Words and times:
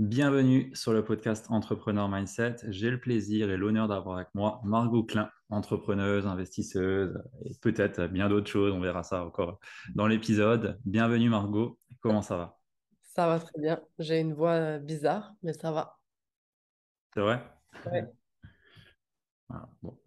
Bienvenue 0.00 0.74
sur 0.74 0.94
le 0.94 1.04
podcast 1.04 1.44
Entrepreneur 1.50 2.08
Mindset. 2.08 2.56
J'ai 2.68 2.88
le 2.88 2.98
plaisir 2.98 3.50
et 3.50 3.58
l'honneur 3.58 3.86
d'avoir 3.86 4.16
avec 4.16 4.28
moi 4.32 4.62
Margot 4.64 5.04
Klein, 5.04 5.30
entrepreneuse, 5.50 6.26
investisseuse 6.26 7.22
et 7.44 7.52
peut-être 7.60 8.06
bien 8.06 8.30
d'autres 8.30 8.50
choses. 8.50 8.72
On 8.72 8.80
verra 8.80 9.02
ça 9.02 9.22
encore 9.22 9.60
dans 9.94 10.06
l'épisode. 10.06 10.80
Bienvenue 10.86 11.28
Margot. 11.28 11.78
Comment 12.00 12.22
ça 12.22 12.38
va? 12.38 12.58
Ça 13.02 13.26
va 13.26 13.40
très 13.40 13.60
bien. 13.60 13.78
J'ai 13.98 14.20
une 14.20 14.32
voix 14.32 14.52
euh, 14.52 14.78
bizarre, 14.78 15.34
mais 15.42 15.52
ça 15.52 15.70
va. 15.70 15.98
C'est 17.12 17.20
vrai? 17.20 17.44
Ouais. 17.84 18.10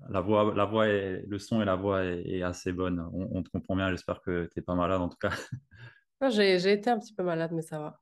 la 0.10 0.22
voix, 0.22 0.56
la 0.56 0.66
voix 0.66 0.88
est, 0.88 1.24
le 1.28 1.38
son 1.38 1.62
et 1.62 1.66
la 1.66 1.76
voix 1.76 2.04
est, 2.04 2.42
assez 2.42 2.74
bonne. 2.74 3.00
On, 3.14 3.30
on, 3.38 3.44
te 3.44 3.50
comprend 3.52 3.76
bien. 3.76 3.92
J'espère 3.92 4.24
que 4.24 4.46
tu 4.46 4.58
n'es 4.58 4.64
pas 4.64 4.74
malade 4.74 5.02
en 5.02 5.10
tout 5.10 5.20
cas. 5.20 5.34
J'ai 6.32 6.72
été 6.72 6.90
un 6.90 6.98
petit 6.98 7.14
peu 7.14 7.22
malade, 7.22 7.52
mais 7.54 7.62
ça 7.62 7.78
va. 7.78 8.00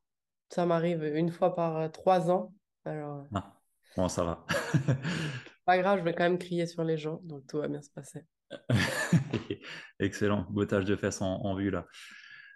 Ça 0.52 0.66
m'arrive 0.66 1.02
une 1.02 1.30
fois 1.30 1.54
par 1.54 1.78
euh, 1.78 1.88
trois 1.88 2.30
ans. 2.30 2.52
Alors, 2.84 3.20
euh, 3.20 3.36
ah, 3.36 3.58
bon, 3.96 4.06
ça 4.10 4.22
va. 4.22 4.44
pas 5.64 5.78
grave, 5.78 6.00
je 6.00 6.04
vais 6.04 6.12
quand 6.12 6.24
même 6.24 6.36
crier 6.36 6.66
sur 6.66 6.84
les 6.84 6.98
gens, 6.98 7.20
donc 7.22 7.46
tout 7.46 7.56
va 7.56 7.68
bien 7.68 7.80
se 7.80 7.88
passer. 7.88 8.26
Excellent, 9.98 10.46
bottage 10.50 10.84
de 10.84 10.94
fesses 10.94 11.22
en, 11.22 11.54
vue 11.54 11.70
là. 11.70 11.86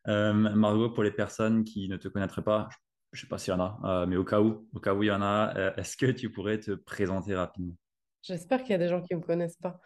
Euh, 0.08 0.34
Margot, 0.34 0.90
pour 0.90 1.04
les 1.04 1.10
personnes 1.10 1.64
qui 1.64 1.88
ne 1.88 1.96
te 1.96 2.08
connaîtraient 2.08 2.44
pas, 2.44 2.68
je 3.12 3.18
ne 3.18 3.20
sais 3.22 3.28
pas 3.28 3.38
s'il 3.38 3.54
y 3.54 3.56
en 3.56 3.60
a, 3.60 4.04
mais 4.04 4.16
au 4.16 4.24
cas 4.24 4.42
où, 4.42 4.68
au 4.74 4.78
cas 4.78 4.92
où 4.92 5.02
il 5.02 5.06
y 5.06 5.10
en 5.10 5.22
a, 5.22 5.72
est-ce 5.78 5.96
que 5.96 6.10
tu 6.10 6.30
pourrais 6.30 6.60
te 6.60 6.72
présenter 6.72 7.34
rapidement? 7.34 7.76
J'espère 8.20 8.60
qu'il 8.60 8.72
y 8.72 8.74
a 8.74 8.78
des 8.78 8.88
gens 8.88 9.00
qui 9.00 9.14
ne 9.14 9.20
me 9.20 9.24
connaissent 9.24 9.56
pas. 9.56 9.80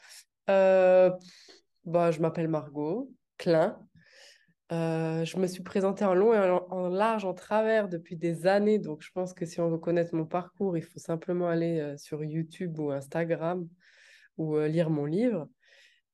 bah, 0.49 2.11
je 2.11 2.21
m'appelle 2.21 2.49
Margot 2.49 3.13
Klein. 3.39 3.79
Euh, 4.73 5.25
je 5.25 5.37
me 5.37 5.49
suis 5.49 5.65
présentée 5.65 6.05
en 6.05 6.15
long 6.15 6.33
et 6.33 6.39
en, 6.39 6.89
large, 6.89 7.25
en 7.25 7.35
travers 7.35 7.89
depuis 7.89 8.17
des 8.17 8.47
années. 8.47 8.79
Donc, 8.79 9.03
je 9.03 9.11
pense 9.11 9.35
que 9.35 9.45
si 9.45 9.61
on 9.61 9.69
veut 9.69 9.79
connaître 9.79 10.15
mon 10.15 10.27
parcours, 10.27 10.77
il 10.77 10.83
faut 10.83 11.01
simplement 11.01 11.49
aller 11.49 11.81
euh, 11.81 11.97
sur 11.97 12.23
YouTube 12.23 12.79
ou 12.79 12.93
Instagram 12.93 13.69
ou 14.37 14.57
euh, 14.57 14.69
lire 14.69 14.91
mon 14.91 15.07
livre. 15.07 15.49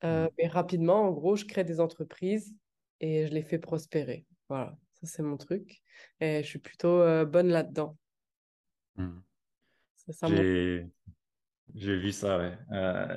Mmh. 0.03 0.29
Mais 0.39 0.47
rapidement, 0.47 1.03
en 1.03 1.11
gros, 1.11 1.37
je 1.37 1.45
crée 1.45 1.65
des 1.65 1.81
entreprises 1.81 2.55
et 3.01 3.27
je 3.27 3.33
les 3.33 3.43
fais 3.43 3.59
prospérer. 3.59 4.25
Voilà, 4.49 4.77
ça 4.93 5.07
c'est 5.07 5.23
mon 5.23 5.37
truc. 5.37 5.83
Et 6.21 6.43
je 6.43 6.49
suis 6.49 6.59
plutôt 6.59 6.99
bonne 7.25 7.49
là-dedans. 7.49 7.97
Mmh. 8.97 9.19
J'ai 10.23 10.87
j'ai 11.75 11.97
vu 11.97 12.13
ça, 12.13 12.39
ouais. 12.39 12.57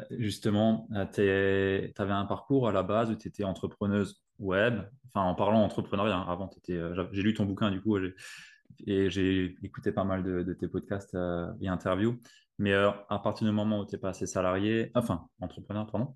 Justement, 0.09 0.87
tu 1.13 1.21
avais 1.21 2.13
un 2.13 2.25
parcours 2.25 2.67
à 2.67 2.71
la 2.71 2.81
base 2.81 3.11
où 3.11 3.15
tu 3.15 3.27
étais 3.27 3.43
entrepreneuse 3.43 4.23
web. 4.39 4.81
Enfin, 5.07 5.25
en 5.25 5.35
parlant 5.35 5.63
entrepreneuriat, 5.63 6.15
hein, 6.15 6.25
avant, 6.27 6.49
euh, 6.69 7.07
j'ai 7.11 7.21
lu 7.21 7.33
ton 7.33 7.45
bouquin, 7.45 7.71
du 7.71 7.81
coup, 7.81 7.97
et 8.85 9.09
j'ai 9.09 9.55
écouté 9.63 9.91
pas 9.91 10.03
mal 10.03 10.23
de, 10.23 10.53
tes 10.53 10.67
podcasts 10.67 11.17
et 11.61 11.67
interviews. 11.67 12.19
Mais 12.59 12.73
à 12.73 13.19
partir 13.23 13.47
du 13.47 13.53
moment 13.53 13.79
où 13.79 13.85
tu 13.85 13.95
es 13.95 13.97
passé 13.97 14.25
salarié, 14.27 14.91
enfin, 14.93 15.27
entrepreneur, 15.39 15.87
pardon, 15.89 16.13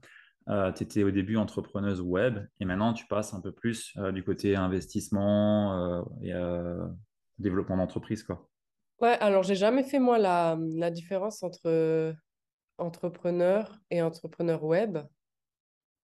tu 0.73 0.83
étais 0.83 1.03
au 1.03 1.11
début 1.11 1.37
entrepreneuse 1.37 2.01
web 2.01 2.45
et 2.59 2.65
maintenant 2.65 2.93
tu 2.93 3.07
passes 3.07 3.33
un 3.33 3.39
peu 3.39 3.51
plus 3.51 3.97
du 4.13 4.23
côté 4.23 4.55
investissement 4.55 6.05
et 6.21 6.33
développement 7.39 7.77
d'entreprise, 7.77 8.23
quoi. 8.23 8.49
Ouais, 9.01 9.17
alors 9.19 9.43
j'ai 9.43 9.55
jamais 9.55 9.83
fait 9.83 9.99
moi 9.99 10.17
la, 10.17 10.57
la 10.75 10.91
différence 10.91 11.43
entre 11.43 12.15
entrepreneur 12.77 13.79
et 13.89 14.01
entrepreneur 14.01 14.63
web. 14.63 14.99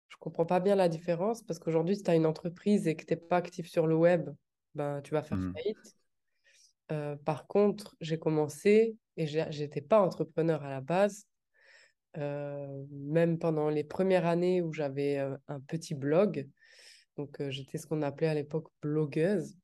Je 0.09 0.17
comprends 0.19 0.45
pas 0.45 0.59
bien 0.59 0.75
la 0.75 0.89
différence 0.89 1.41
parce 1.43 1.59
qu'aujourd'hui, 1.59 1.95
si 1.95 2.03
tu 2.03 2.11
as 2.11 2.15
une 2.15 2.25
entreprise 2.25 2.87
et 2.87 2.95
que 2.95 3.05
tu 3.05 3.13
n'es 3.13 3.19
pas 3.19 3.37
actif 3.37 3.67
sur 3.67 3.87
le 3.87 3.95
web, 3.95 4.29
ben, 4.75 5.01
tu 5.01 5.13
vas 5.13 5.23
faire 5.23 5.37
mmh. 5.37 5.53
faillite. 5.53 5.95
Euh, 6.91 7.15
par 7.15 7.47
contre, 7.47 7.95
j'ai 8.01 8.17
commencé 8.17 8.97
et 9.17 9.27
j'étais 9.27 9.81
pas 9.81 10.01
entrepreneur 10.01 10.63
à 10.63 10.69
la 10.69 10.81
base. 10.81 11.25
Euh, 12.17 12.85
même 12.91 13.37
pendant 13.37 13.69
les 13.69 13.83
premières 13.83 14.25
années 14.25 14.61
où 14.63 14.73
j'avais 14.73 15.19
euh, 15.19 15.37
un 15.47 15.59
petit 15.59 15.93
blog, 15.93 16.49
donc 17.17 17.37
j'étais 17.49 17.77
ce 17.77 17.85
qu'on 17.85 18.01
appelait 18.01 18.29
à 18.29 18.33
l'époque 18.33 18.69
blogueuse, 18.81 19.55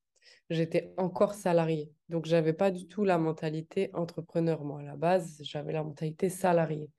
j'étais 0.49 0.93
encore 0.97 1.33
salariée. 1.33 1.91
Donc, 2.09 2.25
j'avais 2.25 2.53
pas 2.53 2.71
du 2.71 2.87
tout 2.87 3.03
la 3.03 3.17
mentalité 3.17 3.89
entrepreneur. 3.93 4.63
Moi, 4.63 4.81
à 4.81 4.83
la 4.83 4.95
base, 4.95 5.39
j'avais 5.41 5.73
la 5.73 5.83
mentalité 5.83 6.29
salariée. 6.29 6.89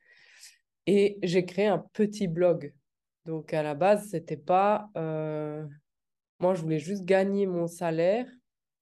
Et 0.86 1.18
j'ai 1.22 1.44
créé 1.44 1.66
un 1.66 1.84
petit 1.92 2.28
blog. 2.28 2.72
Donc, 3.26 3.52
à 3.52 3.62
la 3.62 3.74
base, 3.74 4.08
c'était 4.08 4.36
pas. 4.36 4.88
Euh, 4.96 5.66
moi, 6.38 6.54
je 6.54 6.62
voulais 6.62 6.78
juste 6.78 7.04
gagner 7.04 7.46
mon 7.46 7.66
salaire 7.66 8.26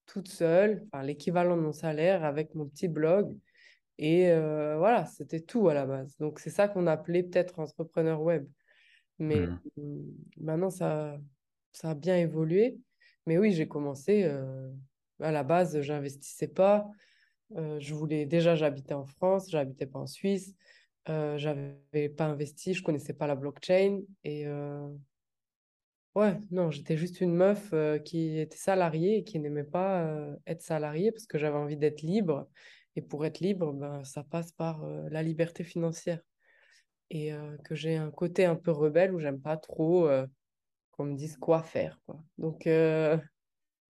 toute 0.05 0.27
seule, 0.27 0.85
enfin, 0.85 1.03
l'équivalent 1.03 1.57
de 1.57 1.61
mon 1.63 1.71
salaire 1.71 2.23
avec 2.23 2.53
mon 2.53 2.67
petit 2.67 2.87
blog. 2.87 3.35
Et 3.97 4.29
euh, 4.29 4.77
voilà, 4.77 5.05
c'était 5.05 5.39
tout 5.39 5.67
à 5.67 5.73
la 5.73 5.87
base. 5.87 6.15
Donc, 6.19 6.39
c'est 6.39 6.51
ça 6.51 6.67
qu'on 6.67 6.85
appelait 6.85 7.23
peut-être 7.23 7.59
entrepreneur 7.59 8.21
web. 8.21 8.47
Mais 9.17 9.47
mmh. 9.77 10.03
maintenant, 10.37 10.69
ça, 10.69 11.17
ça 11.71 11.91
a 11.91 11.95
bien 11.95 12.15
évolué. 12.17 12.77
Mais 13.25 13.39
oui, 13.39 13.51
j'ai 13.51 13.67
commencé. 13.67 14.25
Euh, 14.25 14.69
à 15.21 15.31
la 15.31 15.43
base, 15.43 15.81
j'investissais 15.81 16.49
pas. 16.49 16.87
je 17.55 17.93
voulais 17.95 18.25
déjà, 18.27 18.53
j'habitais 18.53 18.93
en 18.93 19.05
France, 19.05 19.49
j'habitais 19.49 19.87
pas 19.87 19.99
en 19.99 20.07
Suisse. 20.07 20.53
Euh, 21.09 21.37
j'avais 21.37 22.09
pas 22.09 22.25
investi, 22.25 22.73
je 22.73 22.81
connaissais 22.83 23.13
pas 23.13 23.27
la 23.27 23.35
blockchain 23.35 24.01
et 24.23 24.47
euh, 24.47 24.87
ouais, 26.15 26.39
non, 26.49 26.71
j'étais 26.71 26.97
juste 26.97 27.21
une 27.21 27.35
meuf 27.35 27.69
euh, 27.73 27.99
qui 27.99 28.39
était 28.39 28.57
salariée 28.57 29.17
et 29.17 29.23
qui 29.23 29.39
n'aimait 29.39 29.63
pas 29.63 30.35
être 30.47 30.63
salariée 30.63 31.11
parce 31.11 31.27
que 31.27 31.37
j'avais 31.37 31.57
envie 31.57 31.77
d'être 31.77 32.01
libre 32.01 32.49
et 32.95 33.01
pour 33.01 33.25
être 33.25 33.39
libre, 33.39 33.71
ben, 33.73 34.03
ça 34.03 34.23
passe 34.23 34.51
par 34.51 34.83
la 35.09 35.21
liberté 35.21 35.63
financière 35.63 36.21
et 37.11 37.31
que 37.65 37.75
j'ai 37.75 37.97
un 37.97 38.09
côté 38.09 38.45
un 38.45 38.55
peu 38.55 38.71
rebelle 38.71 39.13
où 39.13 39.19
j'aime 39.19 39.41
pas 39.41 39.57
trop 39.57 40.09
qu'on 40.91 41.05
me 41.05 41.15
dise 41.15 41.37
quoi 41.37 41.61
faire 41.61 41.99
quoi. 42.05 42.23
Donc 42.39 42.63
je 42.65 43.17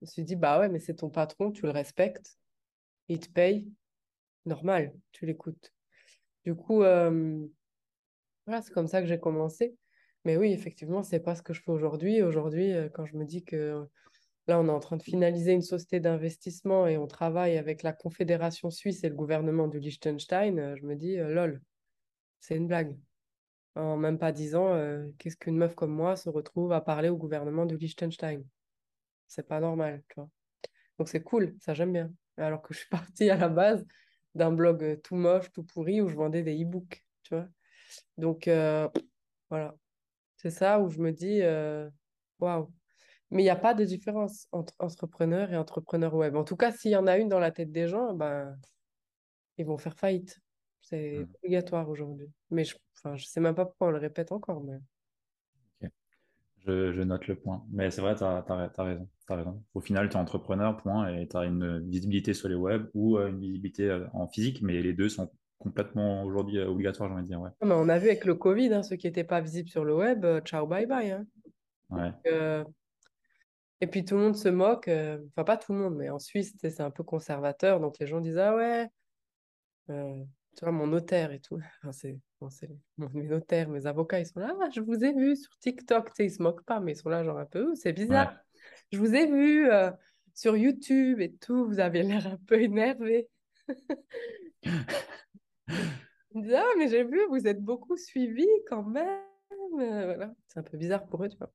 me 0.02 0.06
suis 0.06 0.24
dit 0.24 0.36
bah 0.36 0.58
ouais, 0.60 0.68
mais 0.68 0.80
c'est 0.80 0.96
ton 0.96 1.08
patron, 1.08 1.50
tu 1.52 1.62
le 1.62 1.70
respectes, 1.70 2.36
il 3.08 3.20
te 3.20 3.30
paye, 3.30 3.72
normal, 4.44 4.92
tu 5.12 5.26
l'écoutes. 5.26 5.75
Du 6.46 6.54
coup, 6.54 6.84
euh, 6.84 7.44
voilà, 8.46 8.62
c'est 8.62 8.72
comme 8.72 8.86
ça 8.86 9.02
que 9.02 9.08
j'ai 9.08 9.18
commencé. 9.18 9.76
Mais 10.24 10.36
oui, 10.36 10.52
effectivement, 10.52 11.02
c'est 11.02 11.18
pas 11.18 11.34
ce 11.34 11.42
que 11.42 11.52
je 11.52 11.60
fais 11.60 11.72
aujourd'hui. 11.72 12.22
Aujourd'hui, 12.22 12.72
euh, 12.72 12.88
quand 12.88 13.04
je 13.04 13.16
me 13.16 13.24
dis 13.24 13.42
que 13.42 13.84
là, 14.46 14.60
on 14.60 14.68
est 14.68 14.70
en 14.70 14.78
train 14.78 14.96
de 14.96 15.02
finaliser 15.02 15.52
une 15.52 15.62
société 15.62 15.98
d'investissement 15.98 16.86
et 16.86 16.98
on 16.98 17.08
travaille 17.08 17.58
avec 17.58 17.82
la 17.82 17.92
Confédération 17.92 18.70
suisse 18.70 19.02
et 19.02 19.08
le 19.08 19.16
gouvernement 19.16 19.66
du 19.66 19.80
Liechtenstein, 19.80 20.58
euh, 20.60 20.76
je 20.76 20.86
me 20.86 20.94
dis, 20.94 21.16
lol, 21.16 21.60
c'est 22.38 22.56
une 22.56 22.68
blague. 22.68 22.96
En 23.74 23.96
même 23.96 24.18
pas 24.18 24.30
dix 24.30 24.54
ans, 24.54 24.72
qu'est-ce 25.18 25.36
qu'une 25.36 25.58
meuf 25.58 25.74
comme 25.74 25.92
moi 25.92 26.16
se 26.16 26.30
retrouve 26.30 26.72
à 26.72 26.80
parler 26.80 27.10
au 27.10 27.16
gouvernement 27.16 27.66
du 27.66 27.76
Liechtenstein? 27.76 28.42
C'est 29.26 29.46
pas 29.46 29.60
normal, 29.60 30.02
tu 30.08 30.14
vois. 30.14 30.30
Donc 30.98 31.08
c'est 31.08 31.22
cool, 31.22 31.56
ça 31.60 31.74
j'aime 31.74 31.92
bien. 31.92 32.10
Alors 32.38 32.62
que 32.62 32.72
je 32.72 32.78
suis 32.78 32.88
partie 32.90 33.28
à 33.28 33.36
la 33.36 33.48
base 33.48 33.84
d'un 34.36 34.52
blog 34.52 34.84
euh, 34.84 34.96
tout 34.96 35.16
moche, 35.16 35.50
tout 35.52 35.64
pourri, 35.64 36.00
où 36.00 36.08
je 36.08 36.14
vendais 36.14 36.42
des 36.42 36.62
e-books, 36.62 37.04
tu 37.22 37.34
vois. 37.34 37.48
Donc, 38.18 38.48
euh, 38.48 38.88
voilà. 39.50 39.74
C'est 40.36 40.50
ça 40.50 40.80
où 40.80 40.88
je 40.90 40.98
me 41.00 41.12
dis, 41.12 41.42
euh, 41.42 41.88
waouh. 42.38 42.70
Mais 43.30 43.42
il 43.42 43.44
n'y 43.44 43.50
a 43.50 43.56
pas 43.56 43.74
de 43.74 43.84
différence 43.84 44.46
entre 44.52 44.74
entrepreneur 44.78 45.52
et 45.52 45.56
entrepreneur 45.56 46.14
web. 46.14 46.36
En 46.36 46.44
tout 46.44 46.56
cas, 46.56 46.70
s'il 46.70 46.92
y 46.92 46.96
en 46.96 47.06
a 47.06 47.18
une 47.18 47.28
dans 47.28 47.40
la 47.40 47.50
tête 47.50 47.72
des 47.72 47.88
gens, 47.88 48.14
ben, 48.14 48.56
ils 49.58 49.66
vont 49.66 49.78
faire 49.78 49.96
faillite. 49.96 50.38
C'est 50.82 51.18
mmh. 51.18 51.28
obligatoire 51.42 51.88
aujourd'hui. 51.88 52.30
Mais 52.50 52.64
je 52.64 52.76
ne 53.04 53.16
je 53.16 53.26
sais 53.26 53.40
même 53.40 53.56
pas 53.56 53.64
pourquoi 53.64 53.88
on 53.88 53.90
le 53.90 53.98
répète 53.98 54.30
encore. 54.30 54.62
Mais... 54.62 54.78
Je, 56.66 57.02
note 57.02 57.26
le 57.28 57.36
point. 57.36 57.64
Mais 57.70 57.90
c'est 57.90 58.00
vrai, 58.00 58.14
tu 58.16 58.24
as, 58.24 58.42
raison, 58.78 59.08
raison. 59.28 59.62
Au 59.74 59.80
final, 59.80 60.08
tu 60.08 60.16
es 60.16 60.20
entrepreneur, 60.20 60.76
point, 60.76 61.08
et 61.08 61.28
tu 61.28 61.36
as 61.36 61.44
une 61.44 61.88
visibilité 61.88 62.34
sur 62.34 62.48
les 62.48 62.54
web 62.54 62.86
ou 62.94 63.18
euh, 63.18 63.28
une 63.28 63.40
visibilité 63.40 63.88
euh, 63.88 64.06
en 64.12 64.26
physique, 64.26 64.62
mais 64.62 64.82
les 64.82 64.92
deux 64.92 65.08
sont 65.08 65.30
complètement 65.58 66.24
aujourd'hui 66.24 66.58
euh, 66.58 66.68
obligatoires, 66.68 67.08
j'ai 67.08 67.14
envie 67.14 67.22
de 67.22 67.28
dire. 67.28 67.40
Ouais. 67.40 67.50
Mais 67.62 67.74
on 67.74 67.88
a 67.88 67.98
vu 67.98 68.08
avec 68.08 68.24
le 68.24 68.34
Covid, 68.34 68.72
hein, 68.72 68.82
ceux 68.82 68.96
qui 68.96 69.06
n'étaient 69.06 69.24
pas 69.24 69.40
visibles 69.40 69.68
sur 69.68 69.84
le 69.84 69.94
web, 69.94 70.26
ciao, 70.44 70.66
bye 70.66 70.86
bye. 70.86 71.10
Hein. 71.12 71.26
Ouais. 71.90 72.64
Et 73.80 73.86
puis 73.86 74.04
tout 74.04 74.14
le 74.14 74.22
monde 74.22 74.36
se 74.36 74.48
moque, 74.48 74.88
euh, 74.88 75.18
enfin 75.28 75.44
pas 75.44 75.56
tout 75.56 75.72
le 75.72 75.78
monde, 75.78 75.96
mais 75.96 76.08
en 76.08 76.18
Suisse, 76.18 76.56
c'est 76.58 76.80
un 76.80 76.90
peu 76.90 77.02
conservateur, 77.02 77.78
donc 77.80 77.98
les 77.98 78.06
gens 78.06 78.20
disent 78.20 78.38
Ah 78.38 78.54
ouais, 78.56 78.88
euh, 79.90 80.24
tu 80.56 80.64
vois, 80.64 80.72
mon 80.72 80.86
notaire 80.86 81.32
et 81.32 81.40
tout. 81.40 81.58
Enfin, 81.82 81.92
c'est 81.92 82.18
bon, 82.38 83.10
mes 83.14 83.28
notaires, 83.28 83.68
mes 83.68 83.86
avocats, 83.86 84.20
ils 84.20 84.26
sont 84.26 84.40
là, 84.40 84.54
ah, 84.60 84.68
je 84.74 84.80
vous 84.80 85.04
ai 85.04 85.12
vu 85.12 85.36
sur 85.36 85.56
TikTok, 85.58 86.06
tu 86.08 86.12
sais, 86.16 86.24
ils 86.26 86.30
se 86.30 86.42
moquent 86.42 86.64
pas, 86.64 86.80
mais 86.80 86.92
ils 86.92 86.96
sont 86.96 87.08
là, 87.08 87.22
genre 87.24 87.38
un 87.38 87.46
peu, 87.46 87.74
c'est 87.74 87.92
bizarre. 87.92 88.36
Je 88.92 88.98
vous 88.98 89.14
ai 89.14 89.26
vu 89.26 89.70
euh, 89.70 89.90
sur 90.34 90.56
YouTube 90.56 91.20
et 91.20 91.32
tout, 91.34 91.66
vous 91.66 91.78
avez 91.78 92.02
l'air 92.02 92.26
un 92.26 92.38
peu 92.46 92.60
énervé. 92.60 93.28
Ah, 96.54 96.72
mais 96.76 96.88
j'ai 96.88 97.02
vu, 97.02 97.18
vous 97.30 97.46
êtes 97.46 97.62
beaucoup 97.62 97.96
suivis 97.96 98.46
quand 98.68 98.82
même. 98.82 99.20
voilà. 99.72 100.34
C'est 100.48 100.58
un 100.58 100.62
peu 100.62 100.76
bizarre 100.76 101.06
pour 101.06 101.24
eux, 101.24 101.28
tu 101.28 101.38
vois. 101.38 101.50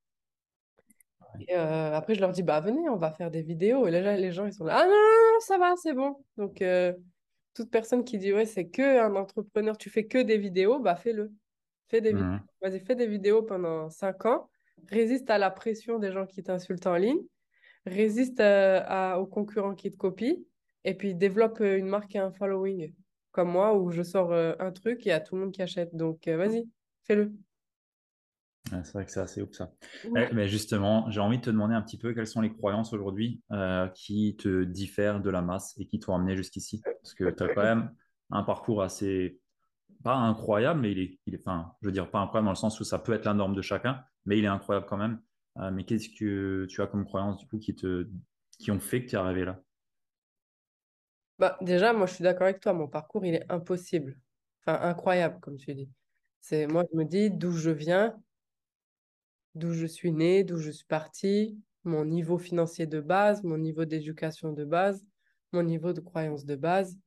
Et 1.39 1.55
euh, 1.55 1.93
après, 1.93 2.15
je 2.15 2.19
leur 2.19 2.31
dis, 2.31 2.43
bah 2.43 2.59
venez, 2.59 2.89
on 2.89 2.97
va 2.97 3.11
faire 3.11 3.31
des 3.31 3.41
vidéos. 3.41 3.87
Et 3.87 3.91
là, 3.91 4.17
les 4.17 4.31
gens, 4.31 4.45
ils 4.45 4.53
sont 4.53 4.65
là, 4.65 4.79
ah 4.81 4.85
non, 4.85 4.91
non, 4.91 5.39
ça 5.39 5.57
va, 5.57 5.75
c'est 5.77 5.93
bon. 5.93 6.23
Donc, 6.37 6.61
euh, 6.61 6.93
toute 7.53 7.69
personne 7.69 8.03
qui 8.03 8.17
dit, 8.17 8.33
ouais, 8.33 8.45
c'est 8.45 8.67
que 8.67 8.99
un 8.99 9.15
entrepreneur, 9.15 9.77
tu 9.77 9.89
fais 9.89 10.05
que 10.05 10.17
des 10.17 10.37
vidéos, 10.37 10.79
bah 10.79 10.95
fais-le. 10.95 11.31
Fais 11.89 12.01
des 12.01 12.13
vidéos. 12.13 12.25
Mmh. 12.25 12.43
Vas-y, 12.61 12.79
fais 12.79 12.95
des 12.95 13.07
vidéos 13.07 13.43
pendant 13.43 13.89
cinq 13.89 14.25
ans. 14.25 14.49
Résiste 14.87 15.29
à 15.29 15.37
la 15.37 15.51
pression 15.51 15.99
des 15.99 16.11
gens 16.11 16.25
qui 16.25 16.41
t'insultent 16.41 16.87
en 16.87 16.95
ligne. 16.95 17.21
Résiste 17.85 18.39
euh, 18.39 18.81
à, 18.85 19.19
aux 19.19 19.27
concurrents 19.27 19.75
qui 19.75 19.91
te 19.91 19.97
copient. 19.97 20.37
Et 20.83 20.93
puis, 20.93 21.13
développe 21.13 21.59
une 21.59 21.87
marque 21.87 22.15
et 22.15 22.19
un 22.19 22.31
following. 22.31 22.93
Comme 23.31 23.51
moi, 23.51 23.77
où 23.77 23.91
je 23.91 24.03
sors 24.03 24.33
un 24.33 24.71
truc 24.71 25.01
et 25.01 25.09
il 25.09 25.09
y 25.09 25.11
a 25.11 25.19
tout 25.19 25.35
le 25.35 25.41
monde 25.41 25.51
qui 25.51 25.61
achète. 25.61 25.95
Donc, 25.95 26.27
vas-y, 26.27 26.67
fais-le 27.03 27.31
c'est 28.69 28.93
vrai 28.93 29.05
que 29.05 29.11
c'est 29.11 29.19
assez 29.19 29.41
ouf 29.41 29.51
ça. 29.51 29.71
Eh, 30.15 30.27
mais 30.33 30.47
justement, 30.47 31.09
j'ai 31.09 31.19
envie 31.19 31.37
de 31.37 31.43
te 31.43 31.49
demander 31.49 31.73
un 31.73 31.81
petit 31.81 31.97
peu 31.97 32.13
quelles 32.13 32.27
sont 32.27 32.41
les 32.41 32.53
croyances 32.53 32.93
aujourd'hui 32.93 33.41
euh, 33.51 33.87
qui 33.89 34.35
te 34.37 34.63
diffèrent 34.63 35.21
de 35.21 35.29
la 35.29 35.41
masse 35.41 35.73
et 35.77 35.85
qui 35.85 35.99
t'ont 35.99 36.15
amené 36.15 36.37
jusqu'ici? 36.37 36.81
Parce 36.81 37.13
que 37.13 37.29
tu 37.29 37.43
as 37.43 37.49
quand 37.49 37.63
même 37.63 37.93
un 38.29 38.43
parcours 38.43 38.81
assez, 38.81 39.39
pas 40.03 40.15
incroyable, 40.15 40.81
mais 40.81 40.91
il 40.91 40.99
est, 40.99 41.19
il 41.25 41.35
est, 41.35 41.39
enfin, 41.39 41.73
je 41.81 41.87
veux 41.87 41.91
dire 41.91 42.09
pas 42.09 42.19
incroyable 42.19 42.45
dans 42.45 42.51
le 42.51 42.55
sens 42.57 42.79
où 42.79 42.83
ça 42.83 42.99
peut 42.99 43.13
être 43.13 43.25
la 43.25 43.33
norme 43.33 43.55
de 43.55 43.61
chacun, 43.61 44.03
mais 44.25 44.37
il 44.37 44.45
est 44.45 44.49
incroyable 44.49 44.85
quand 44.87 44.97
même. 44.97 45.21
Euh, 45.57 45.71
mais 45.71 45.83
qu'est-ce 45.83 46.09
que 46.09 46.65
tu 46.69 46.81
as 46.81 46.87
comme 46.87 47.05
croyances 47.05 47.37
du 47.37 47.47
coup 47.47 47.59
qui, 47.59 47.75
te, 47.75 48.07
qui 48.57 48.71
ont 48.71 48.79
fait 48.79 49.03
que 49.03 49.09
tu 49.09 49.15
es 49.15 49.19
arrivé 49.19 49.43
là? 49.43 49.59
Bah, 51.39 51.57
Déjà, 51.61 51.91
moi 51.93 52.05
je 52.05 52.13
suis 52.13 52.23
d'accord 52.23 52.43
avec 52.43 52.59
toi, 52.61 52.73
mon 52.73 52.87
parcours 52.87 53.25
il 53.25 53.35
est 53.35 53.51
impossible. 53.51 54.17
Enfin, 54.65 54.79
incroyable, 54.81 55.39
comme 55.41 55.57
tu 55.57 55.73
dis. 55.73 55.89
C'est, 56.39 56.67
moi 56.67 56.83
je 56.91 56.97
me 56.97 57.03
dis 57.03 57.29
d'où 57.31 57.51
je 57.51 57.71
viens, 57.71 58.15
d'où 59.55 59.73
je 59.73 59.85
suis 59.85 60.11
née, 60.11 60.43
d'où 60.43 60.57
je 60.57 60.71
suis 60.71 60.85
partie, 60.85 61.57
mon 61.83 62.05
niveau 62.05 62.37
financier 62.37 62.85
de 62.85 62.99
base, 62.99 63.43
mon 63.43 63.57
niveau 63.57 63.85
d'éducation 63.85 64.53
de 64.53 64.65
base, 64.65 65.05
mon 65.51 65.63
niveau 65.63 65.93
de 65.93 65.99
croyance 65.99 66.45
de 66.45 66.55
base. 66.55 66.97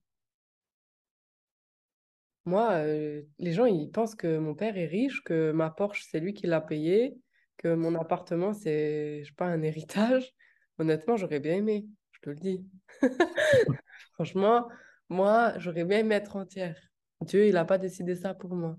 Moi, 2.46 2.72
euh, 2.72 3.22
les 3.38 3.52
gens, 3.52 3.64
ils 3.64 3.90
pensent 3.90 4.14
que 4.14 4.38
mon 4.38 4.54
père 4.54 4.76
est 4.76 4.86
riche, 4.86 5.22
que 5.24 5.52
ma 5.52 5.70
Porsche, 5.70 6.04
c'est 6.10 6.20
lui 6.20 6.34
qui 6.34 6.46
l'a 6.46 6.60
payé, 6.60 7.16
que 7.56 7.74
mon 7.74 7.94
appartement, 7.94 8.52
c'est, 8.52 9.22
pas, 9.36 9.46
un 9.46 9.62
héritage. 9.62 10.34
Honnêtement, 10.78 11.16
j'aurais 11.16 11.40
bien 11.40 11.54
aimé, 11.54 11.86
je 12.12 12.20
te 12.20 12.30
le 12.30 12.36
dis. 12.36 12.64
Franchement, 14.14 14.68
moi, 15.08 15.54
j'aurais 15.58 15.84
bien 15.84 16.00
aimé 16.00 16.16
être 16.16 16.36
entière. 16.36 16.78
Dieu, 17.22 17.46
il 17.46 17.54
n'a 17.54 17.64
pas 17.64 17.78
décidé 17.78 18.14
ça 18.14 18.34
pour 18.34 18.54
moi. 18.54 18.76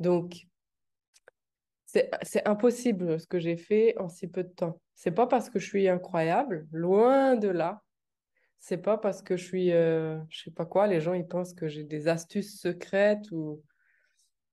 Donc, 0.00 0.46
c'est 1.88 2.46
impossible 2.46 3.18
ce 3.18 3.26
que 3.26 3.38
j'ai 3.38 3.56
fait 3.56 3.96
en 3.98 4.08
si 4.08 4.28
peu 4.28 4.44
de 4.44 4.50
temps. 4.50 4.80
C'est 4.94 5.10
pas 5.10 5.26
parce 5.26 5.48
que 5.48 5.58
je 5.58 5.66
suis 5.66 5.88
incroyable, 5.88 6.66
loin 6.70 7.34
de 7.34 7.48
là. 7.48 7.82
C'est 8.60 8.82
pas 8.82 8.98
parce 8.98 9.22
que 9.22 9.36
je 9.36 9.44
suis, 9.44 9.72
euh, 9.72 10.18
je 10.28 10.42
sais 10.42 10.50
pas 10.50 10.66
quoi, 10.66 10.86
les 10.86 11.00
gens 11.00 11.14
ils 11.14 11.26
pensent 11.26 11.54
que 11.54 11.66
j'ai 11.68 11.84
des 11.84 12.08
astuces 12.08 12.60
secrètes 12.60 13.30
ou 13.30 13.62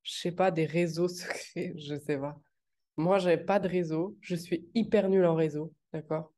je 0.03 0.13
sais 0.13 0.31
pas 0.31 0.49
des 0.51 0.65
réseaux 0.65 1.07
secrets, 1.09 1.73
je 1.77 1.95
sais 1.95 2.17
pas. 2.17 2.39
Moi, 2.95 3.19
j'ai 3.19 3.37
pas 3.37 3.59
de 3.59 3.67
réseau, 3.67 4.15
je 4.21 4.35
suis 4.35 4.69
hyper 4.73 5.09
nulle 5.09 5.25
en 5.25 5.35
réseau, 5.35 5.73
d'accord? 5.91 6.31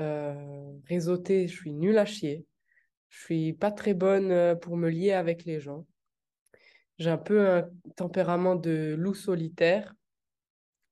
Euh, 0.00 0.72
Réseauter, 0.86 1.48
je 1.48 1.56
suis 1.56 1.72
nulle 1.72 1.96
à 1.96 2.04
chier. 2.04 2.44
Je 3.08 3.22
suis 3.22 3.52
pas 3.54 3.72
très 3.72 3.94
bonne 3.94 4.30
euh, 4.30 4.54
pour 4.54 4.76
me 4.76 4.90
lier 4.90 5.12
avec 5.12 5.46
les 5.46 5.60
gens. 5.60 5.86
J'ai 6.98 7.08
un 7.08 7.16
peu 7.16 7.48
un 7.48 7.70
tempérament 7.96 8.56
de 8.56 8.94
loup 8.98 9.14
solitaire 9.14 9.94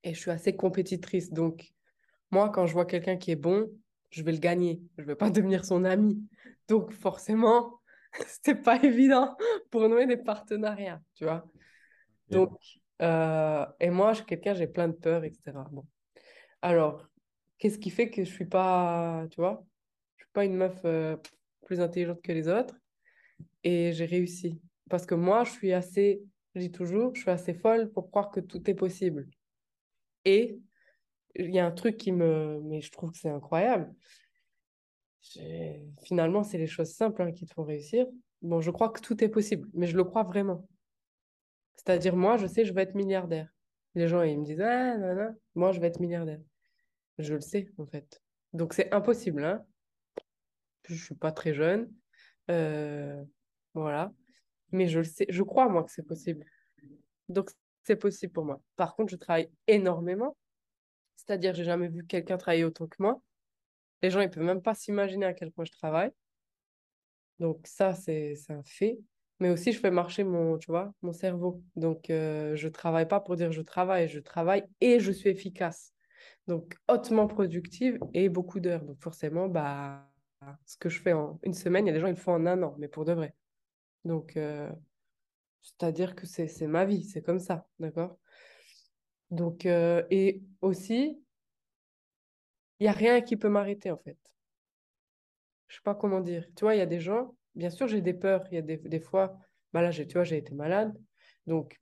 et 0.07 0.15
je 0.15 0.21
suis 0.21 0.31
assez 0.31 0.55
compétitrice. 0.55 1.33
Donc, 1.33 1.73
moi, 2.31 2.49
quand 2.49 2.67
je 2.67 2.73
vois 2.73 2.87
quelqu'un 2.87 3.17
qui 3.17 3.33
est 3.33 3.37
bon, 3.37 3.69
je 4.11 4.23
vais 4.23 4.31
le 4.31 4.39
gagner. 4.39 4.81
Je 4.97 5.03
ne 5.03 5.07
vais 5.09 5.17
pas 5.17 5.31
devenir 5.31 5.65
son 5.65 5.85
ami. 5.85 6.23
Donc, 6.69 6.93
forcément, 6.93 7.81
c'était 8.29 8.55
pas 8.55 8.83
évident 8.83 9.37
pour 9.71 9.89
nouer 9.89 10.07
des 10.07 10.17
partenariats, 10.17 11.03
tu 11.17 11.25
vois. 11.25 11.45
Donc, 12.31 12.57
euh, 13.03 13.67
et 13.81 13.91
moi, 13.91 14.13
je 14.13 14.19
suis 14.19 14.27
quelqu'un, 14.27 14.55
j'ai 14.55 14.69
plein 14.69 14.87
de 14.87 14.95
peurs, 14.95 15.25
etc. 15.25 15.53
Bon. 15.73 15.85
Alors, 16.63 17.05
qu'est-ce 17.59 17.79
qui 17.79 17.91
fait 17.91 18.09
que 18.09 18.25
je 18.25 18.31
suis 18.31 18.47
pas, 18.47 19.27
tu 19.31 19.41
vois, 19.41 19.67
je 20.19 20.23
suis 20.25 20.33
pas 20.33 20.45
une 20.45 20.57
meuf 20.57 20.81
euh, 20.85 21.17
plus 21.65 21.81
intelligente 21.81 22.23
que 22.23 22.33
les 22.33 22.49
autres? 22.49 22.77
Et 23.65 23.93
j'ai 23.93 24.07
réussi. 24.07 24.61
Parce 24.89 25.05
que 25.05 25.17
moi, 25.17 25.43
je 25.43 25.51
suis 25.51 25.73
assez, 25.73 26.23
je 26.55 26.61
dis 26.61 26.71
toujours, 26.71 27.13
je 27.17 27.23
suis 27.23 27.31
assez 27.31 27.55
folle 27.55 27.91
pour 27.91 28.09
croire 28.09 28.31
que 28.31 28.39
tout 28.39 28.71
est 28.71 28.75
possible. 28.75 29.27
Et 30.27 30.59
il 31.37 31.55
y 31.55 31.59
a 31.59 31.67
un 31.67 31.71
truc 31.71 31.97
qui 31.97 32.13
me... 32.13 32.61
Mais 32.65 32.83
je 32.83 32.93
trouve 32.93 33.13
que 33.13 33.19
c'est 33.19 33.31
incroyable. 33.31 33.95
Finalement, 36.03 36.43
c'est 36.43 36.59
les 36.59 36.67
choses 36.67 36.93
simples 36.93 37.23
hein, 37.23 37.33
qui 37.33 37.47
te 37.47 37.55
font 37.55 37.65
réussir. 37.65 38.07
Bon, 38.43 38.61
je 38.61 38.71
crois 38.71 38.91
que 38.91 39.01
tout 39.01 39.25
est 39.25 39.29
possible, 39.29 39.69
mais 39.73 39.87
je 39.87 39.97
le 39.97 40.05
crois 40.05 40.23
vraiment. 40.23 40.69
C'est-à-dire, 41.77 42.15
moi, 42.15 42.37
je 42.37 42.47
sais, 42.47 42.65
je 42.65 42.75
vais 42.75 42.83
être 42.83 42.95
milliardaire. 42.95 43.49
Les 43.95 44.09
gens, 44.09 44.23
ils 44.23 44.39
me 44.39 44.45
disent, 44.45 44.61
ah, 44.61 44.99
non, 44.99 45.15
non, 45.15 45.35
moi, 45.55 45.73
je 45.73 45.81
vais 45.81 45.87
être 45.87 46.01
milliardaire. 46.01 46.41
Je 47.19 47.33
le 47.33 47.41
sais, 47.41 47.71
en 47.79 47.87
fait. 47.87 48.21
Donc, 48.53 48.75
c'est 48.75 48.93
impossible. 48.93 49.45
Hein 49.45 49.65
je 50.89 51.05
suis 51.05 51.15
pas 51.15 51.33
très 51.33 51.55
jeune. 51.55 51.93
Euh, 52.51 53.23
voilà. 53.75 54.13
Mais 54.73 54.89
je 54.89 54.99
le 54.99 55.05
sais, 55.05 55.27
je 55.29 55.43
crois, 55.43 55.69
moi, 55.69 55.85
que 55.85 55.91
c'est 55.91 56.07
possible. 56.07 56.45
Donc, 57.29 57.51
c'est 57.87 57.97
possible 57.97 58.33
pour 58.33 58.45
moi. 58.45 58.61
Par 58.77 58.97
contre, 58.97 59.11
je 59.11 59.17
travaille 59.17 59.49
énormément. 59.69 60.37
C'est-à-dire, 61.17 61.55
j'ai 61.55 61.65
jamais 61.65 61.89
vu 61.89 62.05
quelqu'un 62.05 62.37
travailler 62.37 62.65
autant 62.65 62.87
que 62.87 62.97
moi. 62.99 63.21
Les 64.03 64.11
gens, 64.11 64.21
ils 64.21 64.31
peuvent 64.31 64.45
même 64.45 64.63
pas 64.63 64.75
s'imaginer 64.75 65.27
à 65.27 65.35
quel 65.35 65.53
point 65.53 65.65
je 65.65 65.73
travaille. 65.73 66.11
Donc 67.39 67.67
ça, 67.67 67.95
c'est 67.95 68.35
un 68.49 68.63
fait. 68.65 68.99
Mais 69.39 69.51
aussi, 69.51 69.73
je 69.73 69.79
fais 69.79 69.91
marcher 69.91 70.25
mon, 70.25 70.59
tu 70.59 70.71
vois, 70.71 70.93
mon 71.03 71.13
cerveau. 71.13 71.63
Donc, 71.77 72.11
euh, 72.11 72.57
je 72.57 72.69
travaille 72.69 73.07
pas 73.07 73.21
pour 73.21 73.37
dire 73.37 73.53
je 73.53 73.61
travaille, 73.63 74.09
je 74.09 74.19
travaille 74.19 74.65
et 74.81 74.99
je 74.99 75.13
suis 75.13 75.29
efficace. 75.29 75.93
Donc, 76.47 76.77
hautement 76.89 77.27
productive 77.27 77.99
et 78.15 78.29
beaucoup 78.29 78.61
d'heures. 78.61 78.83
Donc, 78.83 79.01
forcément, 79.03 79.49
bah, 79.49 80.11
ce 80.65 80.77
que 80.77 80.89
je 80.89 81.01
fais 81.01 81.13
en 81.13 81.39
une 81.43 81.55
semaine, 81.55 81.87
il 81.87 81.89
y 81.89 81.91
a 81.91 81.95
des 81.95 82.01
gens, 82.01 82.07
ils 82.07 82.11
le 82.11 82.17
font 82.17 82.33
en 82.33 82.47
un 82.47 82.63
an, 82.63 82.75
mais 82.79 82.89
pour 82.89 83.05
de 83.05 83.13
vrai. 83.13 83.35
Donc, 84.05 84.37
euh, 84.37 84.71
c'est-à-dire 85.67 86.15
que 86.15 86.27
c'est 86.27 86.67
ma 86.69 86.85
vie, 86.85 87.05
c'est 87.05 87.23
comme 87.23 87.41
ça, 87.41 87.67
d'accord? 87.81 88.19
Donc, 89.31 89.67
euh, 89.67 90.03
et 90.11 90.43
aussi, 90.61 91.21
il 92.81 92.85
n'y 92.85 92.89
a 92.89 92.93
rien 92.93 93.21
qui 93.21 93.37
peut 93.37 93.51
m'arrêter, 93.51 93.91
en 93.91 93.99
fait. 93.99 94.17
Je 95.69 95.77
sais 95.77 95.83
pas 95.83 95.95
comment 95.95 96.21
dire. 96.21 96.47
Tu 96.57 96.65
vois, 96.65 96.75
il 96.75 96.79
y 96.79 96.81
a 96.81 96.87
des 96.87 97.01
gens, 97.01 97.37
bien 97.55 97.71
sûr, 97.71 97.87
j'ai 97.89 98.01
des 98.01 98.15
peurs. 98.15 98.45
Il 98.51 98.55
y 98.55 98.59
a 98.59 98.63
des, 98.63 98.77
des 98.79 99.01
fois, 99.01 99.39
bah 99.73 99.83
là, 99.83 99.91
tu 99.93 100.05
vois, 100.13 100.25
j'ai 100.25 100.39
été 100.39 100.55
malade. 100.55 100.95
Donc, 101.47 101.81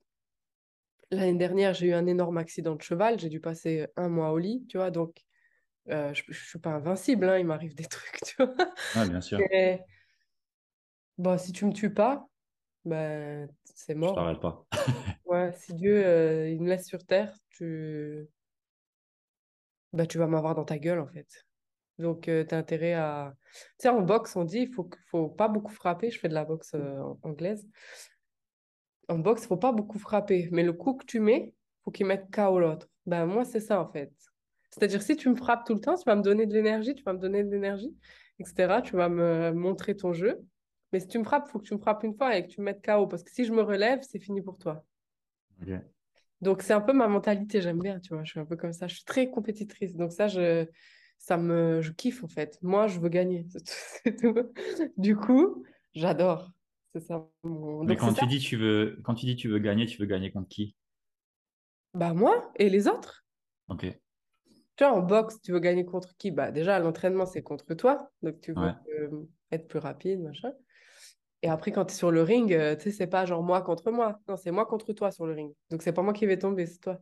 l'année 1.11 1.37
dernière, 1.37 1.73
j'ai 1.73 1.87
eu 1.87 1.93
un 1.93 2.07
énorme 2.07 2.37
accident 2.37 2.75
de 2.75 2.81
cheval. 2.81 3.19
J'ai 3.19 3.29
dû 3.29 3.39
passer 3.39 3.87
un 3.95 4.09
mois 4.09 4.31
au 4.31 4.37
lit, 4.37 4.65
tu 4.69 4.77
vois? 4.77 4.91
Donc, 4.91 5.21
euh, 5.89 6.13
je 6.13 6.23
ne 6.29 6.33
suis 6.33 6.59
pas 6.59 6.71
invincible, 6.71 7.29
hein, 7.29 7.39
il 7.39 7.45
m'arrive 7.47 7.75
des 7.75 7.85
trucs, 7.87 8.21
tu 8.25 8.35
vois? 8.39 8.55
Ah, 8.93 9.05
bien 9.05 9.21
sûr. 9.21 9.51
bon, 11.17 11.37
si 11.37 11.51
tu 11.51 11.65
me 11.65 11.73
tues 11.73 11.93
pas, 11.93 12.27
ben, 12.85 13.49
c'est 13.63 13.95
mort. 13.95 14.09
Je 14.09 14.15
t'arrête 14.15 14.39
pas. 14.39 14.65
ouais, 15.25 15.51
si 15.57 15.73
Dieu 15.73 16.05
euh, 16.05 16.49
il 16.49 16.61
me 16.61 16.69
laisse 16.69 16.87
sur 16.87 17.03
terre, 17.05 17.35
tu, 17.49 18.27
bah, 19.93 20.05
tu 20.05 20.17
vas 20.17 20.27
m'avoir 20.27 20.55
dans 20.55 20.65
ta 20.65 20.77
gueule 20.77 20.99
en 20.99 21.07
fait. 21.07 21.45
Donc, 21.97 22.27
euh, 22.27 22.45
tu 22.45 22.53
as 22.53 22.57
intérêt 22.57 22.93
à. 22.93 23.33
Tu 23.53 23.59
sais, 23.79 23.89
en 23.89 24.01
boxe, 24.01 24.35
on 24.35 24.43
dit 24.43 24.59
il 24.59 24.73
faut, 24.73 24.89
faut 25.07 25.29
pas 25.29 25.47
beaucoup 25.47 25.71
frapper. 25.71 26.11
Je 26.11 26.19
fais 26.19 26.27
de 26.29 26.33
la 26.33 26.45
boxe 26.45 26.73
euh, 26.75 27.01
anglaise. 27.23 27.67
En 29.07 29.19
boxe, 29.19 29.43
il 29.43 29.47
faut 29.47 29.57
pas 29.57 29.71
beaucoup 29.71 29.99
frapper. 29.99 30.49
Mais 30.51 30.63
le 30.63 30.73
coup 30.73 30.95
que 30.95 31.05
tu 31.05 31.19
mets, 31.19 31.53
faut 31.83 31.91
qu'il 31.91 32.05
mette 32.05 32.29
KO 32.33 32.59
l'autre. 32.59 32.87
Ben, 33.05 33.25
moi, 33.25 33.45
c'est 33.45 33.59
ça 33.59 33.79
en 33.81 33.87
fait. 33.91 34.11
C'est-à-dire, 34.71 35.01
si 35.01 35.15
tu 35.15 35.29
me 35.29 35.35
frappes 35.35 35.65
tout 35.65 35.73
le 35.73 35.79
temps, 35.79 35.95
tu 35.95 36.03
vas 36.05 36.15
me 36.15 36.21
donner 36.21 36.45
de 36.45 36.53
l'énergie, 36.53 36.95
tu 36.95 37.03
vas 37.03 37.13
me 37.13 37.19
donner 37.19 37.43
de 37.43 37.49
l'énergie, 37.49 37.95
etc. 38.39 38.81
Tu 38.83 38.95
vas 38.95 39.07
me 39.07 39.53
montrer 39.53 39.95
ton 39.95 40.11
jeu. 40.11 40.41
Mais 40.93 40.99
si 40.99 41.07
tu 41.07 41.19
me 41.19 41.23
frappes, 41.23 41.45
il 41.47 41.51
faut 41.51 41.59
que 41.59 41.65
tu 41.65 41.73
me 41.73 41.79
frappes 41.79 42.03
une 42.03 42.15
fois 42.15 42.37
et 42.37 42.45
que 42.45 42.51
tu 42.51 42.61
me 42.61 42.65
mettes 42.65 42.85
KO. 42.85 43.07
Parce 43.07 43.23
que 43.23 43.31
si 43.31 43.45
je 43.45 43.51
me 43.51 43.61
relève, 43.61 43.99
c'est 44.01 44.19
fini 44.19 44.41
pour 44.41 44.57
toi. 44.57 44.85
Donc, 46.41 46.61
c'est 46.61 46.73
un 46.73 46.81
peu 46.81 46.93
ma 46.93 47.07
mentalité. 47.07 47.61
J'aime 47.61 47.79
bien, 47.79 47.99
tu 47.99 48.13
vois. 48.13 48.23
Je 48.23 48.31
suis 48.31 48.39
un 48.39 48.45
peu 48.45 48.55
comme 48.55 48.73
ça. 48.73 48.87
Je 48.87 48.95
suis 48.95 49.05
très 49.05 49.29
compétitrice. 49.29 49.95
Donc, 49.95 50.11
ça, 50.11 50.27
je... 50.27 50.65
ça 51.17 51.37
me, 51.37 51.81
je 51.81 51.91
kiffe 51.91 52.23
en 52.23 52.27
fait. 52.27 52.57
Moi, 52.61 52.87
je 52.87 52.99
veux 52.99 53.09
gagner. 53.09 53.47
C'est 54.03 54.15
tout. 54.15 54.35
Du 54.97 55.15
coup, 55.15 55.65
j'adore. 55.93 56.51
C'est 56.95 57.01
ça. 57.01 57.27
Mais 57.43 57.97
quand 57.97 58.13
tu 58.13 58.25
dis 58.25 58.39
tu 58.39 58.55
veux, 58.55 59.01
quand 59.03 59.15
tu 59.15 59.25
dis 59.25 59.35
tu 59.35 59.49
veux 59.49 59.59
gagner, 59.59 59.85
tu 59.85 59.97
veux 59.99 60.05
gagner 60.05 60.31
contre 60.31 60.47
qui? 60.47 60.77
Bah 61.93 62.13
moi 62.13 62.51
et 62.55 62.69
les 62.69 62.87
autres. 62.87 63.25
Ok. 63.67 63.85
Tu 64.77 64.83
vois, 64.83 64.93
en 64.93 65.01
boxe, 65.01 65.41
tu 65.41 65.51
veux 65.51 65.59
gagner 65.59 65.83
contre 65.83 66.15
qui? 66.17 66.31
Bah 66.31 66.51
déjà, 66.51 66.79
l'entraînement, 66.79 67.25
c'est 67.25 67.41
contre 67.41 67.73
toi. 67.73 68.11
Donc 68.21 68.39
tu 68.39 68.53
veux 68.53 68.71
euh, 68.97 69.25
être 69.51 69.67
plus 69.67 69.79
rapide, 69.79 70.21
machin. 70.21 70.53
Et 71.45 71.47
après, 71.47 71.71
quand 71.71 71.85
tu 71.85 71.93
es 71.93 71.95
sur 71.95 72.09
le 72.09 72.23
ring, 72.23 72.51
euh, 72.53 72.75
tu 72.75 72.85
sais, 72.85 72.91
c'est 72.91 73.05
pas 73.05 73.23
genre 73.27 73.43
moi 73.43 73.61
contre 73.61 73.91
moi. 73.91 74.19
Non, 74.27 74.35
c'est 74.35 74.49
moi 74.49 74.65
contre 74.65 74.93
toi 74.93 75.11
sur 75.11 75.27
le 75.27 75.33
ring. 75.33 75.53
Donc 75.69 75.83
c'est 75.83 75.93
pas 75.93 76.01
moi 76.01 76.11
qui 76.11 76.25
vais 76.25 76.39
tomber, 76.39 76.65
c'est 76.65 76.79
toi. 76.79 76.99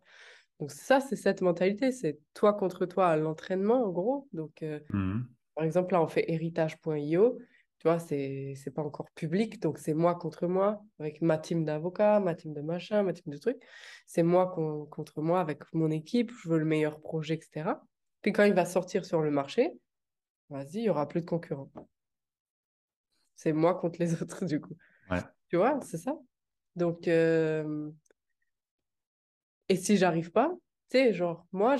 Donc 0.60 0.70
ça, 0.70 1.00
c'est 1.00 1.16
cette 1.16 1.40
mentalité, 1.40 1.94
c'est 1.94 2.20
toi 2.34 2.52
contre 2.52 2.86
toi 2.86 3.08
à 3.08 3.16
l'entraînement, 3.16 3.86
en 3.86 3.90
gros. 3.90 4.28
Donc, 4.34 4.62
euh, 4.62 4.82
mmh 4.90 5.22
par 5.56 5.64
exemple, 5.64 5.94
là, 5.94 6.02
on 6.02 6.08
fait 6.08 6.26
héritage.io. 6.30 7.38
Tu 7.78 7.88
vois, 7.88 8.00
c'est 8.00 8.56
pas 8.76 8.82
encore 8.82 9.06
public, 9.16 9.62
donc 9.62 9.78
c'est 9.78 9.94
moi 9.94 10.16
contre 10.16 10.48
moi, 10.48 10.82
avec 11.00 11.22
ma 11.22 11.38
team 11.38 11.64
d'avocats, 11.64 12.20
ma 12.20 12.36
team 12.36 12.54
de 12.54 12.62
machin, 12.62 13.04
ma 13.04 13.14
team 13.14 13.32
de 13.32 13.38
trucs. 13.38 13.62
C'est 14.08 14.24
moi 14.24 14.48
contre 14.90 15.22
moi 15.22 15.40
avec 15.40 15.62
mon 15.74 15.90
équipe, 15.90 16.32
je 16.42 16.50
veux 16.50 16.58
le 16.58 16.66
meilleur 16.66 17.00
projet, 17.00 17.36
etc. 17.36 17.82
Puis 18.22 18.34
quand 18.34 18.44
il 18.44 18.54
va 18.54 18.66
sortir 18.66 19.06
sur 19.06 19.22
le 19.22 19.32
marché, 19.32 19.72
vas-y, 20.50 20.80
il 20.80 20.84
y 20.84 20.90
aura 20.90 21.08
plus 21.08 21.22
de 21.22 21.28
concurrents. 21.28 21.70
C'est 23.36 23.54
moi 23.54 23.76
contre 23.76 24.00
les 24.00 24.14
autres, 24.22 24.46
du 24.46 24.60
coup. 24.60 24.76
Tu 25.50 25.58
vois, 25.58 25.80
c'est 25.82 25.98
ça. 25.98 26.18
Donc, 26.76 27.08
euh, 27.08 27.92
et 29.70 29.76
si 29.76 29.98
j'arrive 29.98 30.32
pas, 30.32 30.52
tu 30.90 30.98
sais, 30.98 31.14
genre, 31.14 31.46
moi, 31.52 31.76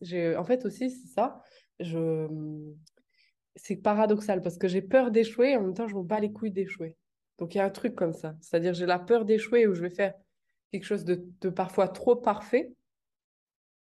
j'ai, 0.00 0.36
en 0.36 0.44
fait 0.44 0.64
aussi, 0.64 0.90
c'est 0.90 1.08
ça, 1.08 1.42
je, 1.80 2.26
c'est 3.56 3.76
paradoxal 3.76 4.42
parce 4.42 4.56
que 4.58 4.68
j'ai 4.68 4.82
peur 4.82 5.10
d'échouer 5.10 5.50
et 5.50 5.56
en 5.56 5.62
même 5.62 5.74
temps, 5.74 5.88
je 5.88 5.94
m'en 5.94 6.04
bats 6.04 6.20
les 6.20 6.32
couilles 6.32 6.52
d'échouer. 6.52 6.96
Donc, 7.38 7.54
il 7.54 7.58
y 7.58 7.60
a 7.60 7.64
un 7.64 7.70
truc 7.70 7.94
comme 7.94 8.12
ça. 8.12 8.36
C'est-à-dire, 8.40 8.74
j'ai 8.74 8.86
la 8.86 8.98
peur 8.98 9.24
d'échouer 9.24 9.66
où 9.66 9.74
je 9.74 9.82
vais 9.82 9.90
faire 9.90 10.14
quelque 10.72 10.84
chose 10.84 11.04
de, 11.04 11.24
de 11.40 11.48
parfois 11.50 11.88
trop 11.88 12.16
parfait. 12.16 12.72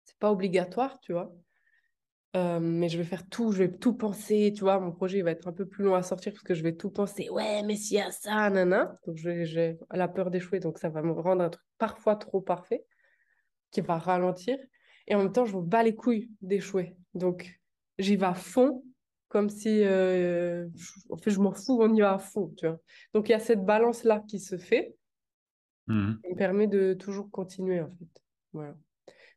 C'est 0.04 0.18
pas 0.18 0.32
obligatoire, 0.32 1.00
tu 1.00 1.14
vois. 1.14 1.34
Euh, 2.36 2.60
mais 2.60 2.90
je 2.90 2.98
vais 2.98 3.06
faire 3.06 3.28
tout, 3.30 3.54
je 3.54 3.60
vais 3.60 3.72
tout 3.72 3.94
penser, 3.94 4.52
tu 4.54 4.62
vois, 4.62 4.80
mon 4.80 4.92
projet 4.92 5.22
va 5.22 5.32
être 5.32 5.48
un 5.48 5.54
peu 5.54 5.66
plus 5.66 5.86
long 5.86 5.96
à 5.96 6.04
sortir 6.04 6.34
parce 6.34 6.44
que 6.44 6.54
je 6.54 6.64
vais 6.64 6.76
tout 6.76 6.90
penser, 6.90 7.30
ouais, 7.30 7.64
mais 7.64 7.78
s'il 7.78 7.98
y 7.98 8.02
a 8.02 8.12
ça, 8.12 8.50
nana. 8.50 9.00
Donc 9.08 9.16
j'ai 9.16 9.78
la 9.92 10.08
peur 10.10 10.32
d'échouer, 10.32 10.60
donc 10.60 10.78
ça 10.78 10.90
va 10.90 11.02
me 11.02 11.14
rendre 11.14 11.44
un 11.44 11.50
truc 11.50 11.66
parfois 11.78 12.18
trop 12.18 12.42
parfait 12.42 12.86
qui 13.72 13.80
va 13.82 13.98
ralentir. 13.98 14.58
Et 15.08 15.16
en 15.16 15.20
même 15.20 15.32
temps, 15.32 15.46
je 15.46 15.56
me 15.56 15.62
bats 15.62 15.84
les 15.84 15.96
couilles 15.96 16.30
d'échouer. 16.42 16.98
Donc, 17.14 17.60
j'y 18.00 18.16
vais 18.16 18.26
à 18.26 18.34
fond, 18.34 18.84
comme 19.28 19.50
si, 19.50 19.84
euh, 19.84 20.68
en 21.10 21.18
fait, 21.18 21.32
je 21.32 21.40
m'en 21.40 21.52
fous, 21.52 21.78
on 21.82 21.94
y 21.94 22.02
va 22.02 22.14
à 22.14 22.18
fond, 22.18 22.54
tu 22.58 22.68
vois. 22.68 22.80
Donc, 23.14 23.30
il 23.30 23.34
y 23.34 23.36
a 23.36 23.40
cette 23.40 23.64
balance-là 23.64 24.24
qui 24.28 24.40
se 24.40 24.58
fait, 24.58 24.96
mmh 25.88 26.16
qui 26.24 26.32
me 26.32 26.36
permet 26.36 26.68
de 26.68 26.94
toujours 26.94 27.30
continuer, 27.30 27.82
en 27.82 27.92
fait. 27.92 28.24
Voilà. 28.54 28.76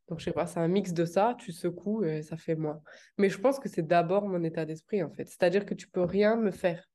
Donc, 0.09 0.21
je 0.21 0.25
sais 0.25 0.33
pas, 0.33 0.47
c'est 0.47 0.61
un 0.61 0.69
mix 0.69 0.93
de 0.93 1.05
ça, 1.05 1.37
tu 1.39 1.53
secoues 1.53 2.05
et 2.05 2.23
ça 2.23 2.37
fait 2.37 2.55
moi. 2.55 2.81
Mais 3.19 3.29
je 3.29 3.39
pense 3.39 3.59
que 3.59 3.69
c'est 3.69 3.87
d'abord 3.87 4.27
mon 4.27 4.43
état 4.43 4.65
d'esprit, 4.65 5.03
en 5.03 5.11
fait. 5.11 5.27
C'est-à-dire 5.27 5.67
que 5.67 5.75
tu 5.75 5.87
peux 5.89 6.03
rien 6.03 6.37
me 6.37 6.51
faire. 6.51 6.89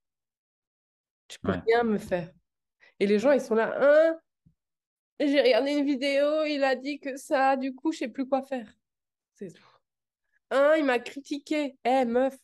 Tu 1.28 1.40
peux 1.40 1.54
rien 1.66 1.84
me 1.84 1.98
faire. 1.98 2.32
Et 3.00 3.08
les 3.08 3.20
gens, 3.20 3.32
ils 3.32 3.42
sont 3.42 3.56
là, 3.56 3.74
hein, 3.80 4.18
j'ai 5.20 5.42
regardé 5.42 5.72
une 5.72 5.86
vidéo, 5.86 6.44
il 6.46 6.64
a 6.64 6.76
dit 6.76 7.00
que 7.00 7.18
ça, 7.18 7.56
du 7.56 7.74
coup, 7.74 7.92
je 7.92 8.00
sais 8.00 8.08
plus 8.08 8.28
quoi 8.28 8.42
faire. 8.42 8.74
C'est 9.34 9.54
Un, 10.50 10.76
il 10.76 10.86
m'a 10.86 11.00
critiqué. 11.00 11.78
Eh, 11.84 12.06
meuf, 12.06 12.36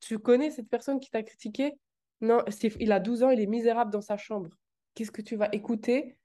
tu 0.00 0.18
connais 0.18 0.50
cette 0.50 0.68
personne 0.68 1.00
qui 1.00 1.10
t'a 1.10 1.22
critiqué? 1.22 1.72
Non, 2.20 2.42
il 2.80 2.92
a 2.92 3.00
12 3.00 3.22
ans, 3.22 3.30
il 3.30 3.40
est 3.40 3.46
misérable 3.46 3.90
dans 3.90 4.00
sa 4.00 4.16
chambre. 4.16 4.50
Qu'est-ce 4.94 5.10
que 5.10 5.22
tu 5.22 5.36
vas 5.36 5.48
écouter? 5.52 6.16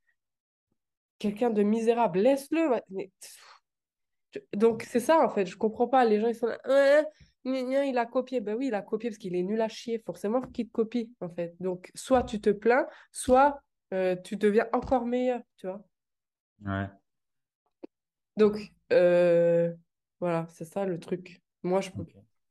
Quelqu'un 1.20 1.50
de 1.50 1.62
misérable, 1.62 2.20
laisse-le. 2.20 2.82
Donc, 4.54 4.84
c'est 4.84 5.00
ça, 5.00 5.24
en 5.24 5.30
fait. 5.30 5.46
Je 5.46 5.58
comprends 5.58 5.88
pas. 5.88 6.06
Les 6.06 6.20
gens, 6.20 6.28
ils 6.28 6.36
sont 6.36 6.48
là. 6.48 6.60
Hein, 6.66 7.04
il 7.44 7.98
a 7.98 8.06
copié. 8.06 8.42
Ben 8.42 8.56
oui, 8.56 8.68
il 8.68 8.74
a 8.74 8.82
copié 8.82 9.10
parce 9.10 9.18
qu'il 9.18 9.36
est 9.36 9.44
nul 9.44 9.62
à 9.62 9.68
chier. 9.68 10.00
Forcément, 10.06 10.42
faut 10.42 10.50
qu'il 10.50 10.68
te 10.68 10.72
copie, 10.72 11.12
en 11.22 11.30
fait. 11.30 11.56
Donc, 11.60 11.92
soit 11.96 12.24
tu 12.24 12.40
te 12.40 12.50
plains, 12.50 12.88
soit 13.12 13.62
euh, 13.94 14.16
tu 14.24 14.36
deviens 14.38 14.68
encore 14.74 15.06
meilleur, 15.06 15.42
tu 15.58 15.68
vois. 15.68 15.84
Ouais. 16.66 16.88
Donc, 18.38 18.72
euh, 18.94 19.74
voilà, 20.20 20.46
c'est 20.50 20.66
ça 20.66 20.86
le 20.86 21.00
truc. 21.00 21.42
Moi, 21.64 21.82
je 21.82 21.92
peux... 21.92 22.06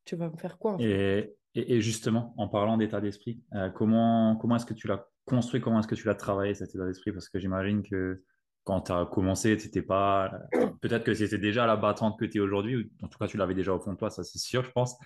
Tu 0.04 0.16
vas 0.16 0.28
me 0.28 0.36
faire 0.36 0.58
quoi 0.58 0.76
et, 0.80 1.36
et, 1.54 1.80
justement, 1.80 2.34
en 2.36 2.48
parlant 2.48 2.76
d'état 2.76 3.00
d'esprit, 3.00 3.40
euh, 3.54 3.70
comment, 3.70 4.36
comment 4.36 4.56
est-ce 4.56 4.66
que 4.66 4.74
tu 4.74 4.88
l'as 4.88 5.06
construit? 5.24 5.60
Comment 5.60 5.80
est-ce 5.80 5.88
que 5.88 5.94
tu 5.94 6.06
l'as 6.06 6.14
travaillé, 6.14 6.54
cet 6.54 6.74
état 6.74 6.84
d'esprit? 6.84 7.12
Parce 7.12 7.28
que 7.28 7.38
j'imagine 7.38 7.82
que 7.82 8.22
quand 8.64 8.82
tu 8.82 8.92
as 8.92 9.06
commencé, 9.06 9.58
c'était 9.58 9.82
pas. 9.82 10.32
Peut-être 10.80 11.04
que 11.04 11.14
c'était 11.14 11.38
déjà 11.38 11.66
la 11.66 11.76
battante 11.76 12.18
que 12.18 12.24
tu 12.24 12.38
es 12.38 12.40
aujourd'hui, 12.40 12.76
ou 12.76 13.04
en 13.04 13.08
tout 13.08 13.18
cas, 13.18 13.26
tu 13.26 13.36
l'avais 13.36 13.54
déjà 13.54 13.74
au 13.74 13.80
fond 13.80 13.92
de 13.92 13.98
toi, 13.98 14.10
ça 14.10 14.24
c'est 14.24 14.38
sûr, 14.38 14.64
je 14.64 14.70
pense. 14.70 14.96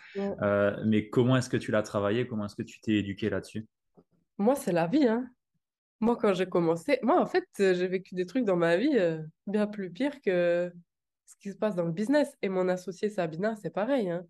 mais 0.85 1.09
comment 1.09 1.37
est-ce 1.37 1.49
que 1.49 1.57
tu 1.57 1.71
l'as 1.71 1.83
travaillé? 1.83 2.27
Comment 2.27 2.47
est-ce 2.47 2.57
que 2.57 2.63
tu 2.63 2.81
t'es 2.81 2.95
éduqué 2.95 3.31
là-dessus? 3.31 3.67
Moi, 4.39 4.57
c'est 4.57 4.73
la 4.73 4.87
vie. 4.87 5.07
Hein. 5.07 5.31
Moi, 6.01 6.17
quand 6.17 6.35
j'ai 6.35 6.47
commencé, 6.47 6.99
moi, 7.03 7.21
en 7.21 7.27
fait, 7.27 7.47
euh, 7.61 7.75
j'ai 7.75 7.87
vécu 7.87 8.15
des 8.15 8.27
trucs 8.27 8.45
dans 8.45 8.57
ma 8.57 8.77
vie 8.77 8.99
euh, 8.99 9.23
bien 9.47 9.67
plus 9.67 9.91
pires 9.91 10.21
que 10.21 10.73
ce 11.27 11.37
qui 11.41 11.51
se 11.53 11.57
passe 11.57 11.75
dans 11.75 11.85
le 11.85 11.93
business. 11.93 12.37
Et 12.43 12.49
mon 12.49 12.69
associé 12.69 13.09
Sabina, 13.09 13.57
c'est 13.57 13.71
pareil. 13.71 14.11
Hein. 14.11 14.27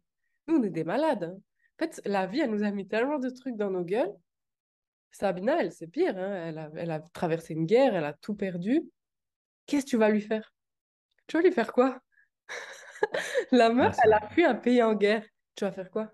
Nous, 0.47 0.57
on 0.57 0.63
est 0.63 0.71
des 0.71 0.85
malades. 0.85 1.25
Hein. 1.25 1.37
En 1.81 1.85
fait, 1.85 2.01
la 2.05 2.27
vie, 2.27 2.41
elle 2.41 2.51
nous 2.51 2.63
a 2.63 2.71
mis 2.71 2.87
tellement 2.87 3.19
de 3.19 3.31
trucs 3.31 3.57
dans 3.57 3.71
nos 3.71 3.83
gueules. 3.83 4.13
Sabina, 5.11 5.61
elle, 5.61 5.73
c'est 5.73 5.87
pire. 5.87 6.17
Hein. 6.17 6.47
Elle, 6.47 6.59
a, 6.59 6.71
elle 6.77 6.91
a 6.91 7.01
traversé 7.01 7.55
une 7.55 7.67
guerre, 7.67 7.95
elle 7.95 8.05
a 8.05 8.13
tout 8.13 8.35
perdu. 8.35 8.83
Qu'est-ce 9.67 9.85
que 9.85 9.91
tu 9.91 9.97
vas 9.97 10.11
lui 10.11 10.21
faire? 10.21 10.53
Tu 11.27 11.37
vas 11.37 11.43
lui 11.43 11.53
faire 11.53 11.73
quoi? 11.73 12.01
La 13.53 13.71
meuf, 13.71 13.97
elle 14.05 14.13
a 14.13 14.29
fui 14.29 14.45
un 14.45 14.55
pays 14.55 14.83
en 14.83 14.95
guerre. 14.95 15.27
Tu 15.55 15.65
vas 15.65 15.73
faire 15.73 15.91
quoi? 15.91 16.13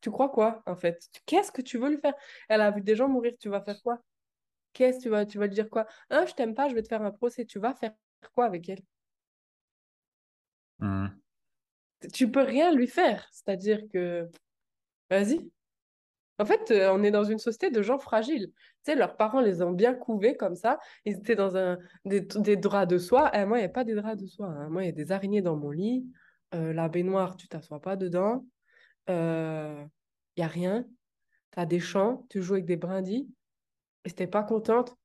Tu 0.00 0.10
crois 0.10 0.28
quoi, 0.28 0.62
en 0.66 0.76
fait? 0.76 1.08
Qu'est-ce 1.26 1.52
que 1.52 1.62
tu 1.62 1.78
veux 1.78 1.90
lui 1.90 1.98
faire? 1.98 2.14
Elle 2.48 2.60
a 2.60 2.70
vu 2.70 2.80
des 2.80 2.96
gens 2.96 3.08
mourir. 3.08 3.32
Tu 3.38 3.48
vas 3.48 3.62
faire 3.62 3.80
quoi? 3.82 4.00
Qu'est-ce 4.72 4.98
que 4.98 5.02
tu 5.02 5.08
vas, 5.08 5.26
tu 5.26 5.38
vas 5.38 5.46
lui 5.46 5.54
dire 5.54 5.68
quoi? 5.70 5.86
Ah, 6.10 6.26
je 6.26 6.34
t'aime 6.34 6.54
pas, 6.54 6.68
je 6.68 6.74
vais 6.74 6.82
te 6.82 6.88
faire 6.88 7.02
un 7.02 7.10
procès. 7.10 7.44
Tu 7.44 7.58
vas 7.58 7.74
faire 7.74 7.92
quoi 8.34 8.46
avec 8.46 8.68
elle? 8.68 8.82
Mmh. 10.78 11.08
Tu 12.12 12.30
peux 12.30 12.42
rien 12.42 12.72
lui 12.72 12.86
faire. 12.86 13.28
C'est-à-dire 13.30 13.80
que, 13.92 14.28
vas-y. 15.10 15.50
En 16.38 16.44
fait, 16.44 16.70
euh, 16.70 16.90
on 16.92 17.02
est 17.02 17.10
dans 17.10 17.24
une 17.24 17.38
société 17.38 17.70
de 17.70 17.82
gens 17.82 17.98
fragiles. 17.98 18.50
Tu 18.84 18.92
sais, 18.92 18.94
leurs 18.94 19.16
parents 19.16 19.40
les 19.40 19.62
ont 19.62 19.70
bien 19.70 19.94
couvés 19.94 20.36
comme 20.36 20.56
ça. 20.56 20.78
Ils 21.04 21.16
étaient 21.16 21.36
dans 21.36 21.56
un, 21.56 21.78
des, 22.04 22.20
draps 22.56 22.90
de 22.90 22.98
soie. 22.98 23.30
Eh, 23.34 23.44
moi, 23.44 23.58
il 23.58 23.60
n'y 23.60 23.66
a 23.66 23.70
pas 23.70 23.84
des 23.84 23.94
draps 23.94 24.20
de 24.20 24.26
soie. 24.26 24.48
Hein. 24.48 24.68
Moi, 24.70 24.82
il 24.82 24.86
y 24.86 24.88
a 24.88 24.92
des 24.92 25.12
araignées 25.12 25.42
dans 25.42 25.56
mon 25.56 25.70
lit. 25.70 26.06
Euh, 26.54 26.72
la 26.72 26.88
baignoire, 26.88 27.36
tu 27.36 27.48
t'assois 27.48 27.80
pas 27.80 27.96
dedans. 27.96 28.44
Il 29.08 29.14
euh, 29.14 29.84
n'y 30.36 30.44
a 30.44 30.48
rien. 30.48 30.84
Tu 31.52 31.60
as 31.60 31.66
des 31.66 31.80
champs, 31.80 32.26
tu 32.30 32.42
joues 32.42 32.54
avec 32.54 32.64
des 32.64 32.76
brindilles 32.76 33.28
et 34.04 34.08
si 34.08 34.14
t'es 34.14 34.26
pas 34.26 34.42
contente, 34.42 34.96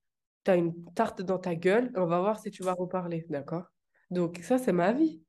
tu 0.44 0.52
as 0.52 0.56
une 0.56 0.74
tarte 0.94 1.22
dans 1.22 1.38
ta 1.38 1.56
gueule, 1.56 1.92
on 1.96 2.06
va 2.06 2.20
voir 2.20 2.40
si 2.40 2.52
tu 2.52 2.64
vas 2.64 2.74
reparler, 2.74 3.26
d'accord? 3.30 3.66
Donc 4.10 4.40
ça, 4.44 4.58
c'est 4.58 4.72
ma 4.72 4.94
vie. 4.94 5.22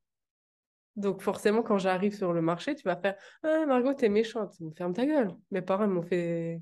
Donc 0.99 1.23
forcément, 1.23 1.62
quand 1.62 1.78
j'arrive 1.78 2.12
sur 2.12 2.33
le 2.33 2.43
marché, 2.43 2.75
tu 2.75 2.83
vas 2.83 2.97
faire 2.97 3.14
ah, 3.45 3.64
Margot, 3.67 3.95
t'es 3.95 4.09
méchante, 4.09 4.57
ferme 4.76 4.93
ta 4.93 5.07
gueule. 5.07 5.31
Mes 5.52 5.62
parents 5.62 5.87
m'ont 5.87 6.02
fait 6.02 6.61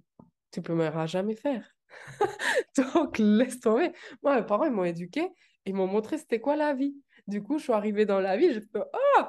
Tu 0.50 0.60
peux 0.60 0.74
me 0.74 1.06
jamais 1.06 1.34
faire. 1.34 1.74
Donc 2.94 3.16
laisse 3.18 3.60
tomber. 3.60 3.92
Moi, 4.22 4.36
mes 4.36 4.46
parents, 4.46 4.66
ils 4.66 4.72
m'ont 4.72 4.84
éduqué, 4.84 5.26
ils 5.64 5.74
m'ont 5.74 5.86
montré 5.86 6.18
c'était 6.18 6.38
quoi 6.38 6.54
la 6.54 6.74
vie. 6.74 6.94
Du 7.26 7.42
coup, 7.42 7.58
je 7.58 7.64
suis 7.64 7.72
arrivée 7.72 8.04
dans 8.04 8.20
la 8.20 8.36
vie, 8.36 8.52
j'ai 8.52 8.60
fait 8.60 8.68
Oh, 8.74 9.22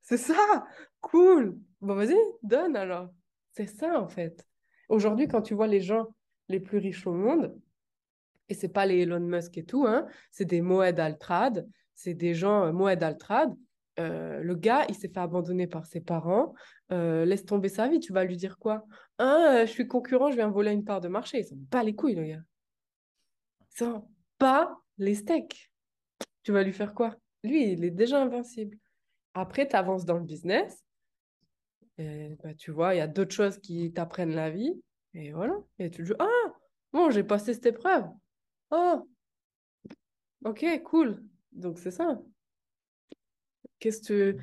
c'est 0.00 0.16
ça, 0.16 0.64
cool. 1.00 1.58
Bon, 1.80 1.96
vas-y, 1.96 2.16
donne 2.42 2.76
alors. 2.76 3.10
C'est 3.50 3.66
ça 3.66 4.00
en 4.00 4.08
fait. 4.08 4.46
Aujourd'hui, 4.88 5.26
quand 5.26 5.42
tu 5.42 5.54
vois 5.54 5.66
les 5.66 5.80
gens 5.80 6.06
les 6.48 6.60
plus 6.60 6.78
riches 6.78 7.06
au 7.06 7.12
monde. 7.12 7.58
Et 8.48 8.54
c'est 8.54 8.68
pas 8.68 8.86
les 8.86 9.00
Elon 9.00 9.20
Musk 9.20 9.58
et 9.58 9.64
tout, 9.64 9.86
hein. 9.86 10.06
c'est 10.30 10.44
des 10.44 10.60
Moed 10.60 10.98
Altrad, 10.98 11.68
c'est 11.94 12.14
des 12.14 12.34
gens, 12.34 12.66
euh, 12.66 12.72
Moed 12.72 13.02
Altrad. 13.02 13.54
Euh, 14.00 14.40
le 14.40 14.54
gars, 14.54 14.86
il 14.88 14.94
s'est 14.94 15.08
fait 15.08 15.20
abandonner 15.20 15.66
par 15.66 15.86
ses 15.86 16.00
parents. 16.00 16.54
Euh, 16.90 17.24
laisse 17.24 17.44
tomber 17.44 17.68
sa 17.68 17.88
vie, 17.88 18.00
tu 18.00 18.12
vas 18.12 18.24
lui 18.24 18.36
dire 18.36 18.58
quoi? 18.58 18.84
Hein, 19.18 19.64
Je 19.66 19.70
suis 19.70 19.86
concurrent, 19.86 20.30
je 20.30 20.36
viens 20.36 20.48
voler 20.48 20.72
une 20.72 20.84
part 20.84 21.00
de 21.00 21.08
marché. 21.08 21.38
Ils 21.38 21.44
sont 21.44 21.58
pas 21.70 21.82
les 21.82 21.94
couilles, 21.94 22.14
le 22.14 22.24
gars. 22.24 22.42
Ils 23.60 23.78
sont 23.78 24.08
pas 24.38 24.76
les 24.98 25.14
steaks. 25.14 25.70
Tu 26.42 26.52
vas 26.52 26.62
lui 26.62 26.72
faire 26.72 26.94
quoi? 26.94 27.16
Lui, 27.44 27.72
il 27.72 27.84
est 27.84 27.90
déjà 27.90 28.22
invincible. 28.22 28.76
Après, 29.34 29.68
tu 29.68 29.76
avances 29.76 30.04
dans 30.04 30.16
le 30.16 30.24
business. 30.24 30.82
Bah, 31.98 32.54
tu 32.54 32.70
vois, 32.70 32.94
il 32.94 32.98
y 32.98 33.02
a 33.02 33.06
d'autres 33.06 33.34
choses 33.34 33.58
qui 33.58 33.92
t'apprennent 33.92 34.34
la 34.34 34.50
vie. 34.50 34.72
Et 35.12 35.32
voilà. 35.32 35.54
Et 35.78 35.90
tu 35.90 36.02
dis, 36.02 36.12
ah, 36.18 36.52
bon, 36.92 37.10
j'ai 37.10 37.24
passé 37.24 37.52
cette 37.52 37.66
épreuve. 37.66 38.04
Oh, 38.70 39.06
ok, 40.44 40.82
cool. 40.84 41.22
Donc, 41.52 41.78
c'est 41.78 41.90
ça. 41.90 42.18
Qu'est-ce 43.80 44.06
que. 44.06 44.36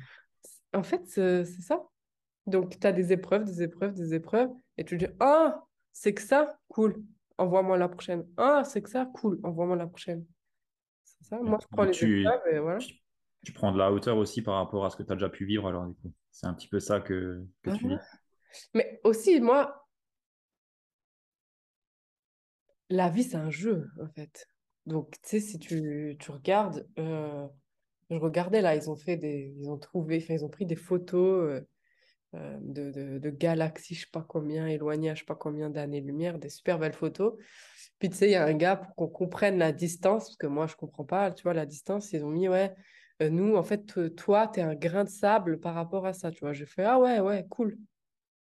En 0.74 0.82
fait, 0.82 1.06
c'est 1.06 1.44
ça. 1.44 1.82
Donc, 2.46 2.78
tu 2.78 2.86
as 2.86 2.92
des 2.92 3.12
épreuves, 3.12 3.44
des 3.44 3.62
épreuves, 3.62 3.94
des 3.94 4.14
épreuves. 4.14 4.50
Et 4.76 4.84
tu 4.84 4.96
dis, 4.96 5.06
ah, 5.20 5.64
c'est 5.92 6.14
que 6.14 6.22
ça, 6.22 6.58
cool, 6.68 7.02
envoie-moi 7.36 7.76
la 7.76 7.88
prochaine. 7.88 8.26
Ah, 8.36 8.62
c'est 8.64 8.82
que 8.82 8.88
ça, 8.88 9.06
cool, 9.06 9.38
envoie-moi 9.42 9.76
la 9.76 9.86
prochaine. 9.86 10.24
C'est 11.04 11.24
ça. 11.24 11.38
Moi, 11.40 11.58
je 11.60 11.66
prends 11.70 11.84
les 11.84 11.90
tu, 11.92 12.22
épreuves 12.22 12.40
et 12.50 12.58
voilà. 12.58 12.78
tu, 13.44 13.52
prends 13.52 13.72
de 13.72 13.78
la 13.78 13.92
hauteur 13.92 14.16
aussi 14.16 14.42
par 14.42 14.56
rapport 14.56 14.84
à 14.84 14.90
ce 14.90 14.96
que 14.96 15.02
tu 15.02 15.12
as 15.12 15.16
déjà 15.16 15.28
pu 15.28 15.44
vivre. 15.44 15.68
Alors, 15.68 15.92
c'est 16.30 16.46
un 16.46 16.54
petit 16.54 16.68
peu 16.68 16.80
ça 16.80 17.00
que, 17.00 17.44
que 17.62 17.70
tu 17.70 17.86
dis. 17.86 17.96
Mais 18.74 19.00
aussi, 19.04 19.40
moi, 19.40 19.86
la 22.88 23.10
vie, 23.10 23.24
c'est 23.24 23.36
un 23.36 23.50
jeu, 23.50 23.90
en 24.02 24.08
fait. 24.08 24.48
Donc, 24.86 25.10
tu 25.22 25.28
sais, 25.28 25.40
si 25.40 25.58
tu, 25.58 26.16
tu 26.18 26.30
regardes, 26.30 26.88
euh, 26.98 27.46
je 28.10 28.16
regardais 28.16 28.60
là, 28.62 28.74
ils 28.74 28.90
ont 28.90 28.96
fait 28.96 29.16
des, 29.16 29.54
ils 29.58 29.68
ont 29.70 29.78
trouvé, 29.78 30.18
enfin, 30.22 30.34
ils 30.34 30.44
ont 30.44 30.48
pris 30.48 30.66
des 30.66 30.76
photos 30.76 31.44
euh, 31.44 31.60
euh, 32.34 32.58
de, 32.60 32.90
de, 32.90 33.18
de, 33.18 33.30
galaxies, 33.30 33.94
je 33.94 34.00
sais 34.02 34.10
pas 34.12 34.24
combien, 34.26 34.66
éloignées 34.66 35.10
à 35.10 35.14
je 35.14 35.20
sais 35.20 35.26
pas 35.26 35.34
combien 35.34 35.70
d'années-lumière, 35.70 36.38
des 36.38 36.50
super 36.50 36.78
belles 36.78 36.92
photos. 36.92 37.34
Puis, 37.98 38.10
tu 38.10 38.16
sais, 38.16 38.28
il 38.28 38.32
y 38.32 38.36
a 38.36 38.44
un 38.44 38.54
gars 38.54 38.76
pour 38.76 38.94
qu'on 38.94 39.08
comprenne 39.08 39.58
la 39.58 39.72
distance, 39.72 40.26
parce 40.26 40.36
que 40.36 40.46
moi, 40.46 40.66
je 40.66 40.76
comprends 40.76 41.04
pas, 41.04 41.30
tu 41.32 41.42
vois, 41.42 41.54
la 41.54 41.66
distance, 41.66 42.12
ils 42.12 42.24
ont 42.24 42.30
mis, 42.30 42.48
ouais, 42.48 42.74
nous, 43.20 43.56
en 43.56 43.62
fait, 43.62 44.14
toi, 44.14 44.48
tu 44.48 44.60
es 44.60 44.62
un 44.62 44.74
grain 44.74 45.04
de 45.04 45.08
sable 45.08 45.58
par 45.58 45.74
rapport 45.74 46.06
à 46.06 46.12
ça, 46.12 46.30
tu 46.30 46.40
vois. 46.40 46.52
J'ai 46.52 46.66
fait, 46.66 46.84
ah 46.84 46.98
ouais, 47.00 47.18
ouais, 47.18 47.46
cool. 47.50 47.76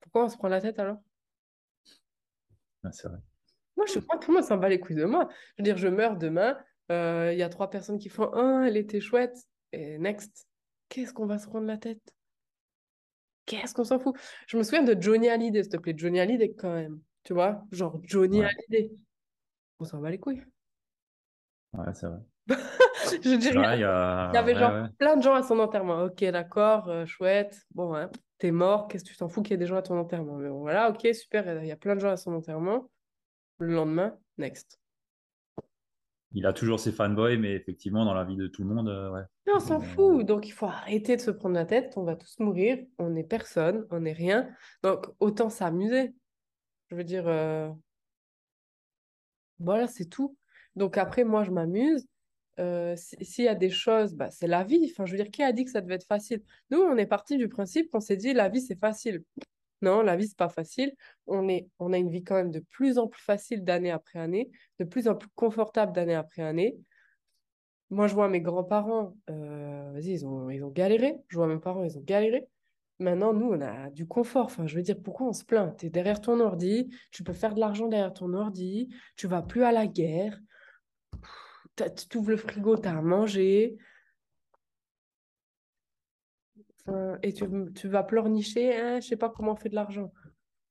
Pourquoi 0.01 0.25
on 0.25 0.29
se 0.29 0.37
prend 0.37 0.49
la 0.49 0.61
tête 0.61 0.79
alors? 0.79 0.99
Ah, 2.83 2.91
C'est 2.91 3.09
vrai. 3.09 3.19
Moi, 3.77 3.87
je 3.87 3.99
crois 4.01 4.19
que 4.19 4.25
tout 4.25 4.31
le 4.33 4.39
monde 4.39 4.47
s'en 4.47 4.57
bat 4.57 4.69
les 4.69 4.81
couilles 4.81 4.97
de 4.97 5.05
moi. 5.05 5.29
Je 5.57 5.63
veux 5.63 5.65
dire, 5.65 5.77
je 5.77 5.89
meurs 5.89 6.17
demain, 6.17 6.57
euh, 6.91 7.31
il 7.33 7.39
y 7.39 7.43
a 7.43 7.49
trois 7.49 7.71
personnes 7.71 7.99
qui 7.99 8.09
font 8.09 8.31
Ah, 8.35 8.65
elle 8.67 8.77
était 8.77 9.01
chouette. 9.01 9.37
Et 9.75 9.99
next, 9.99 10.47
qu'est-ce 10.89 11.13
qu'on 11.13 11.27
va 11.27 11.39
se 11.39 11.47
prendre 11.47 11.67
la 11.67 11.79
tête? 11.79 12.15
Qu'est-ce 13.47 13.75
qu'on 13.75 13.85
s'en 13.85 13.99
fout? 13.99 14.17
Je 14.47 14.57
me 14.57 14.63
souviens 14.63 14.83
de 14.83 15.01
Johnny 15.01 15.29
Hallyday, 15.29 15.63
s'il 15.63 15.73
te 15.73 15.77
plaît. 15.77 15.95
Johnny 15.97 16.21
Hallyday, 16.21 16.55
quand 16.55 16.73
même. 16.73 17.01
Tu 17.25 17.35
vois? 17.35 17.63
Genre 17.73 18.01
Johnny 18.03 18.43
Hallyday. 18.43 18.93
On 19.81 19.85
s'en 19.85 19.99
bat 19.99 20.11
les 20.11 20.19
couilles. 20.19 20.43
Ouais, 21.73 21.93
c'est 21.93 22.07
vrai. 22.07 22.21
je 22.49 23.37
dirais, 23.37 23.77
il 23.77 23.81
y, 23.81 23.85
avait 24.39 24.55
genre 24.55 24.89
plein 24.99 25.17
de 25.17 25.23
gens 25.23 25.35
à 25.35 25.43
son 25.43 25.59
enterrement. 25.59 26.05
Ok, 26.05 26.23
d'accord, 26.25 26.89
euh, 26.89 27.07
chouette. 27.07 27.63
Bon, 27.75 27.95
hein, 27.95 28.11
t'es 28.39 28.51
mort, 28.51 28.87
qu'est-ce 28.87 29.05
que 29.05 29.11
tu 29.11 29.17
t'en 29.17 29.29
fous 29.29 29.43
qu'il 29.43 29.53
y 29.53 29.55
ait 29.55 29.59
des 29.59 29.67
gens 29.67 29.77
à 29.77 29.83
ton 29.83 29.99
enterrement? 29.99 30.37
Mais 30.37 30.49
bon, 30.49 30.61
voilà, 30.61 30.91
ok, 30.91 31.09
super, 31.15 31.63
il 31.63 31.67
y 31.67 31.73
a 31.73 31.77
plein 31.77 31.97
de 31.97 32.01
gens 32.01 32.11
à 32.11 32.17
son 32.17 32.35
enterrement. 32.35 32.91
Le 33.59 33.75
lendemain, 33.75 34.17
next. 34.39 34.79
Il 36.37 36.47
a 36.47 36.53
toujours 36.53 36.81
ses 36.81 36.91
fanboys, 36.91 37.39
mais 37.39 37.53
effectivement, 37.53 38.05
dans 38.05 38.13
la 38.13 38.25
vie 38.25 38.37
de 38.37 38.49
tout 38.49 38.65
le 38.65 38.75
monde, 38.75 38.89
euh, 38.89 39.11
ouais. 39.13 39.23
on 39.55 39.61
s'en 39.61 39.81
euh, 39.81 39.85
fout. 39.85 40.27
Donc, 40.27 40.49
il 40.49 40.51
faut 40.51 40.67
arrêter 40.67 41.15
de 41.15 41.21
se 41.21 41.31
prendre 41.31 41.55
la 41.55 41.65
tête. 41.65 41.95
On 41.97 42.03
va 42.03 42.17
tous 42.17 42.39
mourir. 42.41 42.79
On 42.99 43.11
n'est 43.11 43.25
personne. 43.25 43.87
On 43.91 44.01
n'est 44.01 44.13
rien. 44.13 44.49
Donc, 44.83 45.07
autant 45.21 45.49
s'amuser. 45.49 46.13
Je 46.91 46.97
veux 46.97 47.05
dire, 47.05 47.29
euh, 47.29 47.71
voilà, 49.61 49.87
c'est 49.87 50.07
tout. 50.07 50.37
Donc, 50.75 50.99
après, 50.99 51.23
moi, 51.23 51.45
je 51.45 51.53
m'amuse. 51.53 52.05
S'il 52.97 53.45
y 53.45 53.49
a 53.49 53.55
des 53.55 53.71
choses, 53.71 54.15
bah, 54.15 54.31
c'est 54.31 54.49
la 54.49 54.65
vie. 54.65 54.91
Enfin, 54.91 55.07
je 55.07 55.13
veux 55.13 55.19
dire, 55.19 55.31
qui 55.31 55.45
a 55.45 55.53
dit 55.53 55.65
que 55.65 55.71
ça 55.71 55.81
devait 55.81 55.95
être 55.95 56.07
facile? 56.07 56.43
Nous, 56.71 56.79
on 56.79 56.97
est 56.97 57.07
parti 57.07 57.37
du 57.37 57.49
principe 57.49 57.91
qu'on 57.93 58.01
s'est 58.01 58.17
dit, 58.17 58.33
la 58.33 58.49
vie, 58.49 58.61
c'est 58.61 58.79
facile. 58.79 59.23
Non, 59.85 60.01
la 60.03 60.17
vie, 60.17 60.29
c'est 60.29 60.39
pas 60.39 60.49
facile. 60.49 60.95
On, 61.27 61.47
est, 61.49 61.69
on 61.79 61.93
a 61.93 61.99
une 61.99 62.09
vie 62.09 62.25
quand 62.25 62.37
même 62.37 62.51
de 62.51 62.61
plus 62.61 62.97
en 62.99 63.07
plus 63.07 63.23
facile 63.23 63.65
d'année 63.65 63.91
après 63.91 64.19
année, 64.19 64.51
de 64.79 64.85
plus 64.85 65.09
en 65.09 65.15
plus 65.15 65.29
confortable 65.35 65.93
d'année 65.93 66.15
après 66.15 66.43
année. 66.43 66.79
Moi, 67.91 68.07
je 68.07 68.15
vois 68.15 68.29
mes 68.29 68.41
grands-parents, 68.41 69.15
euh, 69.29 69.91
vas-y, 69.93 70.13
ils 70.13 70.27
ont, 70.27 70.49
ils 70.49 70.65
ont 70.65 70.71
galéré. 70.71 71.17
Je 71.29 71.37
vois 71.37 71.47
mes 71.47 71.59
parents, 71.59 71.85
ils 71.85 71.99
ont 71.99 72.03
galéré. 72.03 72.47
Maintenant, 72.99 73.35
nous, 73.35 73.49
on 73.49 73.61
a 73.61 73.91
du 73.91 74.07
confort. 74.07 74.51
Je 74.67 74.75
veux 74.75 74.83
dire, 74.83 74.97
pourquoi 75.03 75.27
on 75.27 75.33
se 75.35 75.45
plaint? 75.45 75.77
Tu 75.77 75.87
es 75.87 75.91
derrière 75.91 76.21
ton 76.21 76.41
ordi, 76.41 76.89
tu 77.11 77.23
peux 77.23 77.35
faire 77.35 77.55
de 77.55 77.61
l'argent 77.61 77.87
derrière 77.87 78.15
ton 78.15 78.33
ordi, 78.33 78.89
tu 79.17 79.27
vas 79.27 79.43
plus 79.43 79.65
à 79.65 79.73
la 79.73 79.87
guerre, 79.87 80.41
tu 81.77 82.17
ouvres 82.17 82.31
le 82.31 82.37
frigo, 82.37 82.77
tu 82.79 82.89
as 82.89 82.97
à 82.97 83.03
manger, 83.03 83.77
et 87.23 87.33
tu, 87.33 87.47
tu, 87.75 87.89
vas 87.89 88.03
pleurnicher, 88.03 88.77
hein, 88.77 89.01
je 89.01 89.09
sais 89.09 89.17
pas 89.17 89.31
comment 89.31 89.53
on 89.53 89.57
fait 89.57 89.71
de 89.71 89.75
l'argent. 89.75 90.13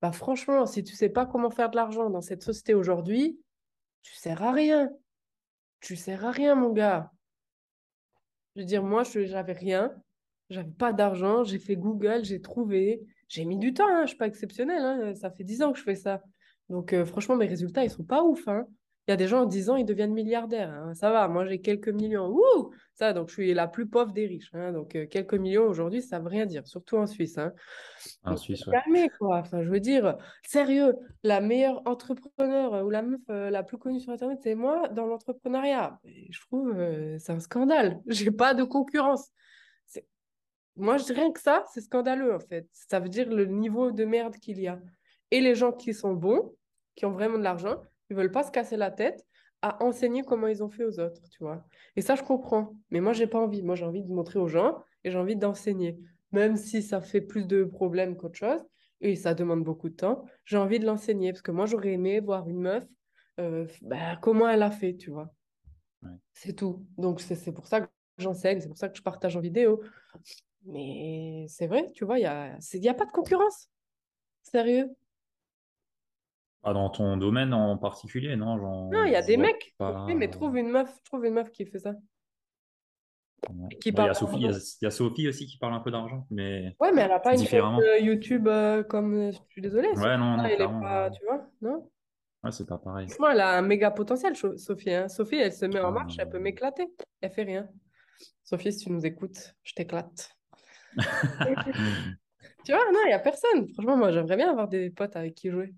Bah 0.02 0.12
franchement, 0.12 0.66
si 0.66 0.84
tu 0.84 0.96
sais 0.96 1.10
pas 1.10 1.26
comment 1.26 1.50
faire 1.50 1.70
de 1.70 1.76
l'argent 1.76 2.10
dans 2.10 2.22
cette 2.22 2.44
société 2.44 2.74
aujourd'hui, 2.74 3.40
tu 4.02 4.14
sers 4.14 4.44
à 4.44 4.52
rien. 4.52 4.90
Tu 5.80 5.96
sers 5.96 6.26
à 6.26 6.32
rien, 6.32 6.56
mon 6.56 6.72
gars. 6.72 7.12
Je 8.56 8.62
veux 8.62 8.68
dire, 8.68 8.84
moi, 8.84 9.04
je 9.04 9.26
j'avais 9.26 9.54
rien, 9.54 9.94
j'avais 10.50 10.72
pas 10.72 10.94
d'argent, 10.94 11.44
j'ai 11.44 11.58
fait 11.58 11.76
Google, 11.76 12.24
j'ai 12.24 12.42
trouvé, 12.42 13.02
j'ai 13.28 13.46
mis 13.46 13.58
du 13.58 13.74
temps, 13.74 13.88
hein, 13.88 14.04
je 14.04 14.10
suis 14.10 14.18
pas 14.18 14.28
exceptionnelle, 14.28 14.82
hein, 14.82 15.16
ça 15.16 15.32
fait 15.32 15.44
10 15.44 15.64
ans 15.64 15.74
que 15.74 15.80
je 15.80 15.84
fais 15.84 15.96
ça. 15.96 16.22
Donc 16.70 16.94
euh, 16.94 17.06
franchement, 17.06 17.36
mes 17.36 17.48
résultats, 17.48 17.84
ils 17.84 17.90
sont 17.90 18.04
pas 18.04 18.24
ouf. 18.24 18.48
Hein. 18.48 18.68
Il 19.08 19.12
y 19.12 19.14
a 19.14 19.18
des 19.18 19.28
gens 19.28 19.42
en 19.42 19.46
10 19.46 19.70
ans, 19.70 19.76
ils 19.76 19.86
deviennent 19.86 20.14
milliardaires. 20.14 20.72
Hein. 20.72 20.94
Ça 20.94 21.12
va, 21.12 21.28
moi 21.28 21.46
j'ai 21.46 21.60
quelques 21.60 21.90
millions. 21.90 22.30
Ouh 22.30 22.72
ça, 22.96 23.12
donc 23.12 23.30
je 23.30 23.34
suis 23.34 23.54
la 23.54 23.68
plus 23.68 23.88
pauvre 23.88 24.14
des 24.14 24.28
riches. 24.28 24.52
Hein. 24.54 24.72
Donc 24.72 24.96
euh, 24.96 25.08
quelques 25.08 25.34
millions 25.34 25.66
aujourd'hui, 25.66 26.02
ça 26.02 26.20
ne 26.20 26.24
veut 26.24 26.30
rien 26.30 26.46
dire, 26.46 26.68
surtout 26.68 26.98
en 26.98 27.08
Suisse. 27.08 27.38
Hein. 27.38 27.54
En 28.24 28.38
Suisse, 28.38 28.64
Calmez, 28.66 29.10
quoi. 29.18 29.40
Enfin, 29.40 29.64
je 29.64 29.70
veux 29.70 29.80
dire, 29.80 30.18
sérieux, 30.46 30.96
la 31.24 31.42
meilleure 31.42 31.82
entrepreneur 31.86 32.74
euh, 32.76 32.84
ou 32.84 32.90
la 32.90 33.02
meuf 33.02 33.22
euh, 33.30 33.50
la 33.50 33.64
plus 33.64 33.78
connue 33.78 34.00
sur 34.00 34.12
Internet, 34.12 34.40
c'est 34.44 34.56
moi 34.56 34.90
dans 34.90 35.08
l'entrepreneuriat. 35.08 36.00
Je 36.04 36.40
trouve 36.42 36.74
c'est 37.18 37.32
un 37.32 37.40
scandale. 37.40 38.00
J'ai 38.08 38.32
pas 38.32 38.54
de 38.54 38.64
concurrence. 38.64 39.32
Moi, 40.76 40.98
je 40.98 41.14
rien 41.14 41.32
que 41.32 41.40
ça, 41.40 41.66
c'est 41.72 41.82
scandaleux 41.82 42.34
en 42.34 42.40
fait. 42.40 42.68
Ça 42.72 43.00
veut 43.00 43.10
dire 43.10 43.30
le 43.30 43.46
niveau 43.46 43.92
de 43.92 44.06
merde 44.06 44.36
qu'il 44.38 44.60
y 44.60 44.68
a. 44.68 44.80
Et 45.32 45.42
les 45.42 45.56
gens 45.56 45.72
qui 45.72 45.94
sont 45.94 46.14
bons, 46.14 46.56
qui 46.96 47.06
ont 47.06 47.12
vraiment 47.12 47.38
de 47.38 47.44
l'argent, 47.44 47.82
ils 48.14 48.16
veulent 48.16 48.32
pas 48.32 48.44
se 48.44 48.52
casser 48.52 48.78
la 48.78 48.92
tête 48.92 49.26
à 49.64 49.84
enseigner 49.84 50.24
comment 50.24 50.48
ils 50.48 50.64
ont 50.64 50.70
fait 50.70 50.84
aux 50.84 51.00
autres, 51.00 51.22
tu 51.32 51.40
vois. 51.44 51.66
Et 51.96 52.02
ça, 52.02 52.16
je 52.16 52.22
comprends. 52.22 52.76
Mais 52.92 53.00
moi, 53.00 53.14
j'ai 53.14 53.26
pas 53.26 53.40
envie. 53.40 53.64
Moi, 53.64 53.74
j'ai 53.76 53.86
envie 53.86 54.04
de 54.04 54.12
montrer 54.12 54.38
aux 54.38 54.48
gens 54.48 54.84
et 55.04 55.10
j'ai 55.10 55.18
envie 55.18 55.36
d'enseigner. 55.36 55.98
Même 56.32 56.56
si 56.56 56.84
ça 56.84 57.02
fait 57.02 57.22
plus 57.22 57.48
de 57.48 57.64
problèmes 57.64 58.16
qu'autre 58.16 58.38
chose 58.38 58.62
et 59.02 59.16
ça 59.16 59.34
demande 59.34 59.64
beaucoup 59.64 59.90
de 59.90 59.96
temps, 59.96 60.26
j'ai 60.46 60.58
envie 60.58 60.80
de 60.80 60.86
l'enseigner 60.86 61.32
parce 61.32 61.42
que 61.42 61.52
moi, 61.52 61.66
j'aurais 61.66 61.94
aimé 61.94 62.20
voir 62.20 62.48
une 62.48 62.60
meuf, 62.60 62.86
euh, 63.40 63.66
bah, 63.82 64.18
comment 64.22 64.48
elle 64.48 64.62
a 64.62 64.70
fait, 64.72 64.96
tu 64.96 65.10
vois. 65.10 65.34
C'est 66.34 66.54
tout. 66.54 66.86
Donc, 66.98 67.20
c'est 67.22 67.52
pour 67.52 67.66
ça 67.66 67.82
que 67.82 67.88
j'enseigne, 68.20 68.60
c'est 68.60 68.68
pour 68.68 68.78
ça 68.78 68.90
que 68.90 68.98
je 68.98 69.02
partage 69.02 69.36
en 69.38 69.40
vidéo. 69.40 69.82
Mais 70.66 71.46
c'est 71.50 71.68
vrai, 71.68 71.92
tu 71.94 72.06
vois, 72.06 72.20
il 72.20 72.22
n'y 72.22 72.28
a, 72.28 72.58
y 72.74 72.90
a 72.90 72.94
pas 72.94 73.06
de 73.06 73.12
concurrence. 73.12 73.70
Sérieux. 74.44 74.94
Pas 76.64 76.74
dans 76.74 76.90
ton 76.90 77.18
domaine 77.18 77.54
en 77.54 77.78
particulier, 77.78 78.38
non 78.38 78.56
Non, 78.90 79.04
il 79.04 79.12
y 79.12 79.16
a 79.16 79.22
des 79.22 79.38
mecs. 79.38 79.76
mais 80.16 80.30
trouve 80.30 80.58
une 80.58 80.70
meuf, 80.70 80.90
trouve 81.04 81.26
une 81.26 81.34
meuf 81.34 81.52
qui 81.52 81.66
fait 81.66 81.80
ça. 81.80 81.94
il, 83.50 83.58
y 83.58 84.00
a 84.00 84.12
il, 84.32 84.84
y 84.84 84.86
a, 84.86 84.92
Sophie 84.92 85.28
aussi 85.28 85.46
qui 85.46 85.58
parle 85.58 85.74
un 85.74 85.82
peu 85.82 85.92
d'argent, 85.92 86.26
mais 86.32 86.74
ouais, 86.80 86.94
mais 86.94 87.02
elle 87.02 87.10
n'a 87.10 87.20
pas 87.20 87.36
une 87.36 87.46
chaîne 87.46 87.66
YouTube 88.00 88.48
euh, 88.48 88.82
comme. 88.84 89.14
Euh, 89.14 89.32
je 89.34 89.40
suis 89.50 89.62
désolée. 89.62 89.90
Ouais, 89.90 90.18
non, 90.18 90.38
non, 90.38 90.46
elle 90.46 90.58
pas, 90.58 91.12
tu 91.12 91.22
vois, 91.26 91.46
non? 91.62 91.90
Ouais, 92.44 92.52
c'est 92.52 92.68
pas 92.68 92.78
pareil. 92.78 93.08
Franchement, 93.08 93.32
elle 93.32 93.42
a 93.42 93.58
un 93.58 93.62
méga 93.62 93.92
potentiel, 93.92 94.36
Sophie. 94.38 94.94
Hein. 94.94 95.10
Sophie, 95.10 95.38
elle 95.38 95.52
se 95.52 95.66
met 95.66 95.82
en 95.82 95.92
marche, 95.92 96.16
elle 96.18 96.30
peut 96.30 96.40
m'éclater. 96.40 96.88
Elle 97.20 97.32
fait 97.32 97.44
rien. 97.44 97.68
Sophie, 98.46 98.72
si 98.72 98.86
tu 98.86 98.92
nous 98.92 99.06
écoutes, 99.06 99.56
je 99.64 99.74
t'éclate. 99.74 100.38
tu 100.98 102.72
vois, 102.72 102.92
non, 102.92 103.00
il 103.04 103.08
n'y 103.08 103.14
a 103.14 103.20
personne. 103.20 103.68
Franchement, 103.74 103.98
moi, 103.98 104.12
j'aimerais 104.12 104.38
bien 104.38 104.50
avoir 104.50 104.70
des 104.70 104.90
potes 104.90 105.16
avec 105.18 105.36
qui 105.36 105.50
jouer. 105.50 105.74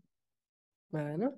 Bah, 0.95 1.17
non. 1.17 1.35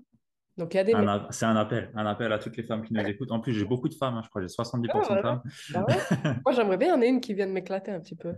Donc, 0.58 0.74
il 0.74 0.78
y 0.78 0.80
a 0.80 0.84
des. 0.84 0.94
C'est 1.32 1.46
un 1.46 1.56
appel, 1.56 1.92
un 1.96 2.06
appel 2.06 2.32
à 2.32 2.38
toutes 2.38 2.58
les 2.58 2.64
femmes 2.64 2.84
qui 2.84 2.94
nous 2.94 3.02
écoutent. 3.02 3.32
En 3.32 3.40
plus, 3.40 3.54
j'ai 3.54 3.66
beaucoup 3.66 3.90
de 3.90 3.96
femmes, 3.96 4.16
hein, 4.16 4.22
je 4.24 4.30
crois, 4.30 4.42
j'ai 4.42 4.48
70% 4.48 4.90
ah, 4.94 5.16
de 5.16 5.22
femmes. 5.22 5.42
Bah 5.74 5.86
Moi, 6.46 6.54
j'aimerais 6.54 6.78
bien 6.78 6.96
en 6.96 7.02
une 7.02 7.22
qui 7.22 7.34
vienne 7.34 7.52
m'éclater 7.52 7.92
un 7.92 8.00
petit 8.00 8.16
peu. 8.16 8.36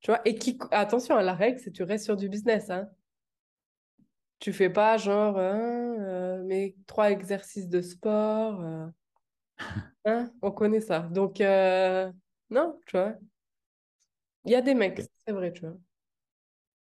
Tu 0.00 0.10
vois, 0.10 0.20
et 0.24 0.36
qui, 0.36 0.56
attention, 0.70 1.16
à 1.16 1.22
la 1.22 1.34
règle, 1.34 1.58
c'est 1.58 1.72
tu 1.72 1.82
restes 1.82 2.04
sur 2.04 2.16
du 2.16 2.28
business. 2.28 2.70
Hein. 2.70 2.88
Tu 4.38 4.52
fais 4.52 4.70
pas 4.70 4.98
genre, 4.98 5.36
hein, 5.38 5.96
euh, 5.98 6.42
mais 6.44 6.76
trois 6.86 7.10
exercices 7.10 7.68
de 7.68 7.82
sport. 7.82 8.60
Euh. 8.62 8.86
Hein, 10.08 10.30
on 10.40 10.52
connaît 10.52 10.80
ça. 10.80 11.00
Donc, 11.00 11.40
euh, 11.40 12.12
non, 12.48 12.80
tu 12.86 12.96
vois. 12.96 13.14
Il 14.44 14.52
y 14.52 14.54
a 14.54 14.62
des 14.62 14.74
mecs, 14.74 15.02
c'est 15.26 15.32
vrai, 15.32 15.52
tu 15.52 15.62
vois. 15.62 15.76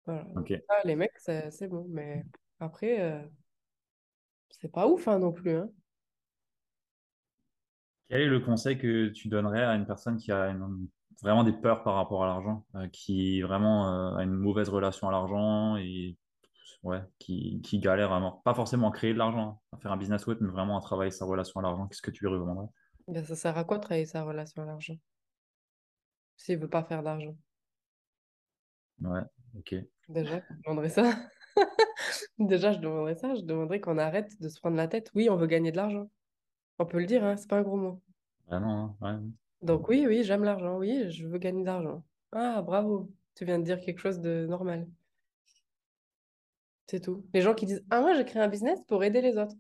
Voilà. 0.06 0.28
Ah, 0.70 0.82
les 0.86 0.96
mecs, 0.96 1.18
c'est 1.18 1.68
bon, 1.68 1.88
mais 1.90 2.24
après, 2.60 3.28
c'est 4.50 4.72
pas 4.72 4.88
ouf 4.88 5.08
hein, 5.08 5.20
non 5.20 5.32
plus. 5.32 5.56
Hein. 5.56 5.70
Quel 8.10 8.22
est 8.22 8.28
le 8.28 8.40
conseil 8.40 8.78
que 8.78 9.10
tu 9.10 9.28
donnerais 9.28 9.64
à 9.64 9.76
une 9.76 9.86
personne 9.86 10.18
qui 10.18 10.32
a 10.32 10.56
vraiment 11.22 11.44
des 11.44 11.54
peurs 11.54 11.84
par 11.84 11.96
rapport 11.96 12.24
à 12.24 12.28
l'argent, 12.28 12.66
euh, 12.76 12.88
qui 12.88 13.42
vraiment 13.42 14.14
euh, 14.14 14.18
a 14.18 14.24
une 14.24 14.34
mauvaise 14.34 14.70
relation 14.70 15.10
à 15.10 15.12
l'argent 15.12 15.76
et 15.78 16.18
ouais, 16.84 17.02
qui, 17.20 17.62
qui 17.62 17.80
galère 17.80 18.10
vraiment, 18.10 18.42
pas 18.46 18.54
forcément 18.54 18.90
à 18.90 18.92
créer 18.94 19.14
de 19.14 19.18
l'argent, 19.18 19.60
hein, 19.74 19.78
à 19.78 19.80
faire 19.82 19.92
un 19.92 19.98
business 19.98 20.26
web, 20.28 20.38
mais 20.42 20.50
vraiment 20.50 20.78
à 20.78 20.82
travailler 20.82 21.12
sa 21.12 21.26
relation 21.26 21.60
à 21.60 21.64
l'argent, 21.64 21.88
qu'est-ce 21.88 22.02
que 22.02 22.12
tu 22.12 22.24
lui 22.24 22.32
recommanderais? 22.32 22.68
Ben, 23.08 23.26
Ça 23.26 23.36
sert 23.36 23.58
à 23.58 23.64
quoi 23.64 23.80
travailler 23.80 24.06
sa 24.06 24.24
relation 24.24 24.64
à 24.64 24.66
l'argent? 24.66 24.96
S'il 26.38 26.60
veut 26.60 26.70
pas 26.70 26.84
faire 26.84 27.04
d'argent 27.04 27.36
Ouais, 29.02 29.22
ok. 29.58 29.76
Déjà, 30.10 30.40
je 30.40 30.56
demanderais 30.64 30.90
ça. 30.90 31.04
Déjà, 32.40 32.72
je 32.72 32.80
demanderais 32.80 33.16
ça. 33.16 33.36
Je 33.36 33.42
demanderais 33.42 33.80
qu'on 33.80 33.98
arrête 33.98 34.40
de 34.42 34.50
se 34.50 34.60
prendre 34.60 34.78
la 34.78 34.88
tête. 34.88 35.12
Oui, 35.16 35.30
on 35.30 35.36
veut 35.36 35.48
gagner 35.48 35.72
de 35.72 35.78
l'argent. 35.78 36.10
On 36.80 36.86
peut 36.86 37.00
le 37.00 37.06
dire, 37.06 37.24
hein, 37.24 37.36
c'est 37.38 37.50
pas 37.50 37.58
un 37.58 37.64
gros 37.64 37.78
mot. 37.78 38.02
Vraiment, 38.48 38.98
hein, 39.02 39.22
ouais. 39.22 39.30
Donc 39.62 39.90
oui, 39.90 40.06
oui, 40.08 40.24
j'aime 40.24 40.44
l'argent. 40.44 40.78
Oui, 40.78 41.10
je 41.10 41.28
veux 41.28 41.40
gagner 41.40 41.62
de 41.62 41.66
l'argent. 41.66 42.04
Ah, 42.32 42.62
bravo. 42.62 43.12
Tu 43.36 43.46
viens 43.46 43.60
de 43.60 43.64
dire 43.64 43.80
quelque 43.80 44.00
chose 44.00 44.20
de 44.20 44.46
normal. 44.48 44.88
C'est 46.88 47.02
tout. 47.02 47.26
Les 47.34 47.42
gens 47.42 47.54
qui 47.54 47.66
disent, 47.66 47.84
ah, 47.90 48.02
moi, 48.02 48.14
j'ai 48.14 48.24
créé 48.26 48.42
un 48.42 48.48
business 48.48 48.80
pour 48.88 49.04
aider 49.04 49.22
les 49.22 49.38
autres. 49.38 49.56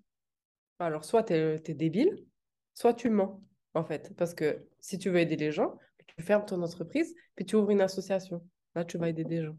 Alors, 0.79 1.03
soit 1.03 1.23
tu 1.23 1.33
es, 1.33 1.59
débile, 1.73 2.25
soit 2.73 2.93
tu 2.93 3.09
mens, 3.09 3.41
en 3.73 3.83
fait. 3.83 4.13
Parce 4.15 4.33
que 4.33 4.65
si 4.79 4.97
tu 4.97 5.09
veux 5.09 5.19
aider 5.19 5.35
les 5.35 5.51
gens, 5.51 5.77
tu 6.05 6.23
fermes 6.23 6.45
ton 6.45 6.61
entreprise, 6.61 7.13
puis 7.35 7.45
tu 7.45 7.55
ouvres 7.55 7.71
une 7.71 7.81
association. 7.81 8.41
Là, 8.75 8.85
tu 8.85 8.97
vas 8.97 9.09
aider 9.09 9.25
des 9.25 9.43
gens. 9.43 9.57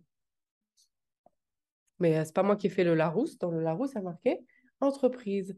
Mais 1.98 2.24
c'est 2.24 2.34
pas 2.34 2.42
moi 2.42 2.56
qui 2.56 2.68
ai 2.68 2.70
fait 2.70 2.84
le 2.84 2.94
Larousse. 2.94 3.38
Dans 3.38 3.50
le 3.50 3.60
Larousse, 3.60 3.90
c'est 3.92 4.02
marqué 4.02 4.40
entreprise. 4.80 5.56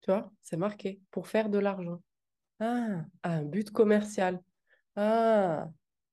Tu 0.00 0.10
vois, 0.10 0.30
c'est 0.42 0.56
marqué 0.56 1.00
pour 1.10 1.28
faire 1.28 1.48
de 1.48 1.58
l'argent. 1.58 2.02
Ah, 2.60 3.04
un 3.22 3.44
but 3.44 3.70
commercial. 3.70 4.40
Ah, 4.96 5.68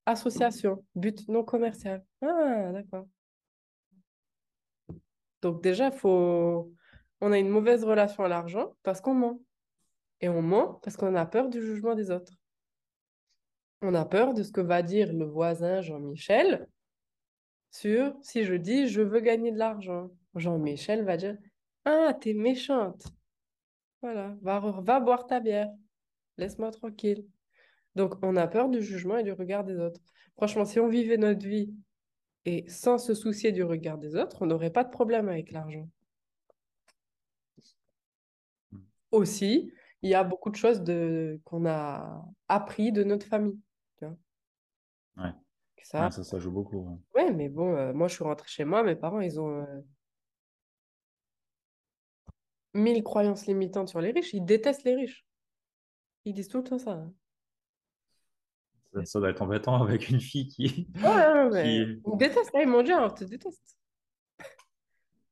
association, 0.05 0.85
but 0.95 1.27
non 1.27 1.43
commercial. 1.43 2.03
Ah, 2.21 2.71
d'accord. 2.71 3.07
Donc 5.41 5.61
déjà, 5.61 5.91
faut... 5.91 6.71
on 7.21 7.31
a 7.31 7.37
une 7.37 7.49
mauvaise 7.49 7.83
relation 7.83 8.23
à 8.23 8.27
l'argent 8.27 8.73
parce 8.83 9.01
qu'on 9.01 9.13
ment. 9.13 9.39
Et 10.21 10.29
on 10.29 10.41
ment 10.41 10.75
parce 10.83 10.97
qu'on 10.97 11.15
a 11.15 11.25
peur 11.25 11.49
du 11.49 11.61
jugement 11.61 11.95
des 11.95 12.11
autres. 12.11 12.33
On 13.81 13.93
a 13.93 14.05
peur 14.05 14.33
de 14.33 14.43
ce 14.43 14.51
que 14.51 14.61
va 14.61 14.81
dire 14.81 15.13
le 15.13 15.25
voisin 15.25 15.81
Jean-Michel 15.81 16.67
sur 17.75 18.15
si 18.21 18.45
je 18.45 18.53
dis 18.53 18.87
je 18.87 19.01
veux 19.01 19.19
gagner 19.19 19.51
de 19.51 19.57
l'argent. 19.57 20.09
Jean-Michel 20.35 21.03
va 21.03 21.17
dire 21.17 21.37
Ah, 21.83 22.13
t'es 22.19 22.33
méchante. 22.33 23.07
Voilà, 24.01 24.35
va, 24.41 24.59
va 24.59 24.99
boire 24.99 25.27
ta 25.27 25.39
bière. 25.39 25.69
Laisse-moi 26.37 26.71
tranquille. 26.71 27.25
Donc, 27.95 28.15
on 28.21 28.35
a 28.35 28.47
peur 28.47 28.69
du 28.69 28.81
jugement 28.81 29.17
et 29.17 29.23
du 29.23 29.31
regard 29.31 29.63
des 29.63 29.77
autres. 29.77 30.01
Franchement, 30.37 30.65
si 30.65 30.79
on 30.79 30.87
vivait 30.87 31.17
notre 31.17 31.45
vie 31.45 31.73
et 32.45 32.67
sans 32.69 32.97
se 32.97 33.13
soucier 33.13 33.51
du 33.51 33.63
regard 33.63 33.97
des 33.97 34.15
autres, 34.15 34.41
on 34.41 34.45
n'aurait 34.45 34.69
pas 34.69 34.83
de 34.83 34.89
problème 34.89 35.29
avec 35.29 35.51
l'argent. 35.51 35.89
Aussi, 39.11 39.71
il 40.01 40.09
y 40.09 40.13
a 40.13 40.23
beaucoup 40.23 40.49
de 40.49 40.55
choses 40.55 40.83
qu'on 41.45 41.65
a 41.65 42.25
appris 42.47 42.91
de 42.91 43.03
notre 43.03 43.25
famille. 43.25 43.59
Ça, 45.85 46.09
ça, 46.09 46.23
ça, 46.23 46.39
joue 46.39 46.49
beaucoup. 46.49 46.99
Ouais, 47.13 47.31
mais 47.31 47.47
bon, 47.47 47.75
euh, 47.75 47.93
moi, 47.93 48.07
je 48.07 48.15
suis 48.15 48.23
rentrée 48.23 48.47
chez 48.47 48.65
moi, 48.65 48.81
mes 48.81 48.95
parents, 48.95 49.19
ils 49.19 49.39
ont 49.39 49.61
euh, 49.61 49.81
mille 52.73 53.03
croyances 53.03 53.45
limitantes 53.45 53.89
sur 53.89 54.01
les 54.01 54.09
riches. 54.09 54.33
Ils 54.33 54.43
détestent 54.43 54.83
les 54.83 54.95
riches. 54.95 55.27
Ils 56.25 56.33
disent 56.33 56.47
tout 56.47 56.57
le 56.57 56.63
temps 56.63 56.79
ça. 56.79 56.93
Hein. 56.93 57.13
Ça, 59.03 59.19
doit 59.19 59.29
être 59.29 59.43
embêtant 59.43 59.79
avec 59.79 60.09
une 60.09 60.19
fille 60.19 60.47
qui. 60.47 60.87
Ouais, 61.03 61.49
mais... 61.51 61.81
Ils 61.81 62.17
détestent, 62.17 62.49
ils 62.55 62.67
m'ont 62.67 62.81
dit, 62.81 62.91
on 62.91 63.07
te 63.11 63.23
déteste. 63.23 63.77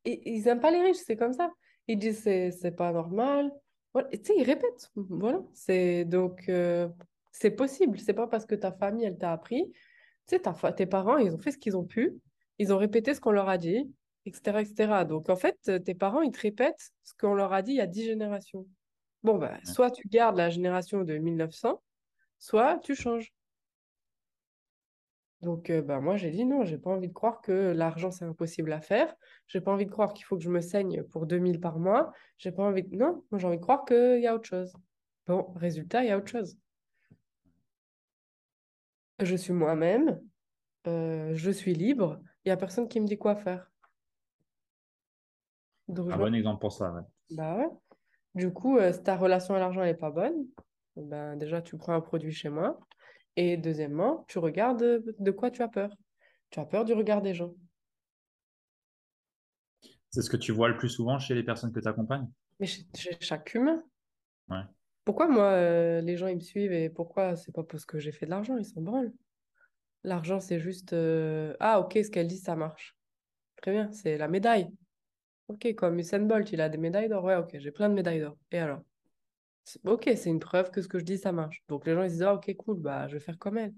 Et, 0.06 0.36
ils 0.36 0.44
n'aiment 0.44 0.60
pas 0.60 0.70
les 0.70 0.84
riches, 0.84 0.98
c'est 1.04 1.18
comme 1.18 1.34
ça. 1.34 1.52
Ils 1.88 1.98
disent, 1.98 2.22
c'est, 2.22 2.52
c'est 2.52 2.74
pas 2.76 2.92
normal. 2.92 3.52
Voilà. 3.92 4.08
Tu 4.10 4.20
sais, 4.24 4.36
ils 4.38 4.44
répètent. 4.44 4.92
Voilà. 4.96 5.42
C'est, 5.56 6.06
donc, 6.06 6.48
euh, 6.48 6.88
c'est 7.32 7.50
possible. 7.50 8.00
C'est 8.00 8.14
pas 8.14 8.28
parce 8.28 8.46
que 8.46 8.54
ta 8.54 8.72
famille, 8.72 9.06
elle 9.06 9.18
t'a 9.18 9.32
appris. 9.32 9.74
Tu 10.28 10.38
sais, 10.38 10.74
tes 10.76 10.86
parents, 10.86 11.18
ils 11.18 11.34
ont 11.34 11.38
fait 11.38 11.52
ce 11.52 11.58
qu'ils 11.58 11.78
ont 11.78 11.86
pu. 11.86 12.14
Ils 12.60 12.74
ont 12.74 12.78
répété 12.78 13.14
ce 13.14 13.22
qu'on 13.22 13.32
leur 13.32 13.50
a 13.50 13.58
dit, 13.58 13.92
etc., 14.26 14.62
etc. 14.62 15.06
Donc, 15.06 15.30
en 15.30 15.36
fait, 15.36 15.58
tes 15.84 15.96
parents, 15.96 16.22
ils 16.22 16.32
te 16.32 16.40
répètent 16.40 16.92
ce 17.04 17.14
qu'on 17.20 17.36
leur 17.36 17.54
a 17.54 17.62
dit 17.62 17.72
il 17.74 17.78
y 17.78 17.82
a 17.82 17.88
dix 17.88 18.06
générations. 18.06 18.66
Bon, 19.24 19.38
bah, 19.38 19.58
soit 19.64 19.92
tu 19.92 20.08
gardes 20.08 20.38
la 20.38 20.50
génération 20.50 21.04
de 21.04 21.18
1900, 21.18 21.82
soit 22.40 22.80
tu 22.80 22.96
changes. 22.96 23.34
Donc, 25.42 25.70
euh, 25.70 25.82
bah, 25.82 26.00
moi, 26.00 26.16
j'ai 26.16 26.32
dit 26.32 26.46
non, 26.46 26.64
j'ai 26.64 26.78
pas 26.78 26.90
envie 26.90 27.10
de 27.10 27.14
croire 27.14 27.42
que 27.42 27.74
l'argent, 27.76 28.12
c'est 28.12 28.26
impossible 28.26 28.72
à 28.72 28.80
faire. 28.80 29.14
J'ai 29.48 29.60
pas 29.60 29.72
envie 29.72 29.86
de 29.86 29.92
croire 29.92 30.14
qu'il 30.14 30.26
faut 30.26 30.38
que 30.38 30.44
je 30.44 30.50
me 30.50 30.62
saigne 30.62 31.04
pour 31.04 31.26
2000 31.26 31.60
par 31.60 31.80
mois. 31.80 32.14
J'ai 32.38 32.52
pas 32.52 32.64
envie 32.64 32.84
de... 32.84 32.96
Non, 32.96 33.24
moi, 33.30 33.40
j'ai 33.40 33.48
envie 33.48 33.58
de 33.58 33.62
croire 33.62 33.84
qu'il 33.86 34.22
y 34.22 34.28
a 34.28 34.36
autre 34.36 34.48
chose. 34.48 34.74
Bon, 35.28 35.52
résultat, 35.56 36.04
il 36.04 36.08
y 36.08 36.12
a 36.12 36.18
autre 36.18 36.30
chose. 36.30 36.58
Je 39.24 39.36
suis 39.36 39.54
moi-même, 39.54 40.22
euh, 40.88 41.32
je 41.34 41.52
suis 41.52 41.74
libre, 41.74 42.22
il 42.44 42.50
n'y 42.50 42.52
a 42.52 42.58
personne 42.58 42.88
qui 42.88 43.00
me 43.00 43.08
dit 43.08 43.18
quoi 43.18 43.36
faire. 43.36 43.72
un 45.90 45.94
bon 45.94 46.34
exemple 46.34 46.60
pour 46.60 46.72
ça, 46.72 46.92
ouais. 46.92 47.02
Bah 47.32 47.56
ouais. 47.56 47.70
Du 48.36 48.52
coup, 48.52 48.78
euh, 48.78 48.92
si 48.92 49.04
ta 49.04 49.16
relation 49.16 49.56
à 49.56 49.60
l'argent 49.60 49.82
n'est 49.82 49.94
pas 49.94 50.12
bonne, 50.12 50.46
ben 50.96 51.36
déjà, 51.38 51.62
tu 51.62 51.78
prends 51.78 51.94
un 51.94 52.02
produit 52.02 52.32
chez 52.32 52.50
moi. 52.50 52.80
Et 53.36 53.58
deuxièmement, 53.58 54.26
tu 54.28 54.40
regardes 54.40 55.04
de 55.18 55.32
quoi 55.32 55.52
tu 55.52 55.62
as 55.62 55.68
peur. 55.68 55.96
Tu 56.50 56.60
as 56.60 56.66
peur 56.66 56.86
du 56.86 56.94
regard 56.94 57.22
des 57.22 57.34
gens. 57.34 57.54
C'est 60.10 60.22
ce 60.22 60.30
que 60.30 60.38
tu 60.38 60.52
vois 60.52 60.70
le 60.70 60.78
plus 60.78 60.90
souvent 60.90 61.18
chez 61.18 61.34
les 61.34 61.44
personnes 61.44 61.72
que 61.72 61.80
tu 61.80 61.88
accompagnes? 61.88 62.30
Mais 62.60 62.68
chez, 62.68 62.86
chaque 63.20 63.56
humain. 63.56 63.84
Ouais. 64.50 64.62
Pourquoi 65.06 65.28
moi, 65.28 65.52
euh, 65.52 66.02
les 66.02 66.18
gens 66.18 66.28
ils 66.28 66.36
me 66.36 66.42
suivent 66.42 66.72
et 66.72 66.90
pourquoi 66.90 67.36
c'est 67.36 67.52
pas 67.52 67.64
parce 67.64 67.86
que 67.86 68.00
j'ai 68.00 68.12
fait 68.12 68.26
de 68.26 68.32
l'argent, 68.32 68.58
ils 68.58 68.66
s'en 68.66 68.82
branlent? 68.82 69.14
L'argent, 70.04 70.40
c'est 70.40 70.60
juste 70.60 70.94
euh, 70.94 71.56
Ah, 71.60 71.80
ok, 71.80 71.94
ce 72.04 72.10
qu'elle 72.12 72.28
dit, 72.28 72.38
ça 72.38 72.56
marche. 72.56 72.96
Très 73.58 73.72
bien, 73.72 73.92
c'est 73.92 74.18
la 74.18 74.28
médaille. 74.28 74.70
Ok, 75.50 75.74
comme 75.76 76.00
Usain 76.00 76.20
Bolt, 76.20 76.52
il 76.52 76.62
a 76.62 76.70
des 76.70 76.78
médailles 76.78 77.10
d'or. 77.10 77.24
Ouais, 77.26 77.36
ok, 77.36 77.58
j'ai 77.60 77.72
plein 77.72 77.90
de 77.90 77.96
médailles 77.96 78.22
d'or. 78.22 78.38
Et 78.52 78.60
alors? 78.60 78.82
Ok, 79.86 80.04
c'est 80.16 80.30
une 80.30 80.40
preuve 80.40 80.72
que 80.72 80.82
ce 80.82 80.88
que 80.88 81.00
je 81.00 81.06
dis, 81.06 81.18
ça 81.18 81.32
marche. 81.32 81.64
Donc 81.68 81.86
les 81.86 81.94
gens, 81.94 82.04
ils 82.04 82.10
se 82.10 82.14
disent, 82.16 82.24
ah, 82.24 82.36
ok, 82.36 82.54
cool, 82.58 82.80
bah, 82.80 83.08
je 83.08 83.14
vais 83.16 83.20
faire 83.20 83.38
comme 83.38 83.58
elle. 83.58 83.74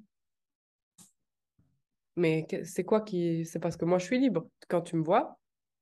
Mais 2.15 2.47
c'est 2.63 2.83
quoi 2.83 3.01
qui. 3.01 3.45
C'est 3.45 3.59
parce 3.59 3.77
que 3.77 3.85
moi, 3.85 3.97
je 3.99 4.05
suis 4.05 4.19
libre. 4.19 4.49
Quand 4.69 4.81
tu 4.81 4.95
me 4.95 5.03
vois, 5.03 5.39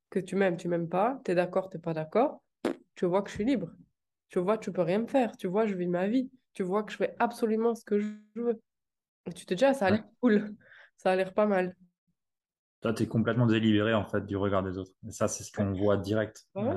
que 0.10 0.20
tu 0.20 0.36
m'aimes, 0.36 0.58
tu 0.58 0.68
m'aimes 0.68 0.90
pas, 0.90 1.22
tu 1.26 1.32
es 1.32 1.36
d'accord, 1.36 1.70
tu 1.70 1.80
pas 1.80 1.94
d'accord, 1.94 2.44
tu 2.96 3.06
vois 3.06 3.22
que 3.24 3.30
je 3.30 3.36
suis 3.36 3.46
libre. 3.46 3.72
Tu 4.34 4.40
vois, 4.40 4.58
tu 4.58 4.72
peux 4.72 4.82
rien 4.82 4.98
me 4.98 5.06
faire. 5.06 5.38
Tu 5.38 5.46
vois, 5.46 5.68
je 5.68 5.76
vis 5.76 5.86
ma 5.86 6.08
vie. 6.08 6.28
Tu 6.54 6.64
vois 6.64 6.82
que 6.82 6.92
je 6.92 6.98
fais 6.98 7.16
absolument 7.20 7.76
ce 7.76 7.86
que 7.86 8.00
je 8.00 8.08
veux. 8.34 8.60
Et 9.28 9.32
tu 9.32 9.46
te 9.46 9.54
dis, 9.54 9.64
ah, 9.64 9.76
ça 9.76 9.86
a 9.86 9.92
l'air 9.92 10.06
cool. 10.22 10.56
Ça 10.98 11.12
a 11.12 11.16
l'air 11.16 11.34
pas 11.34 11.46
mal. 11.46 11.76
Toi, 12.82 12.94
tu 12.94 13.04
es 13.04 13.08
complètement 13.08 13.46
délibéré 13.46 13.94
en 13.94 14.06
fait 14.06 14.26
du 14.26 14.36
regard 14.36 14.64
des 14.64 14.78
autres. 14.78 14.92
Et 15.08 15.12
ça, 15.12 15.28
c'est 15.28 15.44
ce 15.44 15.52
qu'on 15.52 15.74
voit 15.74 15.98
direct 15.98 16.48
euh, 16.56 16.74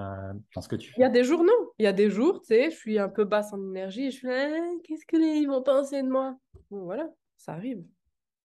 dans 0.55 0.61
ce 0.61 0.69
que 0.69 0.77
tu 0.77 0.89
fais. 0.89 0.95
Il 0.99 1.01
y 1.01 1.05
a 1.05 1.09
des 1.09 1.23
jours, 1.25 1.45
non. 1.45 1.71
Il 1.79 1.85
y 1.85 1.87
a 1.87 1.93
des 1.93 2.11
jours, 2.11 2.41
tu 2.41 2.49
sais, 2.49 2.71
je 2.71 2.77
suis 2.77 2.99
un 2.99 3.09
peu 3.09 3.25
basse 3.25 3.53
en 3.53 3.63
énergie 3.71 4.07
et 4.07 4.11
je 4.11 4.17
suis 4.17 4.27
là, 4.27 4.49
ah, 4.53 4.75
qu'est-ce 4.85 5.07
que 5.07 5.17
les 5.17 5.39
ils 5.39 5.47
vont 5.47 5.63
penser 5.63 6.03
de 6.03 6.09
moi? 6.09 6.37
Bon, 6.71 6.85
voilà, 6.85 7.09
ça 7.37 7.53
arrive. 7.53 7.85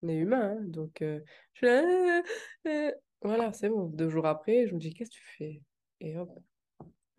On 0.02 0.08
est 0.08 0.16
humain, 0.16 0.56
hein, 0.56 0.64
donc 0.64 1.02
euh, 1.02 1.20
je 1.54 1.58
suis 1.58 1.66
là, 1.66 2.22
ah, 2.66 2.90
voilà, 3.22 3.52
c'est 3.54 3.70
bon. 3.70 3.86
Deux 3.86 4.08
jours 4.08 4.26
après, 4.26 4.66
je 4.66 4.74
me 4.74 4.78
dis, 4.78 4.92
qu'est-ce 4.92 5.10
que 5.10 5.16
tu 5.16 5.36
fais? 5.36 5.62
Et 6.00 6.18
hop, 6.18 6.30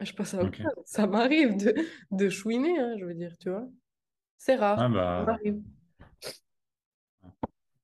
je 0.05 0.13
passe 0.13 0.33
à. 0.33 0.41
Ça 0.85 1.07
m'arrive 1.07 1.57
de, 1.57 1.75
de 2.11 2.29
chouiner, 2.29 2.79
hein, 2.79 2.95
je 2.97 3.05
veux 3.05 3.13
dire, 3.13 3.35
tu 3.39 3.49
vois. 3.49 3.67
C'est 4.37 4.55
rare. 4.55 4.77
Ah 4.79 4.89
bah... 4.89 5.19
Ça 5.19 5.31
m'arrive. 5.31 5.61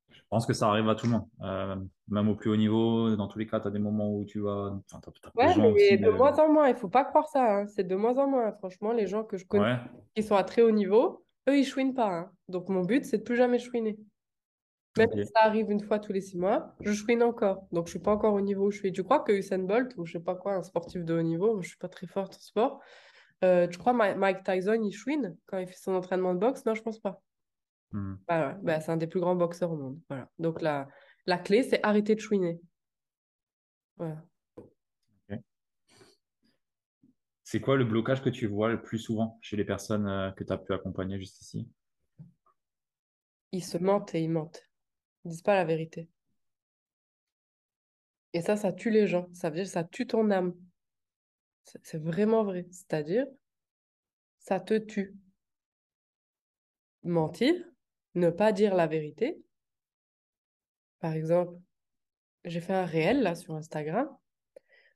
Je 0.10 0.22
pense 0.30 0.46
que 0.46 0.54
ça 0.54 0.68
arrive 0.68 0.90
à 0.90 0.96
tout 0.96 1.06
le 1.06 1.14
monde. 1.14 1.26
Euh, 1.42 1.78
même 2.10 2.28
au 2.28 2.36
plus 2.36 2.50
haut 2.50 2.58
niveau, 2.58 3.16
dans 3.16 3.30
tous 3.30 3.40
les 3.40 3.48
cas, 3.48 3.62
tu 3.62 3.68
as 3.68 3.72
des 3.72 3.80
moments 3.80 4.14
où 4.14 4.26
tu 4.26 4.42
vas. 4.42 4.78
ouais, 5.36 5.56
mais 5.74 5.98
de 5.98 6.10
moins 6.10 6.38
en 6.38 6.52
moins, 6.52 6.68
il 6.68 6.76
faut 6.76 6.90
pas 6.90 7.06
croire 7.06 7.30
ça. 7.30 7.60
Hein. 7.60 7.68
C'est 7.68 7.86
de 7.86 7.96
moins 7.96 8.18
en 8.18 8.28
moins. 8.28 8.52
Franchement, 8.52 8.92
les 8.92 9.08
gens 9.08 9.24
que 9.24 9.38
je 9.38 9.46
connais 9.46 9.78
qui 10.16 10.24
sont 10.24 10.36
à 10.36 10.44
très 10.44 10.62
haut 10.62 10.72
niveau, 10.72 11.24
eux, 11.48 11.58
ils 11.58 11.64
chouinent 11.64 11.94
pas. 11.94 12.10
Hein. 12.10 12.32
Donc, 12.50 12.68
mon 12.68 12.82
but, 12.82 13.06
c'est 13.06 13.20
de 13.20 13.24
plus 13.24 13.38
jamais 13.38 13.58
chouiner. 13.58 13.98
Même 14.98 15.12
si 15.14 15.26
ça 15.26 15.42
arrive 15.42 15.70
une 15.70 15.82
fois 15.82 16.00
tous 16.00 16.14
les 16.14 16.22
six 16.22 16.38
mois, 16.38 16.76
je 16.82 16.92
chouine 16.94 17.24
encore. 17.24 17.68
Donc, 17.72 17.86
je 17.88 17.92
suis 17.92 18.00
pas 18.00 18.12
encore 18.12 18.34
au 18.34 18.42
niveau 18.42 18.68
où 18.68 18.72
je 18.72 18.80
suis. 18.80 18.92
Tu 18.92 19.04
crois 19.04 19.20
que 19.20 19.32
Usain 19.32 19.60
Bolt, 19.60 19.94
ou 19.98 20.06
je 20.06 20.14
sais 20.14 20.24
pas 20.24 20.36
quoi, 20.36 20.56
un 20.56 20.64
sportif 20.64 21.04
de 21.04 21.14
haut 21.14 21.22
niveau, 21.22 21.62
je 21.62 21.70
suis 21.70 21.78
pas 21.78 21.90
très 21.90 22.08
forte 22.08 22.36
en 22.36 22.40
sport, 22.40 22.82
euh, 23.44 23.68
tu 23.68 23.78
crois 23.78 23.94
Mike 23.94 24.44
Tyson, 24.44 24.82
il 24.84 24.92
chouine 24.92 25.38
quand 25.46 25.60
il 25.60 25.68
fait 25.68 25.76
son 25.76 25.94
entraînement 25.94 26.34
de 26.34 26.40
boxe? 26.40 26.66
Non, 26.66 26.74
je 26.74 26.82
pense 26.82 27.00
pas. 27.00 27.22
Hmm. 27.92 28.16
Bah, 28.28 28.58
bah, 28.62 28.80
c'est 28.80 28.92
un 28.92 28.98
des 28.98 29.08
plus 29.08 29.20
grands 29.20 29.36
boxeurs 29.36 29.72
au 29.72 29.78
monde. 29.78 30.00
Voilà. 30.10 30.30
Donc 30.40 30.62
la, 30.62 30.88
la 31.26 31.38
clé, 31.38 31.64
c'est 31.64 31.80
arrêter 31.84 32.16
de 32.16 32.20
chouiner. 32.20 32.60
Voilà. 33.98 34.24
C'est 37.50 37.62
quoi 37.62 37.78
le 37.78 37.86
blocage 37.86 38.22
que 38.22 38.30
tu 38.30 38.46
vois 38.46 38.68
le 38.68 38.82
plus 38.82 39.00
souvent 39.00 39.38
chez 39.42 39.56
les 39.56 39.64
personnes 39.64 40.06
euh, 40.06 40.32
que 40.32 40.44
tu 40.44 40.52
as 40.52 40.58
pu 40.58 40.74
accompagner 40.74 41.18
juste 41.18 41.40
ici 41.40 41.66
Ils 43.54 43.64
se 43.64 43.78
mentent 43.78 44.14
et 44.16 44.22
ils 44.22 44.30
mentent. 44.30 44.67
Disent 45.28 45.42
pas 45.42 45.56
la 45.56 45.66
vérité. 45.66 46.10
Et 48.34 48.42
ça, 48.42 48.56
ça 48.56 48.72
tue 48.72 48.92
les 48.92 49.08
gens. 49.08 49.28
Ça 49.34 49.50
veut 49.50 49.58
dire 49.58 49.68
ça 49.68 49.84
tue 49.84 50.08
ton 50.08 50.32
âme. 50.32 50.56
C'est 51.84 52.02
vraiment 52.02 52.44
vrai. 52.44 52.66
C'est-à-dire, 52.72 53.26
ça 54.40 54.60
te 54.60 54.78
tue. 54.78 55.16
Mentir, 57.04 57.56
ne 58.16 58.30
pas 58.30 58.52
dire 58.52 58.76
la 58.76 58.88
vérité. 58.88 59.38
Par 61.00 61.14
exemple, 61.14 61.60
j'ai 62.46 62.62
fait 62.62 62.74
un 62.74 62.86
réel 62.86 63.22
là 63.22 63.36
sur 63.36 63.56
Instagram 63.56 64.10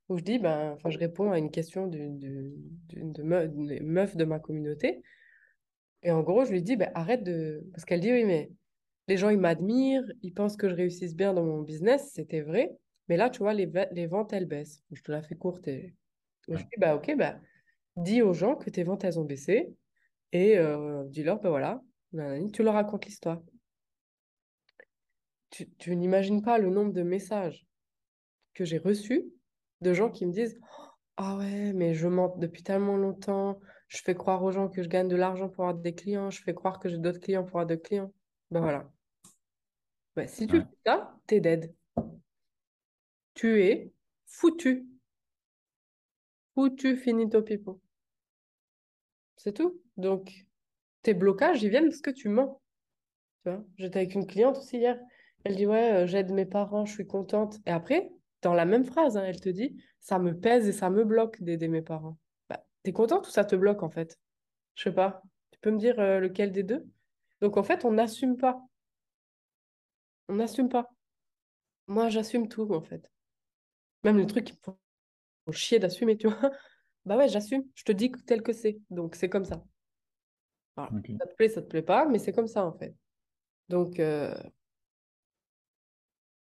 où 0.09 0.17
je 0.17 0.23
dis, 0.23 0.39
ben, 0.39 0.71
enfin, 0.73 0.89
je 0.89 0.97
réponds 0.97 1.31
à 1.31 1.37
une 1.37 1.51
question 1.51 1.87
d'une 1.87 2.17
d'une 2.87 3.23
meuf 3.83 4.15
de 4.15 4.25
ma 4.25 4.39
communauté. 4.39 5.01
Et 6.03 6.11
en 6.11 6.21
gros, 6.21 6.45
je 6.45 6.51
lui 6.51 6.61
dis, 6.61 6.75
ben, 6.75 6.91
arrête 6.95 7.23
de. 7.23 7.65
Parce 7.71 7.85
qu'elle 7.85 8.01
dit, 8.01 8.11
oui, 8.11 8.25
mais 8.25 8.51
les 9.11 9.17
gens, 9.17 9.29
ils 9.29 9.37
m'admirent, 9.37 10.09
ils 10.21 10.33
pensent 10.33 10.55
que 10.55 10.69
je 10.69 10.73
réussisse 10.73 11.17
bien 11.17 11.33
dans 11.33 11.43
mon 11.43 11.61
business, 11.61 12.11
c'était 12.13 12.39
vrai. 12.39 12.71
Mais 13.09 13.17
là, 13.17 13.29
tu 13.29 13.39
vois, 13.39 13.53
les, 13.53 13.69
les 13.91 14.07
ventes, 14.07 14.31
elles 14.31 14.45
baissent. 14.45 14.85
Je 14.93 15.01
te 15.01 15.11
la 15.11 15.21
fais 15.21 15.35
courte. 15.35 15.67
Et, 15.67 15.93
je 16.47 16.55
dis, 16.55 16.77
bah, 16.77 16.95
ok, 16.95 17.13
bah, 17.17 17.37
dis 17.97 18.21
aux 18.21 18.33
gens 18.33 18.55
que 18.55 18.69
tes 18.69 18.83
ventes, 18.83 19.03
elles 19.03 19.19
ont 19.19 19.25
baissé. 19.25 19.75
Et 20.31 20.57
euh, 20.57 21.03
dis-leur, 21.09 21.41
ben 21.41 21.49
voilà, 21.49 21.81
tu 22.53 22.63
leur 22.63 22.73
racontes 22.73 23.05
l'histoire. 23.05 23.41
Tu, 25.49 25.69
tu 25.71 25.93
n'imagines 25.97 26.41
pas 26.41 26.57
le 26.57 26.69
nombre 26.69 26.93
de 26.93 27.03
messages 27.03 27.67
que 28.53 28.63
j'ai 28.63 28.77
reçus 28.77 29.25
de 29.81 29.93
gens 29.93 30.09
qui 30.09 30.25
me 30.25 30.31
disent 30.31 30.57
Ah 31.17 31.35
ouais, 31.35 31.73
mais 31.73 31.93
je 31.93 32.07
mens 32.07 32.33
depuis 32.37 32.63
tellement 32.63 32.95
longtemps, 32.95 33.59
je 33.89 33.97
fais 34.01 34.15
croire 34.15 34.41
aux 34.41 34.51
gens 34.51 34.69
que 34.69 34.81
je 34.81 34.87
gagne 34.87 35.09
de 35.09 35.17
l'argent 35.17 35.49
pour 35.49 35.65
avoir 35.65 35.75
des 35.75 35.93
clients, 35.93 36.29
je 36.29 36.41
fais 36.41 36.53
croire 36.53 36.79
que 36.79 36.87
j'ai 36.87 36.97
d'autres 36.97 37.19
clients 37.19 37.43
pour 37.43 37.59
avoir 37.59 37.65
d'autres 37.65 37.83
clients. 37.83 38.13
Ben 38.51 38.61
voilà. 38.61 38.89
Ben, 40.15 40.27
si 40.27 40.47
tu 40.47 40.59
fais 40.61 40.67
ça, 40.85 41.17
t'es 41.27 41.39
dead. 41.39 41.73
Tu 43.33 43.61
es 43.61 43.91
foutu. 44.25 44.87
Foutu, 46.53 46.95
finito 46.95 47.41
pipo. 47.41 47.81
C'est 49.37 49.53
tout. 49.53 49.81
Donc, 49.97 50.45
tes 51.03 51.13
blocages, 51.13 51.63
ils 51.63 51.69
viennent 51.69 51.89
parce 51.89 52.01
que 52.01 52.11
tu 52.11 52.29
mens. 52.29 52.61
Tu 53.43 53.51
vois, 53.51 53.63
j'étais 53.77 53.99
avec 53.99 54.15
une 54.15 54.27
cliente 54.27 54.57
aussi 54.57 54.77
hier. 54.77 54.99
Elle 55.43 55.55
dit 55.55 55.65
Ouais, 55.65 55.93
euh, 56.03 56.07
j'aide 56.07 56.31
mes 56.31 56.45
parents, 56.45 56.85
je 56.85 56.93
suis 56.93 57.07
contente. 57.07 57.57
Et 57.65 57.71
après, 57.71 58.11
dans 58.41 58.53
la 58.53 58.65
même 58.65 58.85
phrase, 58.85 59.17
hein, 59.17 59.23
elle 59.25 59.39
te 59.41 59.49
dit 59.49 59.81
ça 59.99 60.19
me 60.19 60.37
pèse 60.39 60.67
et 60.67 60.71
ça 60.73 60.89
me 60.89 61.03
bloque 61.05 61.41
d'aider 61.41 61.67
mes 61.67 61.81
parents. 61.81 62.17
Bah, 62.49 62.63
T'es 62.83 62.93
contente 62.93 63.27
ou 63.27 63.31
ça 63.31 63.45
te 63.45 63.55
bloque 63.55 63.83
en 63.83 63.89
fait? 63.89 64.19
Je 64.75 64.83
sais 64.83 64.93
pas. 64.93 65.23
Tu 65.51 65.59
peux 65.61 65.71
me 65.71 65.79
dire 65.79 65.99
euh, 65.99 66.19
lequel 66.19 66.51
des 66.51 66.63
deux? 66.63 66.87
Donc 67.41 67.57
en 67.57 67.63
fait, 67.63 67.85
on 67.85 67.91
n'assume 67.93 68.37
pas. 68.37 68.61
On 70.27 70.35
n'assume 70.35 70.69
pas. 70.69 70.89
Moi, 71.87 72.09
j'assume 72.09 72.47
tout 72.47 72.73
en 72.73 72.81
fait. 72.81 73.11
Même 74.03 74.17
le 74.17 74.25
truc 74.25 74.45
qui 74.45 74.57
font 74.63 74.77
chier 75.51 75.79
d'assumer, 75.79 76.17
tu 76.17 76.27
vois. 76.27 76.51
Bah 77.05 77.17
ouais, 77.17 77.27
j'assume. 77.27 77.63
Je 77.73 77.83
te 77.83 77.91
dis 77.91 78.11
tel 78.27 78.43
que 78.43 78.53
c'est. 78.53 78.79
Donc 78.91 79.15
c'est 79.15 79.27
comme 79.27 79.43
ça. 79.43 79.63
Ça 80.77 80.87
te 81.27 81.35
plaît, 81.35 81.49
ça 81.49 81.61
te 81.61 81.67
plaît 81.67 81.81
pas, 81.81 82.05
mais 82.05 82.19
c'est 82.19 82.31
comme 82.31 82.47
ça 82.47 82.65
en 82.65 82.73
fait. 82.73 82.95
Donc, 83.69 83.99
euh, 83.99 84.33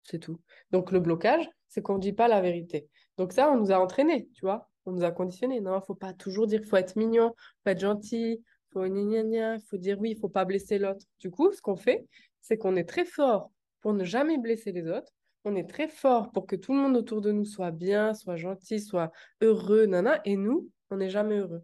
c'est 0.03 0.19
tout. 0.19 0.41
Donc 0.71 0.93
le 0.93 1.01
blocage, 1.01 1.49
c'est 1.69 1.83
qu'on 1.83 1.97
ne 1.97 2.01
dit 2.01 2.13
pas 2.13 2.29
la 2.29 2.41
vérité. 2.41 2.89
Donc 3.19 3.33
ça, 3.33 3.51
on 3.51 3.59
nous 3.59 3.71
a 3.71 3.79
entraînés, 3.79 4.29
tu 4.35 4.41
vois. 4.43 4.71
On 4.85 4.93
nous 4.93 5.05
a 5.05 5.11
conditionnés. 5.11 5.61
Non, 5.61 5.79
il 5.79 5.85
faut 5.85 5.95
pas 5.95 6.13
toujours 6.13 6.47
dire, 6.47 6.65
faut 6.65 6.77
être 6.77 6.97
mignon, 6.97 7.35
faut 7.65 7.71
être 7.71 7.81
gentil, 7.81 8.43
faut 8.73 8.87
gna 8.87 9.59
faut 9.61 9.77
dire 9.77 9.99
oui, 10.01 10.13
il 10.13 10.19
faut 10.19 10.29
pas 10.29 10.45
blesser 10.45 10.79
l'autre. 10.79 11.05
Du 11.19 11.31
coup, 11.31 11.53
ce 11.53 11.61
qu'on 11.61 11.77
fait, 11.77 12.07
c'est 12.41 12.57
qu'on 12.57 12.77
est 12.77 12.89
très 12.89 13.05
fort 13.05 13.51
pour 13.87 13.95
ne 13.95 14.03
jamais 14.03 14.37
blesser 14.37 14.73
les 14.73 14.89
autres. 14.89 15.13
On 15.45 15.55
est 15.55 15.71
très 15.71 15.87
fort 15.87 16.33
pour 16.33 16.49
que 16.49 16.57
tout 16.57 16.73
le 16.73 16.81
monde 16.81 16.97
autour 16.97 17.21
de 17.21 17.31
nous 17.31 17.45
soit 17.45 17.71
bien, 17.71 18.15
soit 18.15 18.35
gentil, 18.35 18.81
soit 18.81 19.13
heureux, 19.41 19.87
nana. 19.87 20.21
Et 20.25 20.37
nous, 20.37 20.69
on 20.91 20.97
n'est 20.97 21.09
jamais 21.09 21.37
heureux. 21.37 21.63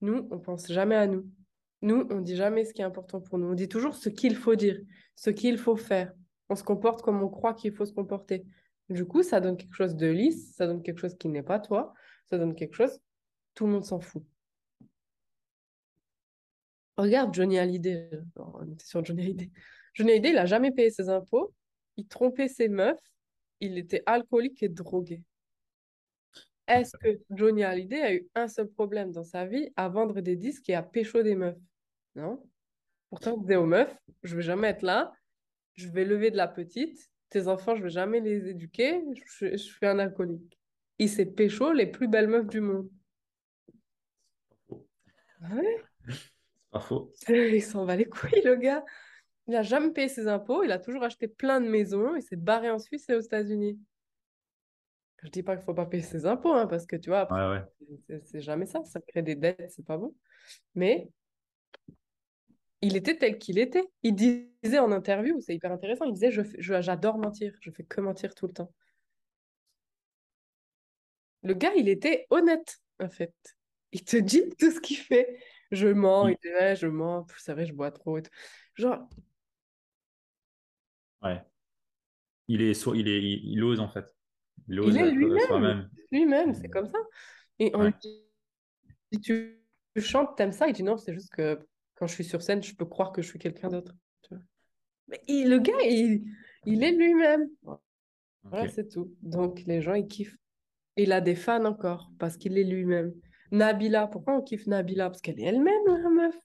Nous, 0.00 0.26
on 0.32 0.40
pense 0.40 0.66
jamais 0.66 0.96
à 0.96 1.06
nous. 1.06 1.30
Nous, 1.80 2.08
on 2.10 2.20
dit 2.20 2.34
jamais 2.34 2.64
ce 2.64 2.74
qui 2.74 2.82
est 2.82 2.84
important 2.84 3.20
pour 3.20 3.38
nous. 3.38 3.46
On 3.46 3.54
dit 3.54 3.68
toujours 3.68 3.94
ce 3.94 4.08
qu'il 4.08 4.34
faut 4.34 4.56
dire, 4.56 4.80
ce 5.14 5.30
qu'il 5.30 5.58
faut 5.58 5.76
faire 5.76 6.12
on 6.48 6.56
se 6.56 6.64
comporte 6.64 7.02
comme 7.02 7.22
on 7.22 7.28
croit 7.28 7.54
qu'il 7.54 7.72
faut 7.72 7.84
se 7.84 7.92
comporter. 7.92 8.44
Du 8.88 9.04
coup, 9.04 9.22
ça 9.22 9.40
donne 9.40 9.56
quelque 9.56 9.76
chose 9.76 9.94
de 9.94 10.08
lisse, 10.08 10.56
ça 10.56 10.66
donne 10.66 10.82
quelque 10.82 10.98
chose 10.98 11.16
qui 11.16 11.28
n'est 11.28 11.44
pas 11.44 11.60
toi, 11.60 11.94
ça 12.28 12.36
donne 12.36 12.56
quelque 12.56 12.74
chose, 12.74 12.98
tout 13.54 13.64
le 13.66 13.74
monde 13.74 13.84
s'en 13.84 14.00
fout. 14.00 14.24
Regarde 16.96 17.32
Johnny 17.32 17.60
Hallyday, 17.60 18.10
on 18.34 18.64
était 18.72 18.84
sur 18.84 19.04
Johnny 19.04 19.22
Hallyday. 19.22 19.52
Johnny 19.94 20.12
Hallyday, 20.12 20.30
il 20.30 20.34
n'a 20.34 20.46
jamais 20.46 20.70
payé 20.70 20.90
ses 20.90 21.08
impôts, 21.08 21.52
il 21.96 22.06
trompait 22.06 22.48
ses 22.48 22.68
meufs, 22.68 22.98
il 23.60 23.78
était 23.78 24.02
alcoolique 24.06 24.62
et 24.62 24.68
drogué. 24.68 25.22
Est-ce 26.66 26.96
que 26.96 27.20
Johnny 27.30 27.64
Hallyday 27.64 28.00
a 28.00 28.14
eu 28.14 28.28
un 28.34 28.46
seul 28.46 28.68
problème 28.68 29.10
dans 29.10 29.24
sa 29.24 29.44
vie 29.44 29.70
à 29.76 29.88
vendre 29.88 30.20
des 30.20 30.36
disques 30.36 30.70
et 30.70 30.74
à 30.74 30.82
pécho 30.82 31.22
des 31.22 31.34
meufs? 31.34 31.58
Non. 32.14 32.42
Pourtant, 33.08 33.34
il 33.36 33.42
disait 33.42 33.56
aux 33.56 33.66
meufs, 33.66 33.94
je 34.22 34.36
vais 34.36 34.42
jamais 34.42 34.68
être 34.68 34.82
là, 34.82 35.12
je 35.74 35.88
vais 35.88 36.04
lever 36.04 36.30
de 36.30 36.36
la 36.36 36.46
petite, 36.46 37.10
tes 37.28 37.48
enfants, 37.48 37.74
je 37.74 37.82
vais 37.82 37.90
jamais 37.90 38.20
les 38.20 38.48
éduquer, 38.48 39.02
je, 39.14 39.56
suis 39.56 39.86
un 39.86 39.98
alcoolique. 39.98 40.58
Il 40.98 41.08
s'est 41.08 41.26
pécho 41.26 41.72
les 41.72 41.86
plus 41.86 42.06
belles 42.06 42.28
meufs 42.28 42.46
du 42.46 42.60
monde. 42.60 42.88
Ouais? 44.68 45.82
C'est 46.08 46.70
pas 46.70 46.80
faux. 46.80 47.12
Il 47.28 47.62
s'en 47.62 47.84
va 47.84 47.96
les 47.96 48.04
couilles, 48.04 48.42
le 48.44 48.56
gars. 48.56 48.84
Il 49.50 49.54
n'a 49.54 49.62
jamais 49.62 49.90
payé 49.90 50.06
ses 50.06 50.28
impôts, 50.28 50.62
il 50.62 50.70
a 50.70 50.78
toujours 50.78 51.02
acheté 51.02 51.26
plein 51.26 51.60
de 51.60 51.66
maisons, 51.66 52.14
il 52.14 52.22
s'est 52.22 52.36
barré 52.36 52.70
en 52.70 52.78
Suisse 52.78 53.08
et 53.08 53.16
aux 53.16 53.20
États-Unis. 53.20 53.80
Je 55.24 55.28
dis 55.28 55.42
pas 55.42 55.56
qu'il 55.56 55.64
faut 55.64 55.74
pas 55.74 55.86
payer 55.86 56.04
ses 56.04 56.24
impôts, 56.24 56.52
hein, 56.52 56.68
parce 56.68 56.86
que 56.86 56.94
tu 56.94 57.10
vois, 57.10 57.26
c'est 58.26 58.40
jamais 58.40 58.66
ça, 58.66 58.84
ça 58.84 59.00
crée 59.00 59.22
des 59.22 59.34
dettes, 59.34 59.72
c'est 59.74 59.84
pas 59.84 59.98
bon. 59.98 60.14
Mais 60.76 61.10
il 62.80 62.96
était 62.96 63.18
tel 63.18 63.38
qu'il 63.38 63.58
était. 63.58 63.82
Il 64.04 64.14
disait 64.14 64.78
en 64.78 64.92
interview, 64.92 65.40
c'est 65.40 65.56
hyper 65.56 65.72
intéressant, 65.72 66.04
il 66.04 66.12
disait 66.12 66.30
je, 66.30 66.42
j'adore 66.80 67.18
mentir, 67.18 67.52
je 67.60 67.72
fais 67.72 67.82
que 67.82 68.00
mentir 68.00 68.36
tout 68.36 68.46
le 68.46 68.52
temps. 68.52 68.72
Le 71.42 71.54
gars, 71.54 71.74
il 71.74 71.88
était 71.88 72.28
honnête, 72.30 72.78
en 73.00 73.08
fait. 73.08 73.34
Il 73.90 74.04
te 74.04 74.16
dit 74.16 74.44
tout 74.60 74.70
ce 74.70 74.78
qu'il 74.78 74.98
fait. 74.98 75.40
Je 75.72 75.88
mens, 75.88 76.28
il 76.28 76.36
dit 76.40 76.50
ouais, 76.50 76.76
je 76.76 76.86
mens, 76.86 77.26
c'est 77.36 77.52
vrai, 77.52 77.66
je 77.66 77.72
bois 77.72 77.90
trop. 77.90 78.16
Et 78.16 78.22
Genre. 78.76 79.08
Ouais. 81.22 81.42
Il 82.48 82.62
est, 82.62 82.86
il 82.94 83.08
est, 83.08 83.22
il, 83.22 83.62
ose 83.62 83.80
en 83.80 83.88
fait. 83.88 84.14
Il 84.68 84.80
ose 84.80 84.96
est 84.96 85.10
lui-même. 85.10 85.88
Lui-même, 86.10 86.54
c'est 86.54 86.68
comme 86.68 86.86
ça. 86.86 86.98
Et 87.58 87.70
on 87.74 87.92
si 89.12 89.20
tu 89.20 89.60
chantes, 89.96 90.36
t'aimes 90.36 90.52
ça, 90.52 90.66
il 90.68 90.72
dit 90.72 90.82
non, 90.82 90.96
c'est 90.96 91.12
juste 91.12 91.32
que 91.32 91.58
quand 91.94 92.06
je 92.06 92.14
suis 92.14 92.24
sur 92.24 92.42
scène, 92.42 92.62
je 92.62 92.74
peux 92.74 92.86
croire 92.86 93.12
que 93.12 93.22
je 93.22 93.28
suis 93.28 93.38
quelqu'un 93.38 93.68
d'autre. 93.68 93.94
Mais 95.08 95.20
le 95.28 95.58
gars, 95.58 95.80
il, 95.82 96.24
il 96.64 96.82
est 96.84 96.92
lui-même. 96.92 97.48
Voilà, 98.44 98.68
c'est 98.68 98.88
tout. 98.88 99.14
Donc, 99.22 99.62
les 99.66 99.82
gens, 99.82 99.94
ils 99.94 100.06
kiffent. 100.06 100.38
Il 100.96 101.12
a 101.12 101.20
des 101.20 101.34
fans 101.34 101.64
encore, 101.64 102.10
parce 102.18 102.36
qu'il 102.36 102.56
est 102.56 102.64
lui-même. 102.64 103.12
Nabila, 103.50 104.06
pourquoi 104.06 104.36
on 104.36 104.42
kiffe 104.42 104.66
Nabila? 104.66 105.10
Parce 105.10 105.20
qu'elle 105.20 105.40
est 105.40 105.44
elle-même, 105.44 105.86
la 105.86 106.08
meuf. 106.08 106.36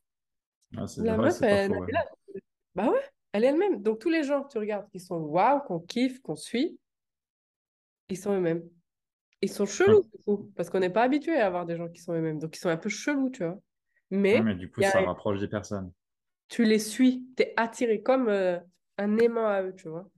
Ah, 0.78 0.86
la 0.98 1.18
meuf, 1.18 1.42
elle, 1.42 1.72
Nabila, 1.72 2.06
bah 2.74 2.90
ouais, 2.90 3.04
elle 3.36 3.44
est 3.44 3.48
elle-même. 3.48 3.84
Donc, 3.84 4.00
tous 4.00 4.10
les 4.10 4.24
gens 4.24 4.44
que 4.44 4.50
tu 4.50 4.58
regardes 4.58 4.90
qui 4.90 5.00
sont 5.00 5.18
waouh, 5.18 5.60
qu'on 5.60 5.80
kiffe, 5.80 6.22
qu'on 6.22 6.38
suit, 6.38 6.80
ils 8.08 8.18
sont 8.18 8.34
eux-mêmes. 8.34 8.64
Ils 9.42 9.50
sont 9.50 9.66
chelous, 9.66 10.04
du 10.04 10.24
coup, 10.24 10.54
parce 10.56 10.70
qu'on 10.70 10.80
n'est 10.80 10.90
pas 10.90 11.04
habitué 11.04 11.36
à 11.36 11.48
avoir 11.48 11.66
des 11.66 11.76
gens 11.76 11.90
qui 11.90 12.02
sont 12.02 12.14
eux-mêmes. 12.14 12.40
Donc, 12.40 12.56
ils 12.56 12.60
sont 12.60 12.70
un 12.70 12.78
peu 12.78 12.88
chelous, 12.88 13.30
tu 13.30 13.44
vois. 13.44 13.60
Mais, 14.10 14.56
du 14.56 14.72
coup, 14.72 14.82
ça 14.82 15.02
rapproche 15.02 15.42
des 15.42 15.50
personnes. 15.50 15.92
Tu 16.48 16.64
les 16.64 16.80
suis, 16.80 17.28
tu 17.36 17.44
es 17.44 17.54
attiré 17.58 18.02
comme 18.02 18.30
euh, 18.30 18.58
un 18.98 19.18
aimant 19.18 19.48
à 19.48 19.64
eux, 19.64 19.76
tu 19.76 19.90
vois. 19.90 20.10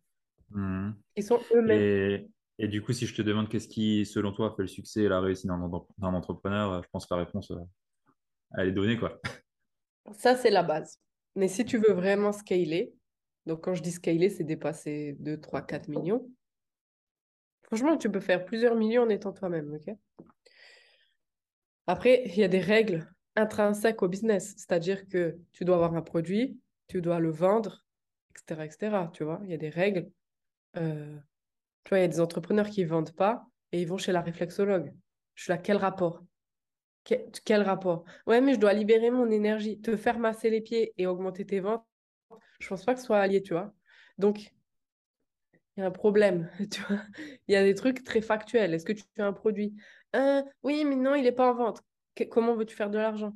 Mmh. 0.52 0.92
Ils 1.16 1.24
sont 1.24 1.40
eux-mêmes. 1.56 2.28
Et, 2.60 2.68
du 2.68 2.84
coup, 2.84 2.94
si 2.94 3.08
je 3.08 3.16
te 3.16 3.24
demande 3.24 3.50
qu'est-ce 3.50 3.68
qui, 3.68 4.06
selon 4.06 4.32
toi, 4.32 4.54
fait 4.56 4.62
le 4.62 4.68
succès 4.68 5.02
et 5.04 5.10
la 5.10 5.22
réussite 5.22 5.48
d'un 5.48 6.14
entrepreneur, 6.14 6.72
euh, 6.72 6.82
je 6.84 6.90
pense 6.92 7.08
que 7.08 7.16
la 7.16 7.24
réponse, 7.24 7.50
euh, 7.50 7.58
elle 8.60 8.68
est 8.68 8.74
donnée, 8.74 8.98
quoi. 9.00 9.20
Ça, 10.12 10.36
c'est 10.36 10.52
la 10.52 10.62
base. 10.62 11.00
Mais 11.36 11.48
si 11.48 11.66
tu 11.66 11.78
veux 11.78 11.94
vraiment 11.94 12.32
scaler, 12.32 12.94
donc 13.48 13.64
quand 13.64 13.74
je 13.74 13.82
dis 13.82 13.92
scaler, 13.92 14.30
c'est 14.30 14.44
dépasser 14.44 15.16
2, 15.20 15.40
3, 15.40 15.62
4 15.62 15.88
millions. 15.88 16.30
Franchement, 17.64 17.98
tu 17.98 18.12
peux 18.12 18.20
faire 18.20 18.46
plusieurs 18.46 18.76
millions 18.76 19.04
en 19.04 19.10
étant 19.10 19.34
toi-même, 19.34 19.74
ok? 19.74 19.96
Après, 21.88 22.24
il 22.26 22.38
y 22.38 22.44
a 22.44 22.48
des 22.48 22.60
règles 22.60 23.08
intrinsèque 23.36 24.02
au 24.04 24.08
business, 24.08 24.54
c'est-à-dire 24.58 25.08
que 25.08 25.38
tu 25.52 25.64
dois 25.64 25.76
avoir 25.76 25.96
un 25.96 26.02
produit, 26.02 26.60
tu 26.88 27.02
dois 27.02 27.20
le 27.20 27.30
vendre, 27.30 27.86
etc., 28.32 28.66
etc. 28.66 29.10
Tu 29.14 29.24
vois, 29.24 29.40
il 29.44 29.52
y 29.52 29.54
a 29.54 29.58
des 29.58 29.70
règles. 29.70 30.10
Euh, 30.76 31.18
tu 31.84 31.90
vois, 31.90 32.00
il 32.00 32.02
y 32.02 32.06
a 32.06 32.10
des 32.10 32.20
entrepreneurs 32.20 32.70
qui 32.70 32.84
ne 32.84 32.90
vendent 32.90 33.16
pas 33.16 33.46
et 33.72 33.82
ils 33.82 33.88
vont 33.88 33.98
chez 33.98 34.12
la 34.12 34.22
réflexologue. 34.22 34.94
Je 35.36 35.44
suis 35.44 35.52
là, 35.52 35.58
quel 35.58 35.78
rapport? 35.78 36.24
Quel, 37.46 37.62
rapport? 37.62 38.04
Ouais, 38.26 38.42
mais 38.42 38.54
je 38.56 38.60
dois 38.60 38.74
libérer 38.74 39.12
mon 39.12 39.32
énergie. 39.32 39.80
Te 39.80 39.96
faire 39.96 40.20
masser 40.20 40.50
les 40.50 40.60
pieds 40.60 40.94
et 40.98 41.08
augmenter 41.08 41.46
tes 41.46 41.62
ventes, 41.62 41.87
je 42.60 42.68
pense 42.68 42.86
pas 42.86 42.94
que 42.94 43.00
ce 43.00 43.06
soit 43.06 43.20
allié, 43.20 43.42
tu 43.42 43.54
vois. 43.54 43.74
Donc, 44.18 44.54
il 45.76 45.82
y 45.82 45.84
a 45.84 45.86
un 45.88 45.92
problème, 45.92 46.50
tu 46.72 46.82
vois. 46.82 47.02
Il 47.48 47.54
y 47.54 47.56
a 47.56 47.64
des 47.64 47.76
trucs 47.76 48.04
très 48.04 48.22
factuels. 48.22 48.74
Est-ce 48.74 48.86
que 48.86 48.94
tu 48.94 49.04
as 49.20 49.26
un 49.26 49.34
produit? 49.34 49.76
Euh, 50.16 50.42
Oui, 50.64 50.86
mais 50.86 50.96
non, 50.96 51.16
il 51.16 51.24
n'est 51.24 51.32
pas 51.32 51.52
en 51.52 51.56
vente 51.56 51.84
comment 52.26 52.56
veux-tu 52.56 52.76
faire 52.76 52.90
de 52.90 52.98
l'argent? 52.98 53.34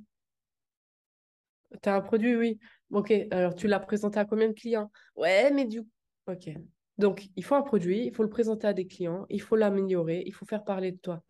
Tu 1.82 1.90
as 1.90 1.96
un 1.96 2.02
produit, 2.02 2.36
oui. 2.36 2.60
Ok, 2.90 3.14
alors 3.32 3.56
tu 3.56 3.68
l'as 3.68 3.80
présenté 3.80 4.20
à 4.20 4.26
combien 4.26 4.50
de 4.50 4.54
clients? 4.54 4.92
Ouais, 5.16 5.52
mais 5.52 5.66
du 5.66 5.82
Ok. 6.28 6.50
Donc, 6.98 7.28
il 7.36 7.44
faut 7.44 7.56
un 7.56 7.62
produit, 7.62 8.06
il 8.06 8.14
faut 8.14 8.24
le 8.24 8.30
présenter 8.30 8.68
à 8.68 8.74
des 8.74 8.86
clients, 8.86 9.26
il 9.30 9.42
faut 9.42 9.56
l'améliorer, 9.56 10.24
il 10.26 10.34
faut 10.34 10.46
faire 10.46 10.64
parler 10.64 10.92
de 10.92 10.98
toi. 10.98 11.24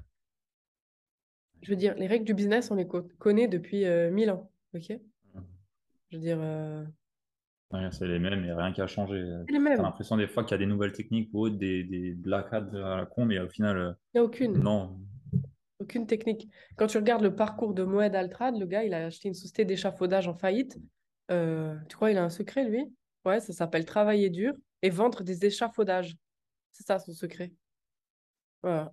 Je 1.61 1.69
veux 1.69 1.75
dire, 1.75 1.93
les 1.95 2.07
règles 2.07 2.25
du 2.25 2.33
business, 2.33 2.71
on 2.71 2.75
les 2.75 2.87
connaît 3.19 3.47
depuis 3.47 3.85
euh, 3.85 4.09
mille 4.09 4.31
ans. 4.31 4.51
OK? 4.73 4.91
Je 6.09 6.17
veux 6.17 6.21
dire. 6.21 6.39
Euh, 6.41 6.83
c'est 7.91 8.07
les 8.07 8.19
mêmes, 8.19 8.39
il 8.39 8.45
n'y 8.45 8.51
a 8.51 8.57
rien 8.57 8.71
qui 8.71 8.81
a 8.81 8.87
changé. 8.87 9.23
C'est 9.47 9.53
les 9.53 9.59
mêmes. 9.59 9.77
T'as 9.77 9.83
l'impression 9.83 10.17
des 10.17 10.27
fois 10.27 10.43
qu'il 10.43 10.51
y 10.51 10.55
a 10.55 10.57
des 10.57 10.65
nouvelles 10.65 10.91
techniques 10.91 11.29
ou 11.33 11.49
des, 11.49 11.83
des 11.83 12.11
black 12.11 12.47
hats 12.51 12.69
à 12.73 12.97
la 12.97 13.05
con, 13.05 13.25
mais 13.25 13.39
au 13.39 13.49
final. 13.49 13.77
Euh, 13.77 13.91
il 14.13 14.17
n'y 14.17 14.19
a 14.21 14.23
aucune. 14.23 14.57
Non. 14.59 14.99
Aucune 15.79 16.05
technique. 16.05 16.47
Quand 16.77 16.87
tu 16.87 16.97
regardes 16.97 17.23
le 17.23 17.35
parcours 17.35 17.73
de 17.73 17.83
Moed 17.83 18.15
Altrad, 18.15 18.57
le 18.57 18.65
gars, 18.65 18.83
il 18.83 18.93
a 18.93 19.05
acheté 19.05 19.27
une 19.27 19.33
société 19.33 19.65
d'échafaudage 19.65 20.27
en 20.27 20.35
faillite. 20.35 20.77
tu 21.29 21.95
crois 21.95 22.09
qu'il 22.09 22.17
a 22.17 22.23
un 22.23 22.29
secret, 22.29 22.69
lui? 22.69 22.93
Ouais, 23.25 23.39
ça 23.39 23.53
s'appelle 23.53 23.85
travailler 23.85 24.29
dur 24.29 24.53
et 24.81 24.89
vendre 24.89 25.23
des 25.23 25.45
échafaudages. 25.45 26.15
C'est 26.71 26.85
ça 26.85 26.99
son 26.99 27.13
secret. 27.13 27.51
Voilà 28.63 28.91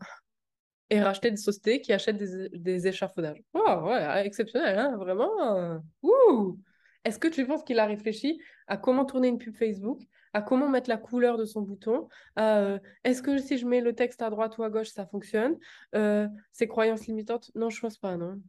et 0.90 1.02
racheter 1.02 1.30
des 1.30 1.36
sociétés 1.36 1.80
qui 1.80 1.92
achètent 1.92 2.16
des, 2.16 2.86
échafaudages. 2.86 3.42
Oh, 3.52 3.82
ouais, 3.84 4.26
exceptionnel, 4.26 4.78
hein, 4.78 4.96
vraiment. 4.96 5.82
Ouh 6.02 6.58
Est-ce 7.04 7.18
que 7.18 7.28
tu 7.28 7.46
penses 7.46 7.62
qu'il 7.62 7.78
a 7.78 7.86
réfléchi 7.86 8.40
à 8.66 8.76
comment 8.76 9.04
tourner 9.04 9.28
une 9.28 9.38
pub 9.38 9.54
Facebook, 9.54 10.00
à 10.32 10.42
comment 10.42 10.68
mettre 10.68 10.90
la 10.90 10.98
couleur 10.98 11.38
de 11.38 11.44
son 11.44 11.62
bouton 11.62 12.08
euh, 12.38 12.78
Est-ce 13.04 13.22
que 13.22 13.38
si 13.38 13.56
je 13.56 13.66
mets 13.66 13.80
le 13.80 13.94
texte 13.94 14.20
à 14.22 14.30
droite 14.30 14.58
ou 14.58 14.62
à 14.62 14.70
gauche, 14.70 14.88
ça 14.88 15.06
fonctionne 15.06 15.56
euh, 15.94 16.28
Ses 16.52 16.68
croyances 16.68 17.06
limitantes? 17.06 17.50
Non, 17.54 17.70
je 17.70 17.80
pense 17.80 17.98
pas, 17.98 18.16
non. 18.16 18.40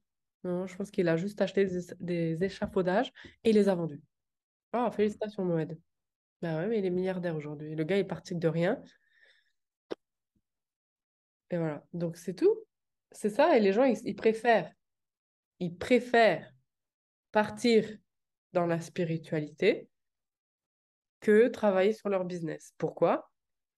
Non, 0.44 0.68
je 0.68 0.76
pense 0.76 0.92
qu'il 0.92 1.08
a 1.08 1.18
juste 1.18 1.42
acheté 1.42 1.68
des, 2.00 2.44
échafaudages 2.44 3.12
et 3.44 3.52
les 3.52 3.70
a 3.70 3.76
vendus. 3.76 4.02
Oh, 4.74 4.90
félicitations, 4.92 5.44
Moed. 5.44 5.78
Bah 6.42 6.58
ouais, 6.58 6.68
mais 6.68 6.80
il 6.80 6.86
est 6.86 6.90
milliardaire 6.90 7.36
aujourd'hui. 7.36 7.76
Le 7.76 7.84
gars 7.84 7.98
est 7.98 8.06
parti 8.06 8.36
de 8.36 8.48
rien. 8.48 8.82
Et 11.50 11.58
voilà. 11.58 11.84
Donc, 11.94 12.16
c'est 12.16 12.34
tout. 12.34 12.56
C'est 13.12 13.30
ça. 13.30 13.58
Et 13.58 13.60
les 13.60 13.74
gens, 13.74 13.84
ils, 13.84 14.16
préfèrent. 14.16 14.72
Ils 15.60 15.76
préfèrent 15.76 16.54
partir 17.32 17.86
dans 18.54 18.66
la 18.66 18.80
spiritualité 18.80 19.88
que 21.20 21.48
travailler 21.48 21.94
sur 21.94 22.10
leur 22.10 22.26
business. 22.26 22.74
Pourquoi? 22.78 23.30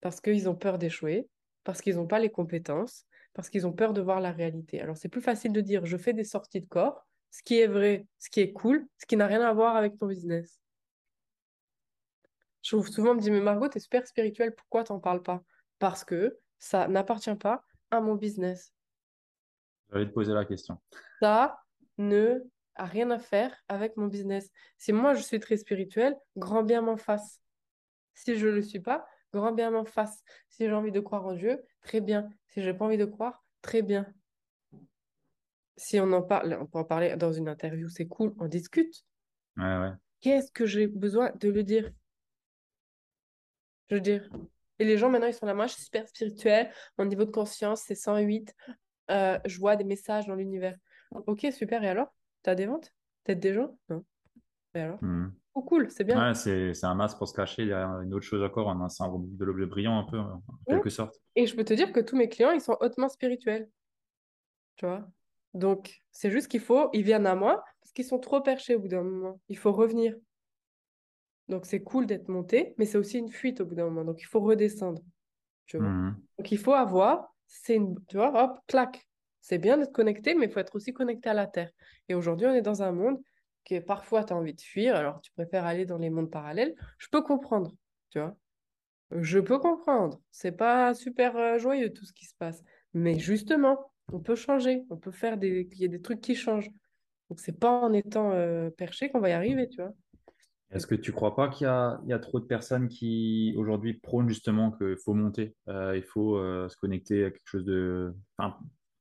Parce 0.01 0.21
qu'ils 0.21 0.49
ont 0.49 0.55
peur 0.55 0.77
d'échouer, 0.77 1.27
parce 1.63 1.81
qu'ils 1.81 1.95
n'ont 1.95 2.07
pas 2.07 2.19
les 2.19 2.29
compétences, 2.29 3.05
parce 3.33 3.49
qu'ils 3.49 3.65
ont 3.67 3.73
peur 3.73 3.93
de 3.93 4.01
voir 4.01 4.19
la 4.19 4.31
réalité. 4.31 4.81
Alors, 4.81 4.97
c'est 4.97 5.09
plus 5.09 5.21
facile 5.21 5.53
de 5.53 5.61
dire 5.61 5.85
je 5.85 5.97
fais 5.97 6.13
des 6.13 6.23
sorties 6.23 6.61
de 6.61 6.67
corps, 6.67 7.07
ce 7.31 7.43
qui 7.43 7.59
est 7.59 7.67
vrai, 7.67 8.05
ce 8.19 8.29
qui 8.29 8.41
est 8.41 8.51
cool, 8.51 8.85
ce 8.97 9.05
qui 9.05 9.15
n'a 9.17 9.27
rien 9.27 9.41
à 9.41 9.53
voir 9.53 9.75
avec 9.75 9.97
ton 9.97 10.07
business. 10.07 10.59
Je 12.63 12.75
trouve 12.75 12.87
souvent, 12.87 13.11
on 13.11 13.15
me 13.15 13.21
dit, 13.21 13.31
mais 13.31 13.41
Margot, 13.41 13.69
tu 13.69 13.77
es 13.77 13.81
super 13.81 14.05
spirituelle, 14.05 14.53
pourquoi 14.53 14.83
t'en 14.83 14.99
parles 14.99 15.23
pas? 15.23 15.43
Parce 15.79 16.03
que 16.03 16.37
ça 16.59 16.87
n'appartient 16.87 17.35
pas 17.35 17.63
à 17.89 18.01
mon 18.01 18.15
business. 18.15 18.73
J'allais 19.91 20.05
te 20.05 20.13
poser 20.13 20.33
la 20.33 20.45
question. 20.45 20.77
Ça 21.19 21.59
ne 21.97 22.39
a 22.81 22.85
rien 22.85 23.11
à 23.11 23.19
faire 23.19 23.55
avec 23.67 23.95
mon 23.95 24.07
business. 24.07 24.49
Si 24.79 24.91
moi 24.91 25.13
je 25.13 25.21
suis 25.21 25.39
très 25.39 25.57
spirituel, 25.57 26.17
grand 26.35 26.63
bien 26.63 26.81
m'en 26.81 26.97
fasse. 26.97 27.39
Si 28.15 28.35
je 28.35 28.47
ne 28.47 28.53
le 28.53 28.63
suis 28.63 28.79
pas, 28.79 29.07
grand 29.31 29.51
bien 29.51 29.69
m'en 29.69 29.85
fasse. 29.85 30.23
Si 30.49 30.65
j'ai 30.65 30.73
envie 30.73 30.91
de 30.91 30.99
croire 30.99 31.25
en 31.27 31.33
Dieu, 31.33 31.63
très 31.81 32.01
bien. 32.01 32.27
Si 32.47 32.63
j'ai 32.63 32.73
pas 32.73 32.85
envie 32.85 32.97
de 32.97 33.05
croire, 33.05 33.45
très 33.61 33.83
bien. 33.83 34.11
Si 35.77 35.99
on 35.99 36.11
en 36.11 36.23
parle, 36.23 36.57
on 36.59 36.65
peut 36.65 36.79
en 36.79 36.83
parler 36.83 37.15
dans 37.17 37.31
une 37.31 37.47
interview, 37.47 37.87
c'est 37.87 38.07
cool, 38.07 38.33
on 38.39 38.47
discute. 38.47 39.05
Ouais, 39.57 39.77
ouais. 39.77 39.91
Qu'est-ce 40.21 40.51
que 40.51 40.65
j'ai 40.65 40.87
besoin 40.87 41.31
de 41.39 41.49
le 41.49 41.63
dire? 41.63 41.91
Je 43.89 43.95
veux 43.95 44.01
dire, 44.01 44.27
et 44.79 44.85
les 44.85 44.97
gens, 44.97 45.09
maintenant, 45.09 45.27
ils 45.27 45.33
sont 45.33 45.45
là, 45.45 45.53
moi, 45.53 45.67
je 45.67 45.73
suis 45.73 45.83
super 45.83 46.07
spirituelle, 46.07 46.71
mon 46.97 47.05
niveau 47.05 47.25
de 47.25 47.31
conscience, 47.31 47.83
c'est 47.85 47.95
108, 47.95 48.55
euh, 49.11 49.37
je 49.45 49.59
vois 49.59 49.75
des 49.75 49.83
messages 49.83 50.25
dans 50.25 50.35
l'univers. 50.35 50.75
Ok, 51.27 51.45
super, 51.51 51.83
et 51.83 51.89
alors? 51.89 52.11
Tu 52.43 52.49
as 52.49 52.55
des 52.55 52.65
ventes? 52.65 52.93
Peut-être 53.23 53.39
des 53.39 53.53
gens? 53.53 53.77
Non. 53.89 54.03
Et 54.73 54.79
alors? 54.79 54.97
Hmm. 55.01 55.29
Oh, 55.53 55.61
cool, 55.63 55.91
c'est 55.91 56.05
bien. 56.05 56.29
Ouais, 56.29 56.33
c'est 56.33 56.85
un 56.85 56.95
masque 56.95 57.17
pour 57.17 57.27
se 57.27 57.33
cacher, 57.33 57.63
il 57.63 57.67
y 57.67 57.73
a 57.73 57.85
une 57.85 58.13
autre 58.13 58.25
chose 58.25 58.41
encore, 58.41 58.69
un 58.69 58.87
syndrome 58.87 59.35
de 59.35 59.43
l'objet 59.43 59.65
brillant, 59.65 59.99
un 59.99 60.09
peu, 60.09 60.17
en 60.17 60.41
quelque 60.65 60.89
sorte. 60.89 61.19
Et 61.35 61.45
je 61.45 61.55
peux 61.55 61.65
te 61.65 61.73
dire 61.73 61.91
que 61.91 61.99
tous 61.99 62.15
mes 62.15 62.29
clients, 62.29 62.51
ils 62.51 62.61
sont 62.61 62.77
hautement 62.79 63.09
spirituels. 63.09 63.69
Tu 64.77 64.85
vois? 64.85 65.05
Donc, 65.53 66.01
c'est 66.11 66.31
juste 66.31 66.47
qu'il 66.47 66.61
faut, 66.61 66.89
ils 66.93 67.03
viennent 67.03 67.27
à 67.27 67.35
moi 67.35 67.61
parce 67.81 67.91
qu'ils 67.91 68.05
sont 68.05 68.19
trop 68.19 68.39
perchés 68.39 68.75
au 68.75 68.79
bout 68.79 68.87
d'un 68.87 69.03
moment. 69.03 69.41
Il 69.49 69.57
faut 69.57 69.73
revenir. 69.73 70.15
Donc, 71.49 71.65
c'est 71.65 71.83
cool 71.83 72.05
d'être 72.05 72.29
monté, 72.29 72.73
mais 72.77 72.85
c'est 72.85 72.97
aussi 72.97 73.17
une 73.17 73.29
fuite 73.29 73.59
au 73.59 73.65
bout 73.65 73.75
d'un 73.75 73.83
moment. 73.83 74.05
Donc, 74.05 74.21
il 74.21 74.27
faut 74.27 74.39
redescendre. 74.39 75.01
Tu 75.65 75.77
vois? 75.77 75.89
Mmh. 75.89 76.21
Donc, 76.37 76.51
il 76.51 76.57
faut 76.57 76.73
avoir, 76.73 77.35
c'est 77.45 77.75
une, 77.75 77.95
tu 78.07 78.15
vois, 78.15 78.41
hop, 78.41 78.59
clac. 78.67 79.05
C'est 79.41 79.57
bien 79.57 79.77
d'être 79.77 79.91
connecté, 79.91 80.35
mais 80.35 80.45
il 80.45 80.51
faut 80.51 80.59
être 80.59 80.75
aussi 80.75 80.93
connecté 80.93 81.29
à 81.29 81.33
la 81.33 81.47
Terre. 81.47 81.71
Et 82.09 82.15
aujourd'hui, 82.15 82.47
on 82.47 82.53
est 82.53 82.61
dans 82.61 82.83
un 82.83 82.91
monde 82.91 83.19
qui 83.63 83.79
parfois 83.79 84.23
tu 84.23 84.33
as 84.33 84.35
envie 84.35 84.53
de 84.53 84.61
fuir, 84.61 84.95
alors 84.95 85.21
tu 85.21 85.31
préfères 85.33 85.65
aller 85.65 85.85
dans 85.85 85.97
les 85.97 86.09
mondes 86.09 86.31
parallèles. 86.31 86.75
Je 86.97 87.07
peux 87.09 87.21
comprendre, 87.21 87.71
tu 88.09 88.19
vois. 88.19 88.35
Je 89.11 89.39
peux 89.39 89.59
comprendre. 89.59 90.21
C'est 90.31 90.53
pas 90.53 90.93
super 90.93 91.35
euh, 91.35 91.57
joyeux 91.57 91.91
tout 91.91 92.05
ce 92.05 92.13
qui 92.13 92.25
se 92.25 92.35
passe. 92.37 92.63
Mais 92.93 93.19
justement, 93.19 93.91
on 94.13 94.19
peut 94.19 94.35
changer. 94.35 94.83
On 94.89 94.97
peut 94.97 95.11
faire 95.11 95.37
des. 95.37 95.67
Il 95.73 95.81
y 95.81 95.85
a 95.85 95.89
des 95.89 96.01
trucs 96.01 96.21
qui 96.21 96.35
changent. 96.35 96.69
Donc, 97.29 97.39
c'est 97.39 97.59
pas 97.59 97.71
en 97.71 97.93
étant 97.93 98.31
euh, 98.31 98.69
perché 98.69 99.09
qu'on 99.09 99.19
va 99.19 99.29
y 99.29 99.33
arriver, 99.33 99.67
tu 99.67 99.81
vois. 99.81 99.93
Est-ce 100.71 100.87
que 100.87 100.95
tu 100.95 101.11
ne 101.11 101.15
crois 101.15 101.35
pas 101.35 101.49
qu'il 101.49 101.65
y, 101.65 101.67
a, 101.67 102.19
trop 102.19 102.39
de 102.39 102.45
personnes 102.45 102.87
qui 102.87 103.53
aujourd'hui 103.57 103.93
prônent 103.93 104.29
justement 104.29 104.71
qu'il 104.71 104.95
faut 104.95 105.13
monter, 105.13 105.53
euh, 105.67 105.97
il 105.97 106.03
faut 106.03 106.37
se 106.69 106.77
connecter 106.77 107.25
à 107.25 107.31
quelque 107.31 107.45
chose 107.45 107.65
de, 107.65 108.15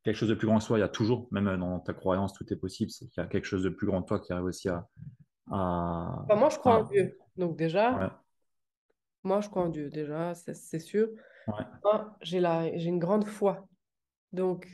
quelque 0.02 0.16
chose 0.16 0.28
de 0.28 0.34
plus 0.34 0.46
grand 0.46 0.58
que 0.58 0.64
soi. 0.64 0.78
Il 0.78 0.80
y 0.80 0.84
a 0.84 0.88
toujours, 0.88 1.28
même 1.30 1.56
dans 1.56 1.80
ta 1.80 1.94
croyance, 1.94 2.32
tout 2.32 2.50
est 2.52 2.56
possible. 2.56 2.90
C'est 2.90 3.06
qu'il 3.06 3.22
y 3.22 3.26
a 3.26 3.28
quelque 3.28 3.44
chose 3.44 3.62
de 3.62 3.68
plus 3.68 3.86
grand 3.86 4.02
que 4.02 4.08
toi 4.08 4.20
qui 4.20 4.32
arrive 4.32 4.46
aussi 4.46 4.68
à. 4.68 4.88
Bah, 5.46 6.36
moi, 6.36 6.48
je 6.48 6.58
crois 6.58 6.80
en 6.80 6.84
Dieu. 6.84 7.18
Donc 7.36 7.56
déjà, 7.56 8.20
moi, 9.24 9.40
je 9.40 9.48
crois 9.48 9.64
en 9.64 9.68
Dieu. 9.68 9.90
Déjà, 9.90 10.34
c'est 10.34 10.78
sûr. 10.78 11.08
j'ai 12.22 12.40
j'ai 12.76 12.88
une 12.88 12.98
grande 12.98 13.24
foi. 13.24 13.66
Donc 14.32 14.68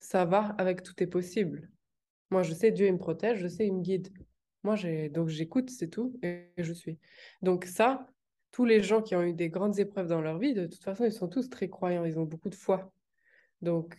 ça 0.00 0.24
va 0.24 0.54
avec 0.58 0.82
tout 0.82 1.00
est 1.02 1.06
possible. 1.06 1.70
Moi, 2.30 2.42
je 2.42 2.54
sais 2.54 2.70
Dieu 2.70 2.86
il 2.86 2.92
me 2.92 2.98
protège, 2.98 3.38
je 3.38 3.48
sais 3.48 3.66
il 3.66 3.74
me 3.74 3.82
guide. 3.82 4.08
Moi, 4.62 4.76
j'ai 4.76 5.08
donc 5.08 5.28
j'écoute, 5.28 5.70
c'est 5.70 5.88
tout, 5.88 6.18
et 6.22 6.50
je 6.58 6.72
suis. 6.72 6.98
Donc 7.42 7.64
ça, 7.64 8.06
tous 8.50 8.64
les 8.64 8.82
gens 8.82 9.02
qui 9.02 9.14
ont 9.16 9.22
eu 9.22 9.32
des 9.32 9.48
grandes 9.48 9.78
épreuves 9.78 10.08
dans 10.08 10.20
leur 10.20 10.38
vie, 10.38 10.54
de 10.54 10.66
toute 10.66 10.82
façon, 10.82 11.04
ils 11.04 11.12
sont 11.12 11.28
tous 11.28 11.48
très 11.48 11.68
croyants, 11.68 12.04
ils 12.04 12.18
ont 12.18 12.24
beaucoup 12.24 12.50
de 12.50 12.54
foi. 12.54 12.92
Donc, 13.62 13.96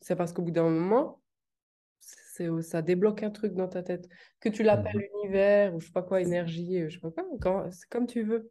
c'est 0.00 0.16
parce 0.16 0.32
qu'au 0.32 0.42
bout 0.42 0.50
d'un 0.50 0.68
moment, 0.68 1.20
ça 2.62 2.82
débloque 2.82 3.22
un 3.22 3.30
truc 3.30 3.54
dans 3.54 3.68
ta 3.68 3.82
tête. 3.82 4.08
Que 4.40 4.48
tu 4.48 4.62
l'appelles 4.62 4.96
mmh 4.96 5.22
l'univers, 5.22 5.74
ou 5.74 5.80
je 5.80 5.86
sais 5.86 5.92
pas 5.92 6.02
quoi, 6.02 6.20
énergie, 6.20 6.88
je 6.88 6.94
sais 6.94 7.00
pas 7.00 7.10
quoi, 7.10 7.70
c'est 7.70 7.88
comme 7.88 8.06
tu 8.06 8.22
veux. 8.22 8.50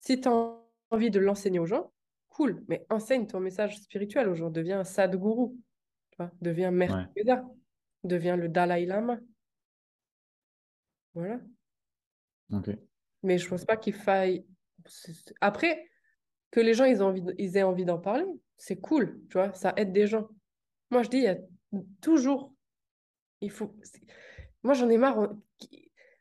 Si 0.00 0.20
tu 0.20 0.28
as 0.28 0.56
envie 0.90 1.10
de 1.10 1.18
l'enseigner 1.18 1.58
aux 1.58 1.66
gens, 1.66 1.92
cool, 2.28 2.64
mais 2.68 2.86
enseigne 2.90 3.26
ton 3.26 3.40
message 3.40 3.78
spirituel 3.78 4.28
aux 4.28 4.34
gens, 4.34 4.50
deviens 4.50 4.80
un 4.80 4.84
sadguru, 4.84 5.50
tu 6.10 6.16
vois, 6.18 6.30
deviens 6.40 6.70
Mère 6.70 7.08
deviens 8.04 8.36
le 8.36 8.48
Dalai 8.48 8.86
Lama. 8.86 9.18
Voilà. 11.14 11.40
Mais 13.22 13.38
je 13.38 13.48
pense 13.48 13.64
pas 13.64 13.76
qu'il 13.76 13.94
faille. 13.94 14.46
Après, 15.40 15.90
que 16.50 16.60
les 16.60 16.74
gens 16.74 16.84
ils, 16.84 17.02
envie, 17.02 17.24
ils 17.36 17.56
aient 17.56 17.64
envie 17.64 17.84
d'en 17.84 17.98
parler, 17.98 18.24
c'est 18.56 18.78
cool, 18.78 19.20
tu 19.28 19.34
vois, 19.34 19.52
ça 19.52 19.72
aide 19.76 19.92
des 19.92 20.06
gens. 20.06 20.28
Moi, 20.90 21.02
je 21.02 21.08
dis, 21.08 21.18
il 21.18 21.24
y 21.24 21.28
a 21.28 21.36
toujours. 22.00 22.52
Il 23.40 23.50
faut. 23.50 23.74
Moi, 24.62 24.74
j'en 24.74 24.88
ai 24.88 24.98
marre. 24.98 25.34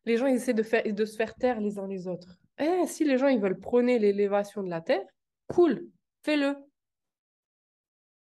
Les 0.05 0.17
gens 0.17 0.27
ils 0.27 0.35
essaient 0.35 0.53
de, 0.53 0.63
faire, 0.63 0.83
de 0.85 1.05
se 1.05 1.17
faire 1.17 1.35
taire 1.35 1.59
les 1.59 1.79
uns 1.79 1.87
les 1.87 2.07
autres. 2.07 2.37
Eh, 2.59 2.87
si 2.87 3.03
les 3.03 3.17
gens 3.17 3.27
ils 3.27 3.41
veulent 3.41 3.59
prôner 3.59 3.99
l'élévation 3.99 4.63
de 4.63 4.69
la 4.69 4.81
terre, 4.81 5.05
cool, 5.47 5.85
fais-le. 6.23 6.55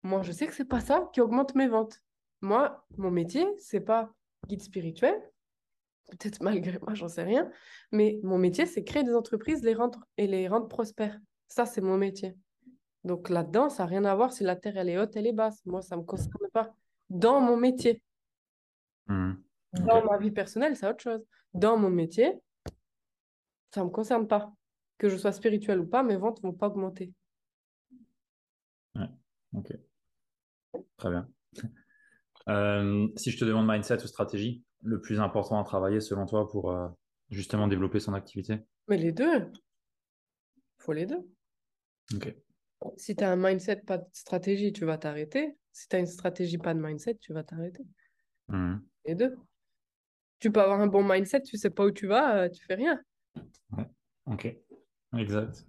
Moi, 0.04 0.22
je 0.22 0.32
sais 0.32 0.48
que 0.48 0.54
c'est 0.54 0.66
pas 0.66 0.80
ça 0.80 1.10
qui 1.14 1.22
augmente 1.22 1.56
mes 1.56 1.68
ventes. 1.68 2.02
Moi, 2.41 2.86
mon 2.98 3.12
métier, 3.12 3.46
c'est 3.58 3.82
pas 3.82 4.14
guide 4.48 4.62
spirituel, 4.62 5.16
peut-être 6.12 6.41
malgré 6.41 6.80
moi, 6.80 6.94
j'en 6.94 7.08
sais 7.08 7.24
rien, 7.24 7.50
mais 7.91 8.20
mon 8.24 8.38
métier, 8.38 8.66
c'est 8.66 8.84
créer 8.84 9.04
des 9.04 9.16
entreprises 9.16 9.64
les 9.64 9.74
rendre, 9.74 10.06
et 10.18 10.28
les 10.28 10.48
rendre 10.48 10.68
prospères. 10.68 11.20
Ça, 11.48 11.66
c'est 11.66 11.82
mon 11.82 11.98
métier. 11.98 12.36
Donc 13.04 13.30
là-dedans, 13.30 13.70
ça 13.70 13.84
n'a 13.84 13.89
rien 13.89 14.06
à 14.06 14.16
voir 14.16 14.32
si 14.32 14.43
la 14.43 14.56
terre, 14.56 14.78
elle 14.78 14.89
est 14.89 14.97
haute, 14.97 15.16
elle 15.16 15.28
est 15.28 15.34
basse. 15.34 15.66
Moi, 15.66 15.82
ça 15.82 15.95
ne 15.95 16.01
me 16.01 16.06
concerne 16.06 16.49
pas. 16.54 16.74
Dans 17.10 17.41
mon 17.41 17.58
métier. 17.58 18.01
Mmh. 19.08 19.34
Dans 19.86 20.06
ma 20.06 20.18
vie 20.18 20.32
personnelle, 20.32 20.76
c'est 20.76 20.88
autre 20.88 21.01
chose. 21.01 21.26
Dans 21.54 21.78
mon 21.78 21.89
métier, 21.89 22.39
ça 23.74 23.82
ne 23.82 23.86
me 23.86 23.91
concerne 23.91 24.28
pas. 24.28 24.54
Que 24.97 25.10
je 25.10 25.18
sois 25.18 25.32
spirituel 25.32 25.80
ou 25.80 25.86
pas, 25.86 26.04
mes 26.04 26.16
ventes 26.16 26.41
ne 26.43 26.49
vont 26.49 26.56
pas 26.56 26.68
augmenter. 26.68 27.12
Ouais, 28.95 29.10
ok. 29.54 29.74
Très 30.97 31.10
bien. 31.10 31.30
Euh, 32.47 33.08
si 33.18 33.32
je 33.32 33.39
te 33.39 33.45
demande 33.45 33.68
mindset 33.68 34.04
ou 34.04 34.08
stratégie, 34.08 34.64
le 34.82 35.01
plus 35.01 35.20
important 35.20 35.60
à 35.60 35.64
travailler 35.64 35.99
selon 35.99 36.26
toi 36.26 36.47
pour 36.49 36.72
euh, 36.72 36.88
justement 37.30 37.68
développer 37.68 37.99
son 37.99 38.14
activité? 38.14 38.60
Mais 38.88 38.97
les 38.97 39.12
deux. 39.12 39.51
Il 40.80 40.84
faut 40.84 40.93
les 40.93 41.06
deux. 41.06 41.28
Ok. 42.16 42.36
Si 42.98 43.16
tu 43.16 43.24
as 43.24 43.32
un 43.32 43.36
mindset, 43.36 43.78
pas 43.78 43.98
de 43.98 44.06
stratégie, 44.12 44.74
tu 44.74 44.86
vas 44.86 44.98
t'arrêter. 44.98 45.58
Si 45.72 45.88
tu 45.88 45.96
as 45.96 46.00
une 46.00 46.08
stratégie, 46.08 46.58
pas 46.58 46.74
de 46.74 46.80
mindset, 46.80 47.16
tu 47.16 47.34
vas 47.34 47.44
t'arrêter. 47.44 47.86
Mhm. 48.48 48.84
Les 49.06 49.16
deux. 49.16 49.36
Tu 50.40 50.52
peux 50.52 50.62
avoir 50.62 50.82
un 50.82 50.88
bon 50.88 51.04
mindset, 51.04 51.42
tu 51.44 51.58
sais 51.58 51.70
pas 51.70 51.86
où 51.86 51.92
tu 51.92 52.08
vas, 52.08 52.44
euh, 52.44 52.50
tu 52.50 52.64
fais 52.66 52.76
rien. 52.76 53.00
Ok, 54.26 54.56
exact. 55.18 55.66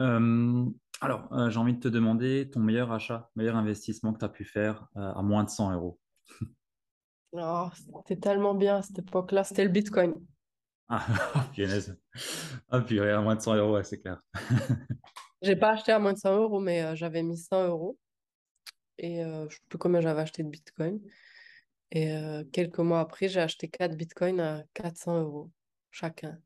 Euh, 0.00 0.66
alors, 1.00 1.32
euh, 1.32 1.50
j'ai 1.50 1.58
envie 1.58 1.74
de 1.74 1.80
te 1.80 1.88
demander 1.88 2.50
ton 2.50 2.60
meilleur 2.60 2.92
achat, 2.92 3.30
meilleur 3.36 3.56
investissement 3.56 4.12
que 4.12 4.18
tu 4.18 4.24
as 4.24 4.28
pu 4.28 4.44
faire 4.44 4.88
euh, 4.96 5.12
à 5.12 5.22
moins 5.22 5.44
de 5.44 5.50
100 5.50 5.72
euros. 5.72 5.98
Oh, 7.32 7.68
c'était 7.74 8.18
tellement 8.18 8.54
bien 8.54 8.76
à 8.78 8.82
cette 8.82 8.98
époque-là, 9.00 9.44
c'était 9.44 9.64
le 9.64 9.70
Bitcoin. 9.70 10.14
Ah, 10.88 11.04
punaise. 11.54 12.00
Ah, 12.70 12.80
purée, 12.80 13.12
à 13.12 13.20
moins 13.20 13.36
de 13.36 13.40
100 13.40 13.56
euros, 13.56 13.74
ouais, 13.74 13.84
c'est 13.84 14.00
clair. 14.00 14.20
J'ai 15.42 15.56
pas 15.56 15.72
acheté 15.72 15.92
à 15.92 15.98
moins 15.98 16.12
de 16.12 16.18
100 16.18 16.36
euros, 16.36 16.60
mais 16.60 16.82
euh, 16.82 16.94
j'avais 16.96 17.22
mis 17.22 17.36
100 17.38 17.68
euros. 17.68 17.98
Et 18.98 19.22
euh, 19.24 19.48
je 19.48 19.54
sais 19.56 19.62
plus 19.68 19.78
combien 19.78 20.00
j'avais 20.00 20.20
acheté 20.20 20.42
de 20.42 20.48
Bitcoin. 20.48 21.00
Et 21.90 22.12
euh, 22.12 22.44
quelques 22.52 22.78
mois 22.80 23.00
après, 23.00 23.28
j'ai 23.28 23.40
acheté 23.40 23.68
4 23.68 23.96
Bitcoins 23.96 24.40
à 24.40 24.64
400 24.74 25.20
euros 25.22 25.50
chacun. 25.90 26.38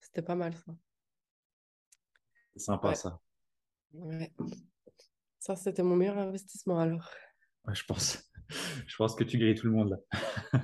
C'était 0.00 0.22
pas 0.22 0.34
mal 0.34 0.54
ça. 0.54 0.72
C'est 2.54 2.62
sympa 2.62 2.88
Ouais. 2.88 2.94
ça. 2.94 3.20
Ouais. 3.92 4.32
Ça, 5.38 5.56
c'était 5.56 5.82
mon 5.82 5.96
meilleur 5.96 6.18
investissement 6.18 6.78
alors. 6.78 7.10
Ouais, 7.66 7.74
je 7.74 7.84
pense. 7.84 8.30
Je 8.86 8.96
pense 8.96 9.14
que 9.14 9.24
tu 9.24 9.38
grilles 9.38 9.54
tout 9.54 9.66
le 9.66 9.72
monde 9.72 9.90
là. 9.90 10.60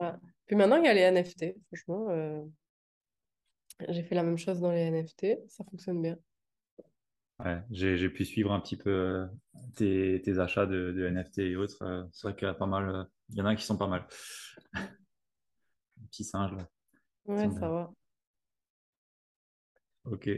Ouais. 0.00 0.12
Puis 0.46 0.56
maintenant, 0.56 0.76
il 0.76 0.84
y 0.84 0.88
a 0.88 0.94
les 0.94 1.02
NFT. 1.02 1.54
Franchement, 1.68 2.10
euh, 2.10 2.42
j'ai 3.88 4.02
fait 4.02 4.16
la 4.16 4.24
même 4.24 4.36
chose 4.36 4.60
dans 4.60 4.72
les 4.72 4.90
NFT. 4.90 5.48
Ça 5.48 5.64
fonctionne 5.64 6.02
bien. 6.02 6.18
Ouais, 7.44 7.62
j'ai, 7.70 8.08
pu 8.08 8.24
suivre 8.24 8.52
un 8.52 8.60
petit 8.60 8.76
peu 8.76 8.90
euh, 8.90 9.26
tes, 9.76 10.22
tes 10.22 10.38
achats 10.38 10.64
de, 10.64 10.92
de 10.92 11.06
NFT 11.06 11.38
et 11.40 11.56
autres. 11.56 11.82
Euh, 11.82 12.02
c'est 12.10 12.28
vrai 12.28 12.36
qu'il 12.36 12.48
y 12.48 12.50
a 12.50 12.54
pas 12.54 12.66
mal. 12.66 12.88
euh, 12.88 13.04
il 13.30 13.36
y 13.36 13.42
en 13.42 13.46
a 13.46 13.54
qui 13.54 13.64
sont 13.64 13.76
pas 13.76 13.86
mal. 13.86 14.06
Les 14.72 16.06
petits 16.06 16.24
singes 16.24 16.52
là. 16.52 16.66
Ouais, 17.26 17.50
ça 17.50 17.68
va. 17.68 17.92
Ok, 20.04 20.30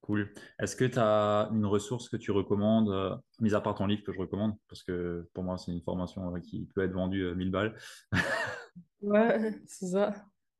cool. 0.00 0.32
Est-ce 0.58 0.76
que 0.76 0.84
tu 0.84 0.98
as 0.98 1.48
une 1.52 1.66
ressource 1.66 2.08
que 2.08 2.16
tu 2.16 2.30
recommandes, 2.30 3.20
mis 3.40 3.54
à 3.54 3.60
part 3.60 3.74
ton 3.74 3.86
livre 3.86 4.02
que 4.02 4.12
je 4.12 4.18
recommande, 4.18 4.54
parce 4.68 4.82
que 4.82 5.28
pour 5.34 5.44
moi 5.44 5.58
c'est 5.58 5.72
une 5.72 5.82
formation 5.82 6.32
qui 6.40 6.66
peut 6.74 6.82
être 6.82 6.92
vendue 6.92 7.24
euh, 7.24 7.34
1000 7.34 7.50
balles. 7.50 7.76
Ouais, 9.02 9.52
c'est 9.66 9.88
ça. 9.88 10.14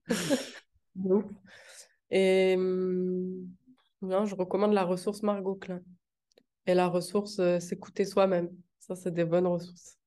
Et 2.11 2.55
hum, 2.57 3.49
non, 4.05 4.25
je 4.25 4.35
recommande 4.35 4.73
la 4.73 4.85
ressource 4.85 5.23
Margot 5.23 5.55
Klein. 5.55 5.83
Et 6.67 6.75
la 6.75 6.89
ressource, 6.89 7.39
euh, 7.39 7.61
s'écouter 7.61 8.05
soi-même. 8.05 8.51
Ça, 8.79 8.95
c'est 8.95 9.13
des 9.13 9.25
bonnes 9.25 9.47
ressources. 9.47 9.99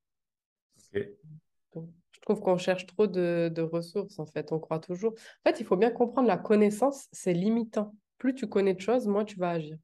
Donc, 1.74 1.90
Je 2.12 2.20
trouve 2.22 2.42
qu'on 2.42 2.58
cherche 2.58 2.86
trop 2.86 3.08
de, 3.08 3.52
de 3.54 3.62
ressources, 3.62 4.20
en 4.20 4.26
fait. 4.26 4.52
On 4.52 4.60
croit 4.60 4.80
toujours. 4.80 5.14
En 5.14 5.50
fait, 5.50 5.60
il 5.60 5.66
faut 5.66 5.78
bien 5.78 5.92
comprendre 5.92 6.28
la 6.28 6.38
connaissance, 6.38 7.08
c'est 7.12 7.34
limitant. 7.34 7.96
Plus 8.18 8.34
tu 8.34 8.48
connais 8.48 8.74
de 8.74 8.82
choses, 8.82 9.08
moins 9.08 9.26
tu 9.26 9.38
vas 9.38 9.52
agir. 9.52 9.78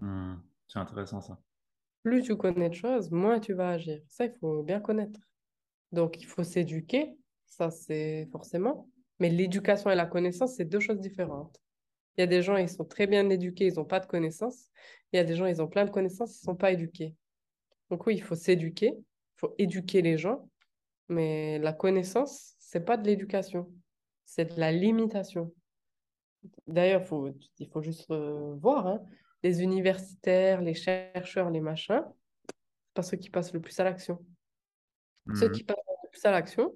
Hmm, 0.00 0.34
c'est 0.66 0.78
intéressant 0.78 1.20
ça. 1.20 1.38
Plus 2.02 2.22
tu 2.22 2.36
connais 2.36 2.68
de 2.68 2.74
choses, 2.74 3.10
moins 3.10 3.40
tu 3.40 3.54
vas 3.54 3.70
agir. 3.70 4.02
Ça, 4.08 4.26
il 4.26 4.32
faut 4.38 4.62
bien 4.62 4.80
connaître. 4.80 5.20
Donc, 5.92 6.20
il 6.20 6.26
faut 6.26 6.44
s'éduquer. 6.44 7.16
Ça, 7.46 7.70
c'est 7.70 8.28
forcément. 8.30 8.90
Mais 9.20 9.30
l'éducation 9.30 9.90
et 9.90 9.94
la 9.94 10.06
connaissance, 10.06 10.56
c'est 10.56 10.64
deux 10.64 10.80
choses 10.80 11.00
différentes. 11.00 11.58
Il 12.16 12.20
y 12.20 12.24
a 12.24 12.26
des 12.26 12.42
gens, 12.42 12.56
ils 12.56 12.68
sont 12.68 12.84
très 12.84 13.06
bien 13.06 13.28
éduqués, 13.28 13.66
ils 13.66 13.74
n'ont 13.74 13.84
pas 13.84 14.00
de 14.00 14.06
connaissances. 14.06 14.68
Il 15.12 15.16
y 15.16 15.18
a 15.18 15.24
des 15.24 15.34
gens, 15.34 15.46
ils 15.46 15.60
ont 15.60 15.68
plein 15.68 15.84
de 15.84 15.90
connaissances, 15.90 16.36
ils 16.36 16.42
ne 16.42 16.52
sont 16.52 16.56
pas 16.56 16.72
éduqués. 16.72 17.14
Donc 17.90 18.06
oui, 18.06 18.14
il 18.16 18.22
faut 18.22 18.34
s'éduquer, 18.34 18.94
il 18.96 19.36
faut 19.36 19.54
éduquer 19.58 20.02
les 20.02 20.16
gens, 20.16 20.48
mais 21.08 21.58
la 21.58 21.72
connaissance, 21.72 22.54
c'est 22.58 22.84
pas 22.84 22.96
de 22.96 23.06
l'éducation, 23.06 23.70
c'est 24.24 24.54
de 24.54 24.60
la 24.60 24.72
limitation. 24.72 25.52
D'ailleurs, 26.66 27.04
faut, 27.04 27.30
il 27.58 27.68
faut 27.68 27.82
juste 27.82 28.10
euh, 28.10 28.54
voir, 28.60 28.86
hein, 28.86 29.02
les 29.42 29.62
universitaires, 29.62 30.60
les 30.62 30.74
chercheurs, 30.74 31.50
les 31.50 31.60
machins, 31.60 32.02
c'est 32.48 32.94
pas 32.94 33.02
ceux 33.02 33.16
qui 33.16 33.30
passent 33.30 33.52
le 33.52 33.60
plus 33.60 33.78
à 33.80 33.84
l'action. 33.84 34.24
Ceux 35.34 35.48
Hmm, 35.48 35.52
qui 35.52 35.64
passent 35.64 35.76
le 36.04 36.08
plus 36.10 36.24
à 36.24 36.30
l'action, 36.30 36.74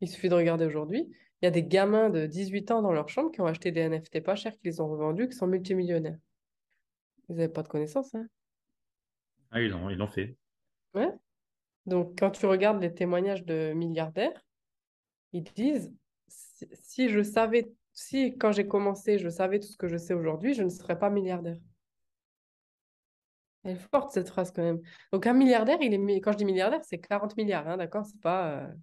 il 0.00 0.08
suffit 0.08 0.28
de 0.28 0.34
regarder 0.34 0.64
aujourd'hui, 0.64 1.10
il 1.40 1.46
y 1.46 1.48
a 1.48 1.50
des 1.50 1.64
gamins 1.64 2.10
de 2.10 2.26
18 2.26 2.70
ans 2.70 2.82
dans 2.82 2.92
leur 2.92 3.08
chambre 3.08 3.30
qui 3.30 3.40
ont 3.40 3.46
acheté 3.46 3.72
des 3.72 3.88
NFT 3.88 4.22
pas 4.22 4.34
chers, 4.34 4.52
qui 4.52 4.64
les 4.64 4.80
ont 4.80 4.88
revendus, 4.88 5.28
qui 5.28 5.36
sont 5.36 5.46
multimillionnaires. 5.46 6.18
Ils 7.28 7.36
n'avaient 7.36 7.48
pas 7.48 7.62
de 7.62 7.68
connaissances, 7.68 8.14
hein. 8.14 8.26
Ah, 9.50 9.60
ils 9.60 9.70
l'ont, 9.70 9.88
ils 9.90 9.96
l'ont 9.96 10.06
fait. 10.06 10.36
Ouais. 10.94 11.12
Donc, 11.86 12.18
quand 12.18 12.30
tu 12.30 12.46
regardes 12.46 12.80
les 12.80 12.94
témoignages 12.94 13.44
de 13.44 13.72
milliardaires, 13.74 14.46
ils 15.32 15.42
disent, 15.42 15.92
si, 16.28 16.68
si 16.74 17.08
je 17.08 17.22
savais, 17.22 17.72
si 17.92 18.36
quand 18.36 18.52
j'ai 18.52 18.66
commencé, 18.68 19.18
je 19.18 19.28
savais 19.28 19.58
tout 19.60 19.66
ce 19.68 19.76
que 19.76 19.88
je 19.88 19.96
sais 19.96 20.14
aujourd'hui, 20.14 20.54
je 20.54 20.62
ne 20.62 20.68
serais 20.68 20.98
pas 20.98 21.10
milliardaire. 21.10 21.56
Elle 23.64 23.72
est 23.72 23.88
forte, 23.90 24.12
cette 24.12 24.28
phrase, 24.28 24.52
quand 24.52 24.62
même. 24.62 24.80
Donc, 25.12 25.26
un 25.26 25.32
milliardaire, 25.32 25.78
il 25.80 25.94
est, 25.94 26.20
quand 26.20 26.32
je 26.32 26.38
dis 26.38 26.44
milliardaire, 26.44 26.84
c'est 26.84 26.98
40 26.98 27.36
milliards, 27.36 27.66
hein, 27.66 27.76
d'accord? 27.76 28.04
C'est 28.06 28.20
pas, 28.20 28.60
euh, 28.60 28.74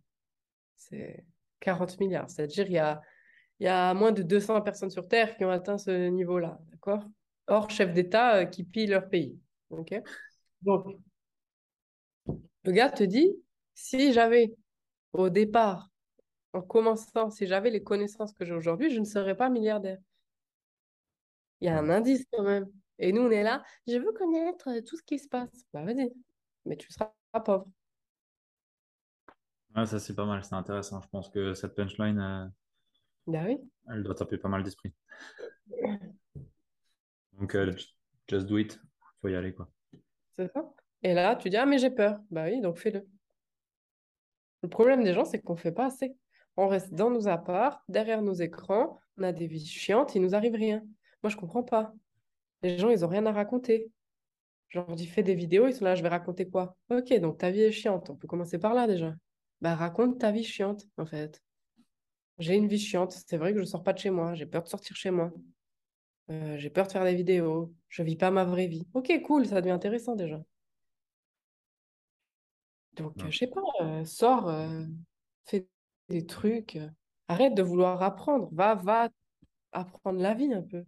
c'est 0.75 1.25
40 1.59 1.99
milliards. 1.99 2.29
C'est-à-dire, 2.29 2.67
il 3.59 3.65
y 3.65 3.67
a, 3.67 3.93
moins 3.93 4.11
de 4.11 4.23
200 4.23 4.61
personnes 4.61 4.89
sur 4.89 5.07
Terre 5.07 5.35
qui 5.37 5.45
ont 5.45 5.51
atteint 5.51 5.77
ce 5.77 6.07
niveau-là, 6.09 6.59
d'accord? 6.71 7.03
Hors 7.47 7.69
chef 7.69 7.93
d'État 7.93 8.37
euh, 8.37 8.45
qui 8.45 8.63
pillent 8.63 8.87
leur 8.87 9.09
pays? 9.09 9.39
Donc, 9.69 9.93
le 12.63 12.71
gars 12.71 12.89
te 12.89 13.03
dit, 13.03 13.33
si 13.73 14.13
j'avais 14.13 14.53
au 15.13 15.29
départ 15.29 15.89
en 16.53 16.61
commençant, 16.61 17.29
si 17.29 17.47
j'avais 17.47 17.69
les 17.69 17.83
connaissances 17.83 18.33
que 18.33 18.45
j'ai 18.45 18.53
aujourd'hui, 18.53 18.89
je 18.89 18.99
ne 18.99 19.05
serais 19.05 19.35
pas 19.35 19.49
milliardaire. 19.49 19.99
Il 21.61 21.65
y 21.65 21.69
a 21.69 21.77
un 21.77 21.89
indice 21.89 22.25
quand 22.31 22.43
même. 22.43 22.67
Et 22.99 23.11
nous, 23.11 23.21
on 23.21 23.31
est 23.31 23.43
là, 23.43 23.63
je 23.87 23.97
veux 23.97 24.11
connaître 24.13 24.69
euh, 24.69 24.81
tout 24.81 24.97
ce 24.97 25.03
qui 25.03 25.19
se 25.19 25.27
passe. 25.27 25.65
Bah, 25.73 25.83
vas-y, 25.83 26.11
mais 26.65 26.77
tu 26.77 26.91
seras 26.91 27.11
pauvre. 27.45 27.67
Ouais, 29.77 29.85
ça 29.85 29.99
c'est 29.99 30.15
pas 30.15 30.25
mal, 30.25 30.43
c'est 30.43 30.55
intéressant. 30.55 31.01
Je 31.01 31.07
pense 31.09 31.29
que 31.29 31.53
cette 31.53 31.75
punchline, 31.75 32.19
euh, 32.19 32.45
Bah 33.27 33.43
oui, 33.45 33.59
elle 33.89 34.03
doit 34.03 34.15
taper 34.15 34.37
pas 34.37 34.49
mal 34.49 34.63
d'esprit. 34.63 34.93
Donc, 37.39 37.53
euh, 37.55 37.71
ju- 37.77 37.85
just 38.27 38.47
do 38.47 38.57
it. 38.57 38.79
Faut 39.21 39.27
y 39.29 39.35
aller, 39.35 39.53
quoi. 39.53 39.69
c'est 40.37 40.51
ça. 40.51 40.73
Et 41.03 41.13
là, 41.13 41.35
tu 41.35 41.49
dis, 41.49 41.57
ah, 41.57 41.65
mais 41.65 41.77
j'ai 41.77 41.91
peur. 41.91 42.19
Bah 42.31 42.45
oui, 42.45 42.59
donc 42.61 42.77
fais-le. 42.77 43.07
Le 44.63 44.69
problème 44.69 45.03
des 45.03 45.13
gens, 45.13 45.25
c'est 45.25 45.39
qu'on 45.41 45.53
ne 45.53 45.59
fait 45.59 45.71
pas 45.71 45.85
assez. 45.85 46.15
On 46.57 46.67
reste 46.67 46.93
dans 46.93 47.11
nos 47.11 47.27
apparts, 47.27 47.83
derrière 47.87 48.21
nos 48.23 48.33
écrans, 48.33 48.99
on 49.17 49.23
a 49.23 49.31
des 49.31 49.45
vies 49.47 49.65
chiantes, 49.65 50.15
il 50.15 50.21
nous 50.21 50.33
arrive 50.33 50.55
rien. 50.55 50.83
Moi, 51.23 51.29
je 51.29 51.37
comprends 51.37 51.63
pas. 51.63 51.93
Les 52.63 52.77
gens, 52.79 52.89
ils 52.89 53.05
ont 53.05 53.07
rien 53.07 53.25
à 53.27 53.31
raconter. 53.31 53.91
Genre, 54.69 54.95
dis, 54.95 55.07
fais 55.07 55.23
des 55.23 55.35
vidéos, 55.35 55.67
ils 55.67 55.73
sont 55.75 55.85
là, 55.85 55.95
je 55.95 56.01
vais 56.03 56.09
raconter 56.09 56.49
quoi? 56.49 56.75
Ok, 56.89 57.13
donc 57.19 57.37
ta 57.37 57.51
vie 57.51 57.61
est 57.61 57.71
chiante. 57.71 58.09
On 58.09 58.15
peut 58.15 58.27
commencer 58.27 58.57
par 58.59 58.73
là 58.73 58.87
déjà. 58.87 59.13
Bah, 59.61 59.75
raconte 59.75 60.19
ta 60.19 60.31
vie 60.31 60.43
chiante, 60.43 60.85
en 60.97 61.05
fait. 61.05 61.41
J'ai 62.39 62.55
une 62.55 62.67
vie 62.67 62.79
chiante. 62.79 63.11
C'est 63.11 63.37
vrai 63.37 63.53
que 63.53 63.59
je 63.59 63.65
sors 63.65 63.83
pas 63.83 63.93
de 63.93 63.99
chez 63.99 64.09
moi. 64.11 64.33
J'ai 64.35 64.45
peur 64.45 64.63
de 64.63 64.69
sortir 64.69 64.95
chez 64.95 65.11
moi. 65.11 65.31
Euh, 66.29 66.57
j'ai 66.57 66.69
peur 66.69 66.87
de 66.87 66.91
faire 66.91 67.03
des 67.05 67.15
vidéos. 67.15 67.73
Je 67.89 68.03
vis 68.03 68.15
pas 68.15 68.31
ma 68.31 68.45
vraie 68.45 68.67
vie. 68.67 68.87
Ok, 68.93 69.11
cool, 69.25 69.45
ça 69.47 69.61
devient 69.61 69.71
intéressant 69.73 70.15
déjà. 70.15 70.41
Donc, 72.93 73.13
Ouais. 73.17 73.23
euh, 73.25 73.31
je 73.31 73.37
sais 73.37 73.47
pas, 73.47 73.61
euh, 73.81 74.03
sors, 74.05 74.49
euh, 74.49 74.85
fais 75.45 75.67
des 76.09 76.25
trucs. 76.25 76.77
arrête 77.29 77.53
de 77.55 77.61
vouloir 77.61 78.01
apprendre. 78.03 78.49
Va, 78.53 78.75
va 78.75 79.09
apprendre 79.73 80.19
la 80.21 80.33
vie 80.33 80.53
un 80.53 80.61
peu. 80.63 80.83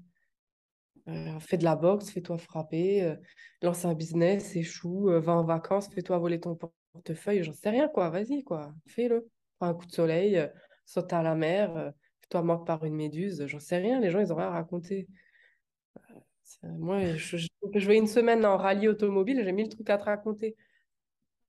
Fais 1.39 1.57
de 1.57 1.63
la 1.63 1.75
boxe, 1.75 2.11
fais-toi 2.11 2.37
frapper, 2.37 3.15
lance 3.63 3.83
un 3.83 3.95
business, 3.95 4.55
échoue, 4.55 5.09
va 5.19 5.33
en 5.33 5.43
vacances, 5.43 5.89
fais-toi 5.89 6.19
voler 6.19 6.39
ton 6.39 6.55
portefeuille, 6.91 7.43
j'en 7.43 7.53
sais 7.53 7.69
rien, 7.69 7.87
quoi. 7.87 8.09
Vas-y, 8.09 8.43
quoi. 8.43 8.73
Fais-le. 8.87 9.29
Prends 9.57 9.67
un 9.67 9.73
coup 9.73 9.85
de 9.85 9.91
soleil, 9.91 10.37
euh, 10.37 10.47
saute 10.85 11.11
à 11.13 11.21
la 11.21 11.35
mer, 11.35 11.75
euh, 11.75 11.91
fais-toi 12.21 12.41
mordre 12.43 12.65
par 12.65 12.85
une 12.85 12.95
méduse, 12.95 13.45
j'en 13.47 13.59
sais 13.59 13.77
rien. 13.77 13.99
Les 13.99 14.09
gens, 14.09 14.19
ils 14.19 14.31
ont 14.31 14.37
rien 14.37 14.47
à 14.47 14.51
raconter. 14.51 15.07
Moi, 16.63 17.15
je, 17.15 17.87
vais 17.87 17.97
une 17.97 18.07
semaine 18.07 18.45
en 18.45 18.57
rallye 18.57 18.87
automobile, 18.87 19.41
j'ai 19.43 19.51
mille 19.51 19.69
trucs 19.69 19.89
à 19.89 19.97
te 19.97 20.05
raconter. 20.05 20.55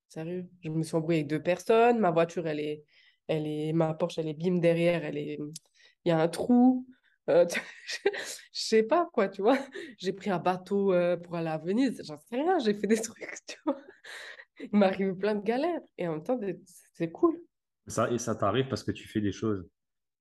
Sérieux? 0.09 0.47
Je 0.63 0.71
me 0.71 0.83
suis 0.83 0.97
embrouillée 0.97 1.21
avec 1.21 1.29
deux 1.29 1.43
personnes, 1.43 1.99
ma 1.99 2.11
voiture, 2.11 2.47
elle 2.47 2.61
est, 2.61 2.85
elle 3.27 3.47
est, 3.47 3.73
ma 3.73 3.95
Porsche, 3.95 4.19
elle 4.19 4.29
est 4.29 4.35
bim 4.35 4.59
derrière, 4.59 5.05
elle 5.05 5.17
est, 5.17 5.39
il 6.05 6.09
y 6.09 6.13
a 6.13 6.21
un 6.21 6.29
trou. 6.29 6.87
Euh, 7.29 7.47
je 7.87 8.11
sais 8.53 8.83
pas 8.83 9.09
quoi, 9.13 9.29
tu 9.29 9.43
vois. 9.43 9.59
J'ai 9.99 10.13
pris 10.13 10.31
un 10.31 10.39
bateau 10.39 10.93
euh, 10.93 11.17
pour 11.17 11.37
aller 11.37 11.49
à 11.49 11.59
Venise, 11.59 12.03
j'en 12.05 12.19
sais 12.19 12.37
rien, 12.37 12.59
j'ai 12.59 12.75
fait 12.75 12.87
des 12.87 13.01
trucs, 13.01 13.25
tu 13.47 13.57
vois. 13.65 13.81
Il 14.73 14.79
m'arrive 14.79 15.15
plein 15.15 15.35
de 15.35 15.43
galères 15.45 15.81
et 15.99 16.07
en 16.09 16.13
même 16.15 16.23
temps, 16.23 16.39
c'est 16.95 17.11
cool. 17.11 17.41
Ça, 17.87 18.11
et 18.11 18.19
ça 18.19 18.35
t'arrive 18.35 18.69
parce 18.69 18.85
que 18.85 18.93
tu 18.93 19.09
fais 19.09 19.21
des 19.21 19.33
choses. 19.33 19.67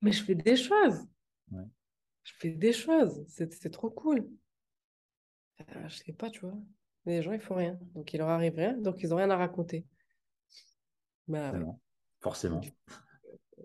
Mais 0.01 0.11
je 0.11 0.23
fais 0.23 0.35
des 0.35 0.55
choses, 0.55 1.05
Ouais. 1.51 1.63
je 2.23 2.33
fais 2.39 2.51
des 2.51 2.71
choses, 2.73 3.25
c'est 3.27 3.69
trop 3.71 3.89
cool. 3.89 4.27
euh, 5.61 5.87
je 5.89 5.97
sais 5.97 6.13
pas, 6.13 6.29
tu 6.29 6.39
vois. 6.41 6.57
Les 7.05 7.21
gens, 7.21 7.33
ils 7.33 7.39
font 7.41 7.55
rien. 7.55 7.77
Donc, 7.93 8.13
il 8.13 8.17
leur 8.17 8.29
arrive 8.29 8.55
rien. 8.55 8.73
Donc, 8.77 9.01
ils 9.03 9.13
ont 9.13 9.17
rien 9.17 9.29
à 9.29 9.37
raconter. 9.37 9.85
Bah, 11.27 11.51
ouais. 11.51 11.65
Forcément. 12.21 12.59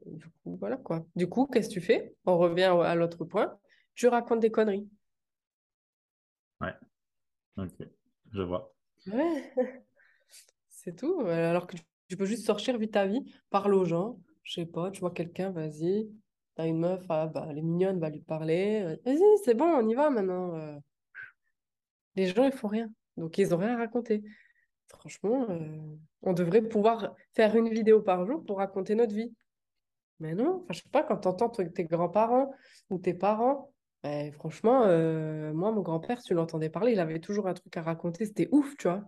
Du 0.07 0.27
coup, 0.43 0.57
voilà 0.59 0.77
quoi. 0.77 1.07
Du 1.17 1.29
coup, 1.29 1.47
qu'est-ce 1.47 1.69
que 1.69 1.75
tu 1.75 1.81
fais? 1.81 2.15
On 2.27 2.37
revient 2.39 2.65
à 2.85 2.95
l'autre 2.95 3.25
point. 3.25 3.59
Tu 3.95 4.07
racontes 4.09 4.41
des 4.41 4.51
conneries. 4.51 4.89
Ouais. 6.61 6.75
Ok. 7.57 7.75
Je 8.33 8.43
vois. 8.43 8.75
Ouais. 9.07 9.55
C'est 10.85 10.97
tout. 10.97 11.21
Alors 11.23 11.67
que 11.67 11.77
tu, 12.09 12.17
peux 12.17 12.27
juste 12.27 12.45
sortir, 12.45 12.77
vite 12.79 12.93
ta 12.93 13.07
vie, 13.07 13.25
parle 13.51 13.75
aux 13.75 13.85
gens. 13.87 14.19
Je 14.43 14.61
sais 14.61 14.67
pas, 14.67 14.91
tu 14.91 15.01
vois 15.01 15.11
quelqu'un, 15.11 15.51
vas-y. 15.51 16.09
T'as 16.55 16.67
une 16.67 16.79
meuf, 16.79 17.05
ah, 17.09 17.27
bah, 17.27 17.47
elle 17.51 17.59
est 17.59 17.63
mignonne, 17.63 17.99
va 17.99 18.11
lui 18.11 18.21
parler. 18.21 18.99
Vas-y, 19.05 19.23
c'est 19.45 19.55
bon, 19.55 19.65
on 19.65 19.89
y 19.89 19.95
va 19.95 20.11
maintenant. 20.11 20.79
Les 22.17 22.27
gens, 22.27 22.45
ils 22.45 22.53
font 22.53 22.69
rien. 22.69 22.91
Donc, 23.17 23.39
ils 23.39 23.55
ont 23.55 23.59
rien 23.59 23.75
à 23.75 23.79
raconter. 23.79 24.23
Franchement, 24.89 25.47
on 26.23 26.33
devrait 26.35 26.63
pouvoir 26.63 27.15
faire 27.33 27.57
une 27.57 27.71
vidéo 27.71 28.03
par 28.03 28.27
jour 28.27 28.45
pour 28.45 28.59
raconter 28.59 28.95
notre 28.95 29.15
vie. 29.15 29.35
Mais 30.21 30.35
non, 30.35 30.63
enfin, 30.63 30.75
je 30.75 30.83
sais 30.83 30.89
pas, 30.91 31.03
quand 31.03 31.19
tu 31.19 31.29
entends 31.29 31.49
tes 31.49 31.85
grands-parents 31.85 32.53
ou 32.91 32.99
tes 32.99 33.15
parents, 33.15 33.73
ben, 34.03 34.31
franchement, 34.33 34.81
moi, 35.55 35.73
mon 35.73 35.81
grand-père, 35.81 36.23
tu 36.23 36.35
l'entendais 36.35 36.69
parler, 36.69 36.93
il 36.93 37.01
avait 37.01 37.21
toujours 37.21 37.49
un 37.49 37.55
truc 37.55 37.77
à 37.79 37.83
raconter, 37.83 38.27
c'était 38.27 38.49
ouf, 38.53 38.77
tu 38.77 38.89
vois. 38.89 39.05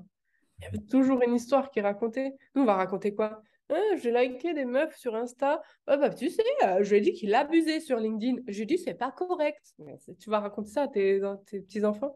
Il 0.59 0.65
y 0.65 0.67
avait 0.67 0.79
toujours 0.79 1.23
une 1.23 1.35
histoire 1.35 1.71
qui 1.71 1.81
racontait. 1.81 2.33
Nous, 2.55 2.63
on 2.63 2.65
va 2.67 2.75
raconter 2.75 3.15
quoi? 3.15 3.43
Ah, 3.69 3.75
j'ai 3.97 4.13
liké 4.13 4.55
des 4.55 4.65
meufs 4.65 4.97
sur 4.97 5.15
Insta. 5.17 5.61
Ah, 5.87 5.97
bah, 5.97 6.11
tu 6.11 6.31
sais, 6.31 6.43
euh, 6.65 6.83
je 6.83 6.91
lui 6.91 6.99
ai 6.99 7.01
dit 7.01 7.13
qu'il 7.13 7.35
abusait 7.35 7.81
sur 7.81 7.99
LinkedIn. 7.99 8.43
Je 8.47 8.53
lui 8.55 8.63
ai 8.63 8.67
dit, 8.67 8.79
c'est 8.79 8.95
pas 8.95 9.11
correct. 9.11 9.75
Tu 10.21 10.31
vas 10.31 10.41
raconter 10.41 10.71
ça 10.71 10.83
à 10.85 10.89
tes, 10.89 11.21
petits-enfants? 11.51 12.15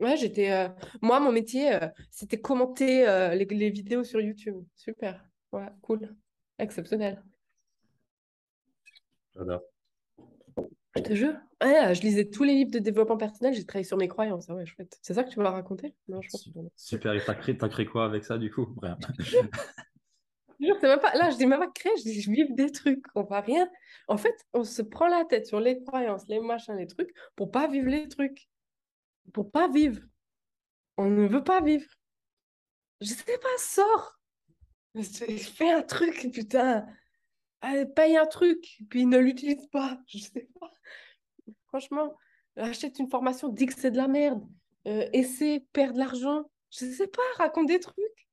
Ouais, 0.00 0.16
j'étais. 0.16 0.50
euh, 0.52 0.68
Moi, 1.02 1.20
mon 1.20 1.32
métier, 1.32 1.74
euh, 1.74 1.88
c'était 2.10 2.40
commenter 2.40 3.06
euh, 3.08 3.34
les, 3.34 3.44
les 3.46 3.70
vidéos 3.70 4.04
sur 4.04 4.20
YouTube. 4.20 4.64
Super. 4.76 5.24
Ouais, 5.52 5.68
cool. 5.82 6.14
Exceptionnel. 6.58 7.22
J'adore. 9.34 9.73
Je 10.96 11.02
te 11.02 11.14
jure. 11.14 11.34
Ouais, 11.62 11.86
euh, 11.86 11.94
je 11.94 12.02
lisais 12.02 12.28
tous 12.30 12.44
les 12.44 12.54
livres 12.54 12.70
de 12.70 12.78
développement 12.78 13.16
personnel, 13.16 13.54
j'ai 13.54 13.64
travaillé 13.64 13.84
sur 13.84 13.96
mes 13.96 14.08
croyances. 14.08 14.46
Ah 14.48 14.54
ouais, 14.54 14.66
chouette. 14.66 14.98
C'est 15.02 15.14
ça 15.14 15.24
que 15.24 15.30
tu 15.30 15.40
vas 15.40 15.50
raconter? 15.50 15.94
Non, 16.08 16.20
je 16.22 16.28
pense 16.28 16.44
que. 16.44 16.50
Super. 16.76 17.14
Et 17.14 17.24
t'as 17.24 17.34
créé, 17.34 17.56
t'as 17.56 17.68
créé 17.68 17.86
quoi 17.86 18.04
avec 18.04 18.24
ça 18.24 18.38
du 18.38 18.50
coup? 18.50 18.74
Rien. 18.80 18.96
Même 20.60 21.00
pas... 21.00 21.14
Là, 21.14 21.30
je 21.30 21.36
dis 21.36 21.46
même 21.46 21.58
pas 21.58 21.70
créer, 21.70 21.92
je 21.98 22.02
dis 22.02 22.20
je 22.20 22.30
vive 22.30 22.54
des 22.54 22.70
trucs. 22.70 23.04
On 23.14 23.22
va 23.22 23.40
rien. 23.40 23.68
En 24.08 24.16
fait, 24.16 24.34
on 24.52 24.64
se 24.64 24.82
prend 24.82 25.08
la 25.08 25.24
tête 25.24 25.46
sur 25.46 25.60
les 25.60 25.82
croyances, 25.82 26.26
les 26.28 26.40
machins, 26.40 26.76
les 26.76 26.86
trucs, 26.86 27.10
pour 27.36 27.50
pas 27.50 27.66
vivre 27.66 27.88
les 27.88 28.08
trucs. 28.08 28.48
Pour 29.32 29.50
pas 29.50 29.68
vivre. 29.68 30.00
On 30.96 31.10
ne 31.10 31.26
veut 31.26 31.42
pas 31.42 31.60
vivre. 31.60 31.86
Je 33.00 33.08
sais 33.08 33.38
pas, 33.38 33.58
sors. 33.58 34.18
Fais 35.02 35.72
un 35.72 35.82
truc, 35.82 36.30
putain. 36.32 36.86
Allez, 37.64 37.86
paye 37.86 38.18
un 38.18 38.26
truc, 38.26 38.82
puis 38.90 39.06
ne 39.06 39.16
l'utilise 39.16 39.66
pas. 39.68 39.98
Je 40.06 40.18
sais 40.18 40.48
pas. 40.60 40.70
Franchement, 41.68 42.14
achète 42.56 42.98
une 42.98 43.08
formation, 43.08 43.48
dis 43.48 43.64
que 43.64 43.72
c'est 43.74 43.90
de 43.90 43.96
la 43.96 44.06
merde. 44.06 44.46
Euh, 44.86 45.08
essaie, 45.14 45.64
de 45.74 45.98
l'argent. 45.98 46.44
Je 46.70 46.84
sais 46.84 47.06
pas, 47.06 47.22
raconte 47.38 47.68
des 47.68 47.80
trucs. 47.80 48.28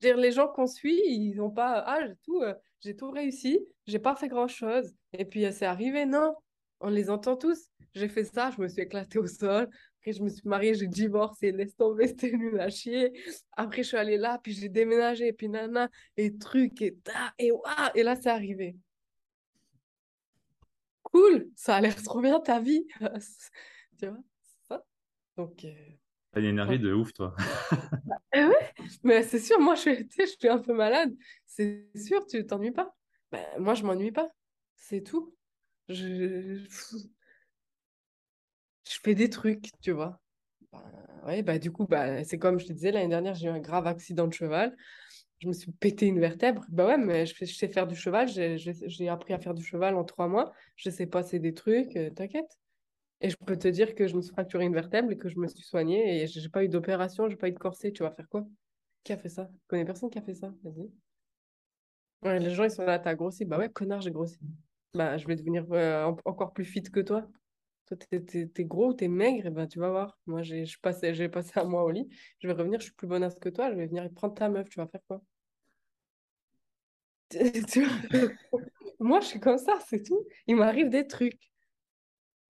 Dire, 0.00 0.16
les 0.16 0.32
gens 0.32 0.48
qu'on 0.48 0.66
suit, 0.66 1.00
ils 1.06 1.36
n'ont 1.36 1.50
pas. 1.50 1.84
Ah, 1.86 2.00
j'ai 2.04 2.16
tout, 2.24 2.42
euh, 2.42 2.54
tout 2.98 3.10
réussi, 3.12 3.60
j'ai 3.86 4.00
pas 4.00 4.16
fait 4.16 4.28
grand-chose. 4.28 4.92
Et 5.12 5.24
puis, 5.24 5.44
euh, 5.46 5.52
c'est 5.52 5.66
arrivé, 5.66 6.04
non? 6.04 6.34
On 6.80 6.88
les 6.88 7.10
entend 7.10 7.36
tous. 7.36 7.68
J'ai 7.94 8.08
fait 8.08 8.24
ça, 8.24 8.50
je 8.50 8.60
me 8.60 8.66
suis 8.66 8.82
éclatée 8.82 9.20
au 9.20 9.26
sol. 9.28 9.68
Après, 10.08 10.18
je 10.18 10.22
me 10.22 10.28
suis 10.30 10.48
mariée, 10.48 10.72
j'ai 10.74 10.86
divorcé, 10.86 11.52
laisse 11.52 11.76
tomber, 11.76 12.06
c'était 12.08 12.32
nul 12.32 12.58
à 12.60 12.70
chier. 12.70 13.12
Après, 13.56 13.82
je 13.82 13.88
suis 13.88 13.96
allée 13.98 14.16
là, 14.16 14.40
puis 14.42 14.52
j'ai 14.52 14.70
déménagé, 14.70 15.28
et 15.28 15.32
puis 15.34 15.50
nana, 15.50 15.90
et 16.16 16.38
truc, 16.38 16.80
et 16.80 16.96
ta, 16.96 17.34
et 17.38 17.52
waouh, 17.52 17.90
et 17.94 18.02
là, 18.02 18.16
c'est 18.16 18.30
arrivé. 18.30 18.76
Cool, 21.02 21.50
ça 21.56 21.76
a 21.76 21.80
l'air 21.82 21.94
trop 22.02 22.22
bien 22.22 22.40
ta 22.40 22.58
vie. 22.58 22.86
tu 23.98 24.06
vois, 24.06 24.18
c'est 24.40 24.68
ça. 24.68 24.84
Donc, 25.36 25.64
euh, 25.64 25.74
T'as 26.32 26.40
une 26.40 26.46
énergie 26.46 26.78
de 26.78 26.92
ouf, 26.92 27.12
toi. 27.12 27.34
eh 28.32 28.44
ouais, 28.44 28.72
mais 29.02 29.22
c'est 29.22 29.40
sûr, 29.40 29.60
moi, 29.60 29.74
je 29.74 29.80
suis, 29.80 30.08
je 30.18 30.24
suis 30.24 30.48
un 30.48 30.58
peu 30.58 30.72
malade. 30.72 31.14
C'est 31.44 31.86
sûr, 31.94 32.24
tu 32.26 32.46
t'ennuies 32.46 32.70
pas. 32.70 32.94
Ben, 33.30 33.44
moi, 33.58 33.74
je 33.74 33.84
m'ennuie 33.84 34.12
pas. 34.12 34.30
C'est 34.74 35.02
tout. 35.02 35.34
Je... 35.90 36.64
je 38.90 38.98
fais 39.02 39.14
des 39.14 39.30
trucs, 39.30 39.70
tu 39.80 39.92
vois. 39.92 40.20
Ben, 40.72 40.82
ouais, 41.26 41.42
bah, 41.42 41.58
du 41.58 41.72
coup, 41.72 41.86
bah, 41.86 42.24
c'est 42.24 42.38
comme 42.38 42.58
je 42.58 42.66
te 42.66 42.72
disais, 42.72 42.92
l'année 42.92 43.08
dernière, 43.08 43.34
j'ai 43.34 43.46
eu 43.48 43.50
un 43.50 43.60
grave 43.60 43.86
accident 43.86 44.26
de 44.26 44.32
cheval. 44.32 44.76
Je 45.40 45.48
me 45.48 45.52
suis 45.52 45.72
pété 45.72 46.06
une 46.06 46.20
vertèbre. 46.20 46.64
Bah 46.70 46.86
ouais, 46.86 46.98
mais 46.98 47.26
je, 47.26 47.44
sais 47.46 47.68
faire 47.68 47.86
du 47.86 47.96
cheval. 47.96 48.28
J'ai 48.28 49.08
appris 49.08 49.34
à 49.34 49.38
faire 49.38 49.54
du 49.54 49.64
cheval 49.64 49.96
en 49.96 50.04
trois 50.04 50.28
mois. 50.28 50.52
Je 50.76 50.90
sais 50.90 51.06
passer 51.06 51.38
des 51.40 51.54
trucs, 51.54 51.96
euh, 51.96 52.10
t'inquiète. 52.10 52.58
Et 53.20 53.30
je 53.30 53.36
peux 53.36 53.56
te 53.58 53.68
dire 53.68 53.94
que 53.94 54.08
je 54.08 54.16
me 54.16 54.22
suis 54.22 54.32
fracturé 54.32 54.64
une 54.66 54.74
vertèbre 54.74 55.10
et 55.12 55.18
que 55.18 55.28
je 55.28 55.38
me 55.38 55.48
suis 55.48 55.64
soignée 55.64 56.22
et 56.22 56.26
j'ai 56.28 56.48
pas 56.50 56.64
eu 56.64 56.68
d'opération, 56.68 57.28
j'ai 57.28 57.36
pas 57.36 57.48
eu 57.48 57.52
de 57.52 57.58
corset. 57.58 57.92
Tu 57.92 58.02
vas 58.04 58.12
faire 58.12 58.28
quoi? 58.28 58.46
Qui 59.04 59.12
a 59.12 59.18
fait 59.18 59.28
ça? 59.30 59.48
Je 59.52 59.68
connais 59.68 59.84
personne 59.86 60.10
qui 60.10 60.18
a 60.18 60.22
fait 60.22 60.34
ça? 60.34 60.52
Vas-y. 60.64 60.90
Les 62.22 62.50
gens, 62.50 62.64
ils 62.64 62.70
sont 62.70 62.84
là, 62.84 62.98
t'as 62.98 63.14
grossi. 63.14 63.44
Bah 63.44 63.58
ouais, 63.58 63.68
connard, 63.70 64.00
j'ai 64.00 64.10
grossi. 64.10 64.38
Bah, 64.94 65.16
je 65.18 65.26
vais 65.26 65.36
devenir 65.36 65.64
euh, 65.72 66.04
en- 66.06 66.16
encore 66.24 66.52
plus 66.52 66.64
fit 66.64 66.82
que 66.82 67.00
toi. 67.00 67.26
Toi, 67.88 67.96
t'es, 67.96 68.20
t'es- 68.20 68.46
t'es 68.48 68.64
gros, 68.64 68.92
t'es 68.92 69.08
maigre, 69.08 69.46
et 69.46 69.50
ben 69.50 69.66
tu 69.66 69.78
vas 69.80 69.90
voir. 69.90 70.18
Moi, 70.26 70.42
j'ai 70.42 70.66
je 70.66 70.78
passais, 70.80 71.14
j'ai 71.14 71.28
passé 71.28 71.52
un 71.56 71.64
mois 71.64 71.84
au 71.84 71.90
lit. 71.90 72.08
Je 72.40 72.46
vais 72.48 72.52
revenir, 72.54 72.80
je 72.80 72.86
suis 72.86 72.94
plus 72.94 73.06
bonasse 73.08 73.38
que 73.40 73.48
toi. 73.48 73.70
Je 73.70 73.76
vais 73.76 73.86
venir 73.86 74.08
prendre 74.14 74.34
ta 74.34 74.48
meuf. 74.48 74.68
Tu 74.68 74.78
vas 74.78 74.86
faire 74.88 75.00
quoi? 75.08 75.22
Moi, 79.00 79.20
je 79.20 79.26
suis 79.26 79.40
comme 79.40 79.58
ça, 79.58 79.78
c'est 79.88 80.02
tout. 80.02 80.26
Il 80.46 80.56
m'arrive 80.56 80.88
des 80.90 81.06
trucs. 81.06 81.50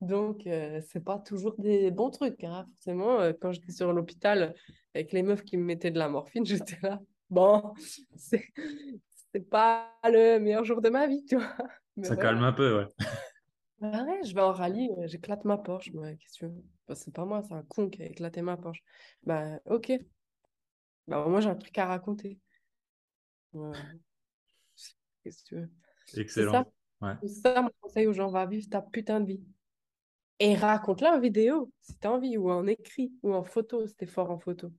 Donc, 0.00 0.46
euh, 0.46 0.80
c'est 0.88 1.04
pas 1.04 1.18
toujours 1.18 1.54
des 1.58 1.90
bons 1.90 2.10
trucs. 2.10 2.44
hein. 2.44 2.66
Forcément, 2.74 3.20
euh, 3.20 3.32
quand 3.40 3.52
j'étais 3.52 3.72
sur 3.72 3.92
l'hôpital 3.92 4.54
avec 4.94 5.12
les 5.12 5.22
meufs 5.22 5.42
qui 5.42 5.56
me 5.56 5.64
mettaient 5.64 5.90
de 5.90 5.98
la 5.98 6.08
morphine, 6.08 6.44
j'étais 6.46 6.78
là. 6.82 7.00
Bon, 7.30 7.74
c'est 8.16 8.44
c'est 9.32 9.48
pas 9.50 9.92
le 10.04 10.38
meilleur 10.38 10.64
jour 10.64 10.80
de 10.80 10.88
ma 10.88 11.06
vie, 11.06 11.24
tu 11.26 11.36
vois. 11.36 11.54
Mais 11.96 12.08
Ça 12.08 12.14
voilà. 12.14 12.30
calme 12.30 12.44
un 12.44 12.52
peu, 12.52 12.78
ouais. 12.78 12.86
Bah 13.80 14.04
ouais, 14.04 14.24
je 14.24 14.34
vais 14.34 14.40
en 14.40 14.52
rallye, 14.52 14.90
euh, 14.98 15.06
j'éclate 15.06 15.44
ma 15.44 15.56
Porsche. 15.56 15.90
Ouais, 15.94 16.16
qu'est-ce 16.16 16.34
que 16.40 16.46
tu 16.46 16.52
veux? 16.52 16.64
Bah, 16.88 16.94
c'est 16.96 17.12
pas 17.14 17.24
moi, 17.24 17.42
c'est 17.42 17.54
un 17.54 17.62
con 17.62 17.88
qui 17.90 18.02
a 18.02 18.06
éclaté 18.06 18.42
ma 18.42 18.56
Porsche. 18.56 18.82
Bah, 19.22 19.60
ok. 19.66 19.92
Bah, 21.08 21.26
moi, 21.28 21.40
j'ai 21.40 21.48
un 21.48 21.56
truc 21.56 21.76
à 21.78 21.86
raconter. 21.86 22.40
Ouais. 23.52 24.00
Qu'est-ce 25.22 25.42
que 25.44 25.48
tu 25.48 25.54
veux? 25.56 25.70
C'est 26.06 26.20
Excellent. 26.20 26.52
ça, 26.52 26.64
Ouais. 27.00 27.14
c'est 27.22 27.28
ça 27.28 27.62
mon 27.62 27.70
conseil 27.80 28.06
aux 28.06 28.12
gens, 28.12 28.30
va 28.30 28.46
vivre 28.46 28.68
ta 28.70 28.82
putain 28.82 29.20
de 29.20 29.26
vie. 29.26 29.44
Et 30.40 30.54
raconte-la 30.56 31.16
en 31.16 31.20
vidéo, 31.20 31.72
si 31.80 31.96
t'as 31.98 32.10
envie, 32.10 32.36
ou 32.38 32.50
en 32.50 32.66
écrit, 32.66 33.12
ou 33.22 33.34
en 33.34 33.44
photo, 33.44 33.86
si 33.86 33.96
t'es 33.96 34.06
fort 34.06 34.30
en 34.30 34.38
photo. 34.38 34.72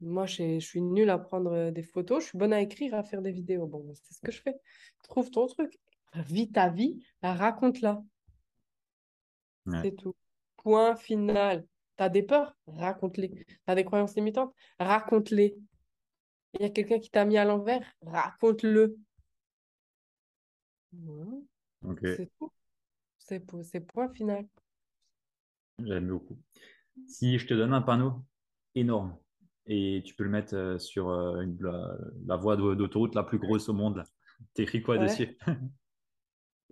Moi, 0.00 0.26
je 0.26 0.58
je 0.60 0.66
suis 0.66 0.80
nulle 0.80 1.10
à 1.10 1.18
prendre 1.18 1.52
euh, 1.52 1.70
des 1.70 1.82
photos, 1.82 2.22
je 2.22 2.28
suis 2.28 2.38
bonne 2.38 2.52
à 2.52 2.60
écrire, 2.60 2.94
à 2.94 3.02
faire 3.02 3.20
des 3.22 3.32
vidéos. 3.32 3.66
Bon, 3.66 3.92
c'est 3.94 4.14
ce 4.14 4.20
que 4.20 4.30
je 4.32 4.40
fais. 4.40 4.54
Trouve 5.02 5.30
ton 5.30 5.46
truc, 5.46 5.78
vis 6.14 6.50
ta 6.50 6.68
vie, 6.68 7.04
raconte-la, 7.22 8.02
Ouais. 9.66 9.80
c'est 9.82 9.92
tout. 9.96 10.14
Point 10.56 10.96
final. 10.96 11.66
T'as 11.96 12.08
des 12.08 12.22
peurs? 12.22 12.56
Raconte-les. 12.66 13.44
T'as 13.66 13.74
des 13.74 13.84
croyances 13.84 14.14
limitantes? 14.14 14.54
Raconte-les. 14.78 15.56
Il 16.54 16.62
y 16.62 16.64
a 16.64 16.70
quelqu'un 16.70 16.98
qui 16.98 17.10
t'a 17.10 17.24
mis 17.24 17.36
à 17.36 17.44
l'envers? 17.44 17.84
Raconte-le. 18.02 18.96
Voilà, 20.92 21.32
Ok. 21.84 21.98
c'est 22.02 22.30
tout. 22.38 22.52
C'est 23.18 23.40
po- 23.40 23.62
c'est 23.62 23.80
point 23.80 24.08
final. 24.14 24.46
J'aime 25.84 26.08
beaucoup. 26.08 26.38
Si 27.06 27.38
je 27.38 27.46
te 27.46 27.54
donne 27.54 27.74
un 27.74 27.82
panneau 27.82 28.24
énorme 28.74 29.16
et 29.66 30.02
tu 30.06 30.14
peux 30.14 30.24
le 30.24 30.30
mettre 30.30 30.54
euh, 30.54 30.78
sur 30.78 31.10
euh, 31.10 31.42
une- 31.42 31.58
la, 31.60 31.96
la 32.26 32.36
voie 32.36 32.56
d'au- 32.56 32.74
d'autoroute 32.74 33.14
la 33.14 33.22
plus 33.22 33.38
grosse 33.38 33.68
au 33.68 33.74
monde. 33.74 34.02
T'écris 34.54 34.82
quoi 34.82 34.96
Ouais. 34.96 35.04
dessus? 35.04 35.36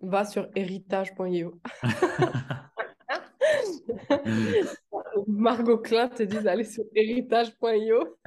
Va 0.03 0.25
sur 0.25 0.49
héritage.io. 0.55 1.61
Margot 5.27 5.79
Klein 5.79 6.09
te 6.09 6.23
dit 6.23 6.39
d'aller 6.39 6.65
sur 6.65 6.85
héritage.io. 6.95 8.19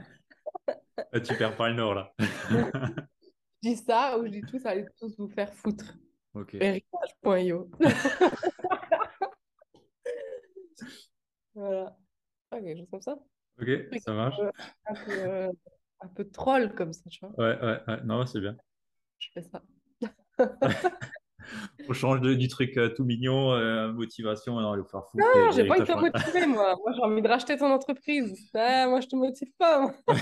Ah, 0.98 1.20
Tu 1.20 1.36
perds 1.36 1.56
pas 1.56 1.70
le 1.70 1.76
nord, 1.76 1.94
là. 1.94 2.14
Je 3.62 3.72
dis 3.72 3.76
ça 3.76 4.18
ou 4.18 4.26
je 4.26 4.32
dis 4.32 4.42
tous, 4.42 4.66
allez 4.66 4.86
tous 4.98 5.18
vous 5.18 5.28
faire 5.28 5.54
foutre. 5.54 5.94
Ok. 6.34 6.56
Héritage.io. 6.56 7.70
Voilà. 11.56 11.98
Ah, 12.52 12.62
quelque 12.62 12.78
chose 12.78 12.88
comme 12.90 13.02
ça. 13.02 13.18
Ok, 13.62 13.68
ça 14.00 14.14
marche. 14.14 14.40
Un 14.86 14.94
peu, 14.94 15.12
euh, 15.12 15.52
un 16.00 16.08
peu 16.08 16.30
troll 16.30 16.74
comme 16.74 16.94
ça, 16.94 17.02
tu 17.10 17.20
vois. 17.20 17.32
Ouais, 17.38 17.60
ouais, 17.62 17.82
ouais. 17.86 18.02
Non, 18.06 18.26
c'est 18.26 18.40
bien. 18.40 18.56
Je 19.18 19.28
fais 19.34 19.42
ça. 19.42 19.62
On 21.88 21.94
change 21.94 22.22
de- 22.22 22.34
du 22.34 22.48
truc 22.48 22.78
euh, 22.78 22.90
tout 22.96 23.04
mignon, 23.04 23.52
euh, 23.54 23.92
motivation, 23.92 24.58
alors 24.60 24.76
faire 24.90 25.04
foutre. 25.12 25.26
Non, 25.26 25.52
j'ai 25.52 25.66
pas 25.66 25.74
envie 25.76 25.82
de 25.82 25.86
te 25.86 25.92
motiver, 26.00 26.46
moi. 26.48 26.76
Moi, 26.78 26.94
j'ai 26.96 27.02
envie 27.04 27.22
de 27.22 27.28
racheter 27.28 27.58
ton 27.58 27.72
entreprise. 27.72 28.34
Ah, 28.54 28.88
moi, 28.88 29.02
je 29.02 29.08
te 29.08 29.16
motive 29.16 29.52
pas. 29.58 29.80
moi. 29.82 29.94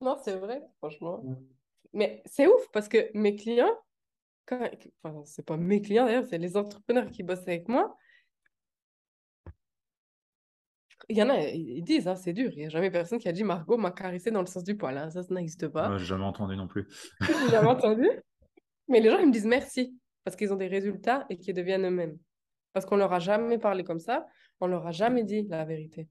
Non, 0.00 0.16
c'est 0.24 0.34
vrai, 0.36 0.60
franchement. 0.78 1.22
Mais 1.92 2.22
c'est 2.26 2.46
ouf 2.48 2.66
parce 2.72 2.88
que 2.88 3.10
mes 3.16 3.36
clients, 3.36 3.70
quand... 4.46 4.68
enfin, 5.04 5.22
c'est 5.26 5.46
pas 5.46 5.56
mes 5.56 5.80
clients 5.80 6.06
d'ailleurs, 6.06 6.24
c'est 6.28 6.38
les 6.38 6.56
entrepreneurs 6.56 7.08
qui 7.10 7.22
bossent 7.22 7.42
avec 7.46 7.68
moi. 7.68 7.96
Il 11.08 11.16
y 11.16 11.22
en 11.22 11.28
a, 11.30 11.38
ils 11.38 11.82
disent, 11.82 12.08
hein, 12.08 12.16
c'est 12.16 12.32
dur. 12.32 12.50
Il 12.52 12.58
n'y 12.58 12.66
a 12.66 12.68
jamais 12.68 12.90
personne 12.90 13.18
qui 13.18 13.28
a 13.28 13.32
dit 13.32 13.44
Margot 13.44 13.76
m'a 13.76 13.90
caressé 13.92 14.30
dans 14.30 14.40
le 14.40 14.46
sens 14.46 14.64
du 14.64 14.76
poil. 14.76 14.96
hein. 14.96 15.10
Ça, 15.10 15.22
ça 15.22 15.34
n'existe 15.34 15.68
pas. 15.68 15.96
J'ai 15.98 16.04
jamais 16.04 16.24
entendu 16.24 16.56
non 16.56 16.66
plus. 16.68 16.88
J'ai 17.20 17.50
jamais 17.50 17.68
entendu. 17.68 18.08
Mais 18.92 19.00
les 19.00 19.10
gens, 19.10 19.18
ils 19.18 19.26
me 19.26 19.32
disent 19.32 19.46
merci 19.46 19.96
parce 20.22 20.36
qu'ils 20.36 20.52
ont 20.52 20.56
des 20.56 20.68
résultats 20.68 21.26
et 21.30 21.38
qu'ils 21.38 21.54
deviennent 21.54 21.86
eux-mêmes. 21.86 22.18
Parce 22.72 22.86
qu'on 22.86 22.96
leur 22.96 23.12
a 23.12 23.18
jamais 23.18 23.58
parlé 23.58 23.84
comme 23.84 23.98
ça, 23.98 24.26
on 24.60 24.66
leur 24.66 24.86
a 24.86 24.92
jamais 24.92 25.24
dit 25.24 25.42
la 25.48 25.64
vérité. 25.64 26.08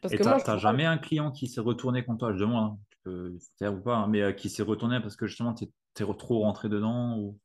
Parce 0.00 0.14
Et 0.14 0.18
que 0.18 0.24
moi, 0.24 0.38
je 0.38 0.58
jamais 0.58 0.84
un 0.84 0.98
client 0.98 1.30
qui 1.30 1.48
s'est 1.48 1.60
retourné 1.60 2.04
contre 2.04 2.18
toi, 2.18 2.32
je 2.32 2.38
demande, 2.38 2.72
hein, 2.72 2.78
tu 2.90 2.98
peux 3.04 3.38
se 3.38 3.48
taire 3.58 3.74
ou 3.74 3.80
pas, 3.80 3.96
hein, 3.96 4.08
mais 4.08 4.20
euh, 4.20 4.32
qui 4.32 4.50
s'est 4.50 4.62
retourné 4.62 5.00
parce 5.00 5.16
que 5.16 5.26
justement 5.26 5.54
t'es 5.54 5.70
t'es 5.94 6.04
trop 6.18 6.40
rentré 6.40 6.68
dedans 6.68 7.18
ou... 7.18 7.38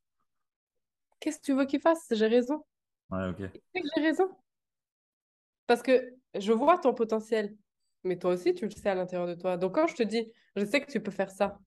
qu'est-ce 1.20 1.38
que 1.38 1.44
tu 1.44 1.54
veux 1.54 1.66
qu'ils 1.66 1.80
fassent? 1.80 2.08
J'ai 2.10 2.26
raison. 2.26 2.64
Ouais, 3.10 3.28
ok. 3.28 3.36
Tu 3.36 3.60
sais 3.74 3.80
que 3.80 3.88
j'ai 3.96 4.02
raison. 4.02 4.28
Parce 5.66 5.82
que 5.82 6.14
je 6.34 6.52
vois 6.52 6.78
ton 6.78 6.94
potentiel, 6.94 7.54
mais 8.04 8.18
toi 8.18 8.32
aussi, 8.32 8.54
tu 8.54 8.64
le 8.64 8.70
sais 8.70 8.88
à 8.88 8.94
l'intérieur 8.94 9.28
de 9.28 9.34
toi. 9.34 9.56
Donc, 9.56 9.74
quand 9.74 9.86
je 9.86 9.94
te 9.94 10.02
dis, 10.02 10.30
je 10.56 10.64
sais 10.64 10.80
que 10.80 10.90
tu 10.90 11.00
peux 11.00 11.10
faire 11.10 11.30
ça, 11.30 11.58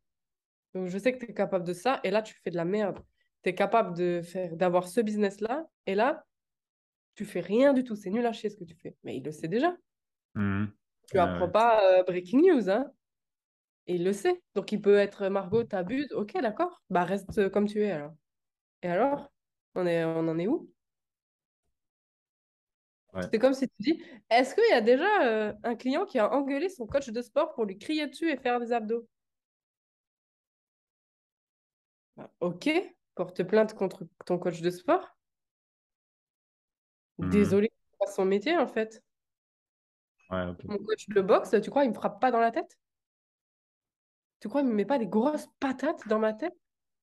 donc 0.73 0.87
je 0.87 0.97
sais 0.97 1.13
que 1.13 1.23
tu 1.25 1.31
es 1.31 1.33
capable 1.33 1.65
de 1.65 1.73
ça, 1.73 1.99
et 2.03 2.11
là, 2.11 2.21
tu 2.21 2.35
fais 2.43 2.51
de 2.51 2.55
la 2.57 2.65
merde. 2.65 2.99
Tu 3.43 3.49
es 3.49 3.55
capable 3.55 3.95
de 3.97 4.21
faire, 4.23 4.55
d'avoir 4.55 4.87
ce 4.87 5.01
business-là, 5.01 5.67
et 5.87 5.95
là, 5.95 6.25
tu 7.15 7.25
fais 7.25 7.41
rien 7.41 7.73
du 7.73 7.83
tout. 7.83 7.95
C'est 7.95 8.09
nul 8.11 8.25
à 8.25 8.33
chier 8.33 8.49
ce 8.49 8.57
que 8.57 8.65
tu 8.65 8.75
fais. 8.75 8.97
Mais 9.03 9.17
il 9.17 9.23
le 9.23 9.31
sait 9.31 9.47
déjà. 9.47 9.77
Mhm. 10.35 10.73
Tu 11.07 11.17
Ouais, 11.17 11.23
apprends 11.23 11.47
ouais. 11.47 11.51
pas 11.51 11.99
euh, 11.99 12.03
breaking 12.03 12.41
news, 12.41 12.69
hein. 12.69 12.91
Et 13.87 13.95
il 13.95 14.03
le 14.03 14.13
sait. 14.13 14.41
Donc, 14.55 14.71
il 14.71 14.81
peut 14.81 14.97
être 14.97 15.29
Margot, 15.29 15.63
t'abuses. 15.63 16.13
Ok, 16.13 16.33
d'accord. 16.41 16.83
Bah, 16.89 17.03
reste 17.05 17.37
euh, 17.39 17.49
comme 17.49 17.67
tu 17.67 17.83
es 17.83 17.91
alors. 17.91 18.13
Et 18.83 18.89
alors? 18.89 19.31
On 19.75 19.87
est, 19.87 20.03
on 20.05 20.27
en 20.29 20.39
est 20.39 20.47
où? 20.47 20.71
Ouais. 23.13 23.31
C'est 23.31 23.39
comme 23.39 23.53
si 23.53 23.67
tu 23.67 23.75
dis, 23.79 24.03
est-ce 24.29 24.55
qu'il 24.55 24.63
y 24.69 24.73
a 24.73 24.81
déjà 24.81 25.23
euh, 25.25 25.53
un 25.63 25.75
client 25.75 26.05
qui 26.05 26.19
a 26.19 26.31
engueulé 26.33 26.69
son 26.69 26.85
coach 26.87 27.09
de 27.09 27.21
sport 27.21 27.53
pour 27.53 27.65
lui 27.65 27.77
crier 27.77 28.07
dessus 28.07 28.29
et 28.29 28.37
faire 28.37 28.59
des 28.59 28.71
abdos? 28.73 29.07
Bah, 32.17 32.29
ok, 32.39 32.69
porte 33.15 33.43
plainte 33.43 33.73
contre 33.73 34.07
ton 34.25 34.37
coach 34.37 34.61
de 34.61 34.69
sport? 34.69 35.17
Mhm. 37.17 37.29
Désolé, 37.29 37.71
c'est 37.91 37.97
pas 37.99 38.11
son 38.11 38.25
métier 38.25 38.57
en 38.57 38.67
fait. 38.67 39.03
Ouais. 40.29 40.45
Mon 40.65 40.77
coach 40.77 41.07
de 41.09 41.21
boxe, 41.21 41.55
tu 41.61 41.69
crois, 41.69 41.83
il 41.83 41.89
me 41.89 41.93
frappe 41.95 42.19
pas 42.21 42.31
dans 42.31 42.39
la 42.39 42.51
tête? 42.51 42.77
Tu 44.39 44.49
crois, 44.49 44.61
il 44.61 44.67
me 44.67 44.73
met 44.73 44.85
pas 44.85 44.97
des 44.97 45.07
grosses 45.07 45.47
patates 45.59 46.07
dans 46.07 46.19
ma 46.19 46.33
tête? 46.33 46.55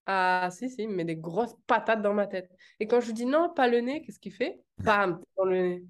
Ah, 0.06 0.48
si, 0.50 0.70
si, 0.70 0.82
il 0.82 0.88
me 0.88 0.96
met 0.96 1.04
des 1.04 1.16
grosses 1.16 1.54
patates 1.66 2.02
dans 2.02 2.14
ma 2.14 2.26
tête. 2.26 2.50
Et 2.80 2.86
quand 2.86 3.00
je 3.00 3.06
lui 3.08 3.12
dis 3.12 3.26
non, 3.26 3.50
pas 3.50 3.68
le 3.68 3.80
nez, 3.80 4.02
qu'est-ce 4.02 4.18
qu'il 4.18 4.32
fait? 4.32 4.60
Bam, 4.78 5.22
dans 5.36 5.44
le 5.44 5.60
nez. 5.60 5.84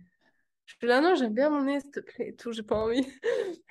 Je 0.67 0.75
suis 0.75 0.87
là, 0.87 1.01
non, 1.01 1.15
j'aime 1.15 1.35
bien 1.35 1.51
mon 1.51 1.63
nez, 1.63 1.81
s'il 1.81 1.91
te 1.91 2.01
plaît, 2.01 2.29
et 2.29 2.35
tout, 2.35 2.53
j'ai 2.53 2.63
pas 2.65 2.77
envie. 2.77 3.07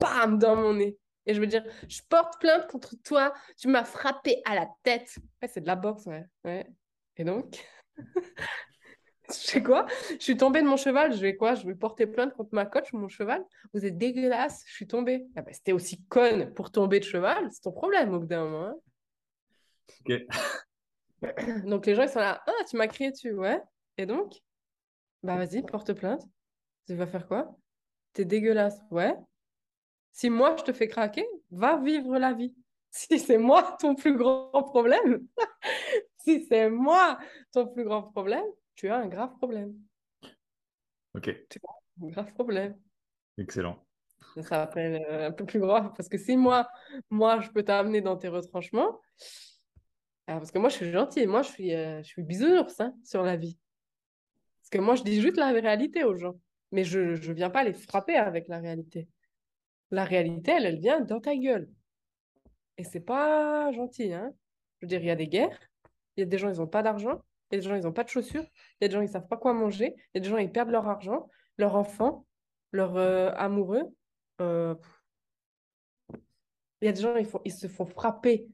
Bam, 0.00 0.38
dans 0.38 0.56
mon 0.56 0.74
nez. 0.74 0.98
Et 1.28 1.34
je 1.34 1.40
veux 1.40 1.46
dire, 1.46 1.62
je 1.88 2.00
porte 2.08 2.40
plainte 2.40 2.66
contre 2.68 2.94
toi, 3.04 3.34
tu 3.58 3.68
m'as 3.68 3.84
frappé 3.84 4.40
à 4.46 4.54
la 4.54 4.66
tête. 4.82 5.16
Ouais, 5.42 5.48
c'est 5.48 5.60
de 5.60 5.66
la 5.66 5.76
boxe, 5.76 6.06
ouais. 6.06 6.24
ouais. 6.44 6.66
Et 7.18 7.24
donc, 7.24 7.64
je 9.28 9.34
sais 9.34 9.62
quoi? 9.62 9.86
Je 10.10 10.22
suis 10.24 10.38
tombée 10.38 10.62
de 10.62 10.66
mon 10.66 10.78
cheval, 10.78 11.12
je 11.14 11.20
vais 11.20 11.36
quoi? 11.36 11.54
Je 11.54 11.66
vais 11.66 11.74
porter 11.74 12.06
plainte 12.06 12.32
contre 12.32 12.50
ma 12.52 12.64
coach, 12.64 12.92
mon 12.94 13.08
cheval? 13.08 13.44
Vous 13.74 13.84
êtes 13.84 13.98
dégueulasse, 13.98 14.64
je 14.66 14.72
suis 14.72 14.86
tombée. 14.86 15.26
Ah 15.36 15.42
bah, 15.42 15.52
c'était 15.52 15.72
aussi 15.72 16.02
conne 16.06 16.52
pour 16.54 16.72
tomber 16.72 16.98
de 16.98 17.04
cheval, 17.04 17.46
c'est 17.52 17.60
ton 17.60 17.72
problème 17.72 18.14
au 18.14 18.20
bout 18.20 18.26
d'un 18.26 18.44
moment. 18.44 18.64
hein. 18.66 18.74
Ok. 20.00 20.12
Donc 21.66 21.84
les 21.84 21.94
gens, 21.94 22.02
ils 22.02 22.08
sont 22.08 22.20
là, 22.20 22.42
ah, 22.46 22.64
tu 22.70 22.76
m'as 22.76 22.86
crié 22.86 23.10
dessus, 23.10 23.32
ouais. 23.32 23.60
Et 23.98 24.06
donc? 24.06 24.34
Bah 25.22 25.36
vas-y, 25.36 25.62
porte 25.62 25.92
plainte. 25.92 26.22
Tu 26.86 26.94
vas 26.94 27.06
faire 27.06 27.26
quoi? 27.26 27.54
T'es 28.14 28.24
dégueulasse, 28.24 28.80
ouais. 28.90 29.14
Si 30.12 30.30
moi, 30.30 30.56
je 30.58 30.64
te 30.64 30.72
fais 30.72 30.88
craquer, 30.88 31.26
va 31.50 31.76
vivre 31.78 32.18
la 32.18 32.32
vie. 32.32 32.54
Si 32.90 33.18
c'est 33.20 33.36
moi 33.38 33.76
ton 33.78 33.94
plus 33.94 34.16
grand 34.16 34.50
problème, 34.50 35.26
si 36.16 36.46
c'est 36.46 36.70
moi 36.70 37.18
ton 37.52 37.68
plus 37.68 37.84
grand 37.84 38.02
problème, 38.04 38.44
tu 38.74 38.88
as 38.88 38.96
un 38.96 39.06
grave 39.08 39.36
problème. 39.36 39.74
Ok, 41.14 41.28
Un 42.02 42.06
grave 42.08 42.32
problème. 42.32 42.78
excellent. 43.36 43.84
Ça 44.36 44.42
s'appelle 44.42 45.04
euh, 45.08 45.28
un 45.28 45.32
peu 45.32 45.44
plus 45.44 45.60
grave. 45.60 45.92
Parce 45.96 46.08
que 46.08 46.16
si 46.16 46.36
moi, 46.36 46.68
moi, 47.10 47.40
je 47.40 47.50
peux 47.50 47.62
t'amener 47.62 48.00
dans 48.00 48.16
tes 48.16 48.28
retranchements, 48.28 49.00
ah, 50.26 50.36
parce 50.36 50.50
que 50.50 50.58
moi, 50.58 50.68
je 50.68 50.76
suis 50.76 50.90
gentille. 50.90 51.26
Moi, 51.26 51.42
je 51.42 51.48
suis, 51.50 51.74
euh, 51.74 52.02
je 52.02 52.08
suis 52.08 52.22
bisounours 52.22 52.80
hein, 52.80 52.94
sur 53.02 53.22
la 53.22 53.36
vie. 53.36 53.58
Parce 54.60 54.70
que 54.70 54.78
moi, 54.78 54.94
je 54.94 55.02
dis 55.02 55.20
juste 55.20 55.36
la 55.36 55.50
réalité 55.50 56.04
aux 56.04 56.16
gens. 56.16 56.38
Mais 56.70 56.84
je 56.84 57.00
ne 57.00 57.32
viens 57.32 57.48
pas 57.48 57.64
les 57.64 57.72
frapper 57.72 58.16
avec 58.16 58.46
la 58.48 58.58
réalité. 58.58 59.08
La 59.90 60.04
réalité, 60.04 60.52
elle, 60.52 60.66
elle 60.66 60.80
vient 60.80 61.00
dans 61.00 61.20
ta 61.20 61.34
gueule. 61.36 61.68
Et 62.76 62.84
c'est 62.84 63.00
pas 63.00 63.72
gentil. 63.72 64.12
Hein. 64.12 64.32
Je 64.80 64.86
veux 64.86 64.88
dire, 64.88 65.00
il 65.00 65.06
y 65.06 65.10
a 65.10 65.16
des 65.16 65.28
guerres. 65.28 65.58
Il 66.16 66.20
y 66.20 66.22
a 66.22 66.26
des 66.26 66.38
gens, 66.38 66.48
ils 66.50 66.58
n'ont 66.58 66.66
pas 66.66 66.82
d'argent. 66.82 67.22
Il 67.50 67.54
y 67.54 67.58
a 67.58 67.60
des 67.60 67.68
gens, 67.68 67.74
ils 67.74 67.82
n'ont 67.82 67.92
pas 67.92 68.04
de 68.04 68.08
chaussures. 68.08 68.44
Il 68.44 68.82
y 68.82 68.84
a 68.84 68.88
des 68.88 68.94
gens, 68.94 69.00
ils 69.00 69.08
savent 69.08 69.28
pas 69.28 69.36
quoi 69.36 69.52
manger. 69.54 69.94
Il 69.96 70.10
y 70.14 70.18
a 70.18 70.20
des 70.20 70.28
gens, 70.28 70.36
ils 70.38 70.52
perdent 70.52 70.70
leur 70.70 70.86
argent, 70.88 71.28
leur 71.56 71.76
enfant, 71.76 72.26
leur 72.72 72.96
euh, 72.96 73.30
amoureux. 73.36 73.84
Euh, 74.40 74.74
Il 76.80 76.86
y 76.86 76.88
a 76.88 76.92
des 76.92 77.00
gens, 77.00 77.16
ils, 77.16 77.26
font, 77.26 77.40
ils 77.44 77.52
se 77.52 77.66
font 77.66 77.86
frapper, 77.86 78.48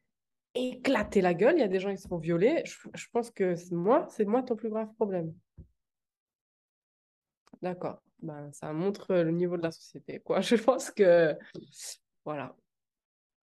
éclater 0.55 1.21
la 1.21 1.35
gueule. 1.35 1.57
Il 1.57 1.61
y 1.61 1.63
a 1.63 1.69
des 1.69 1.81
gens, 1.81 1.91
ils 1.91 1.99
se 1.99 2.09
font 2.09 2.19
violer. 2.19 2.63
Je, 2.65 3.07
pense 3.13 3.31
que 3.31 3.55
moi, 3.75 4.07
c'est 4.11 4.25
moi 4.25 4.43
ton 4.43 4.57
plus 4.57 4.71
grave 4.71 4.93
problème. 4.95 5.35
D'accord. 7.63 8.04
Ben, 8.21 8.51
ça 8.53 8.73
montre 8.73 9.15
le 9.15 9.31
niveau 9.31 9.57
de 9.57 9.63
la 9.63 9.71
société, 9.71 10.21
quoi. 10.21 10.41
Je 10.43 10.57
pense 10.57 10.91
que, 10.91 11.37
voilà. 12.25 12.57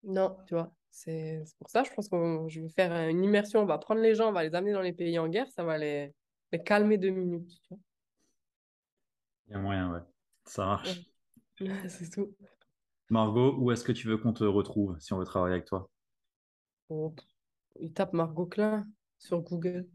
Non, 0.04 0.36
tu 0.46 0.54
vois, 0.54 0.72
c'est 0.90 1.44
pour 1.58 1.68
ça, 1.70 1.82
je 1.82 1.90
pense 1.92 2.08
que 2.08 2.44
je 2.48 2.60
vais 2.60 2.68
faire 2.68 3.08
une 3.08 3.22
immersion. 3.24 3.60
On 3.60 3.66
va 3.66 3.78
prendre 3.78 4.00
les 4.00 4.14
gens, 4.14 4.28
on 4.28 4.32
va 4.32 4.44
les 4.44 4.54
amener 4.54 4.72
dans 4.72 4.80
les 4.80 4.92
pays 4.92 5.18
en 5.18 5.28
guerre, 5.28 5.50
ça 5.50 5.64
va 5.64 5.76
les, 5.76 6.14
les 6.52 6.62
calmer 6.62 6.98
deux 6.98 7.10
minutes. 7.10 7.50
tu 7.62 7.68
vois. 7.70 7.78
Il 9.48 9.52
y 9.52 9.54
a 9.54 9.58
moyen, 9.58 9.92
ouais. 9.92 10.00
Ça 10.44 10.64
marche. 10.64 11.00
C'est 11.88 12.10
tout. 12.10 12.34
Margot, 13.10 13.56
où 13.58 13.72
est-ce 13.72 13.84
que 13.84 13.92
tu 13.92 14.06
veux 14.06 14.18
qu'on 14.18 14.32
te 14.32 14.44
retrouve 14.44 14.98
si 15.00 15.12
on 15.12 15.18
veut 15.18 15.24
travailler 15.24 15.54
avec 15.54 15.66
toi? 15.66 15.90
Pff, 16.88 17.24
il 17.80 17.92
tape 17.92 18.12
Margot 18.12 18.46
Klein 18.46 18.86
sur 19.18 19.40
Google. 19.40 19.88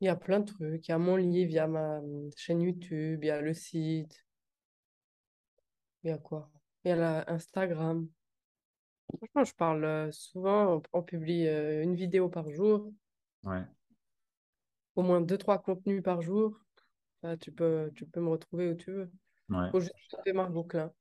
Il 0.00 0.06
y 0.06 0.08
a 0.08 0.16
plein 0.16 0.40
de 0.40 0.44
trucs. 0.46 0.86
Il 0.88 0.90
y 0.90 0.94
a 0.94 0.98
mon 0.98 1.16
livre, 1.16 1.50
il 1.50 1.54
y 1.54 1.58
a 1.58 1.66
ma 1.66 1.98
hum, 1.98 2.30
chaîne 2.36 2.60
YouTube, 2.62 3.24
il 3.24 3.26
y 3.26 3.30
a 3.30 3.40
le 3.40 3.54
site. 3.54 4.24
Il 6.02 6.10
y 6.10 6.12
a 6.12 6.18
quoi? 6.18 6.50
Il 6.84 6.88
y 6.88 6.92
a 6.92 6.96
la 6.96 7.30
Instagram. 7.30 8.08
Franchement, 9.16 9.44
je 9.44 9.54
parle 9.54 10.12
souvent. 10.12 10.82
On, 10.92 11.02
publie 11.02 11.46
une 11.46 11.94
vidéo 11.94 12.28
par 12.28 12.50
jour, 12.50 12.92
Ouais. 13.44 13.62
au 14.96 15.02
moins 15.02 15.20
deux, 15.20 15.38
trois 15.38 15.58
contenus 15.58 16.02
par 16.02 16.20
jour. 16.22 16.58
Tu 17.40 17.52
peux, 17.52 17.90
tu 17.94 18.04
peux 18.06 18.20
me 18.20 18.28
retrouver 18.28 18.70
où 18.70 18.74
tu 18.74 18.92
veux. 18.92 19.10
Ouais. 19.48 19.70
Faut 19.70 19.80
juste 19.80 19.94
taper 20.10 20.32
Klein. 20.68 20.92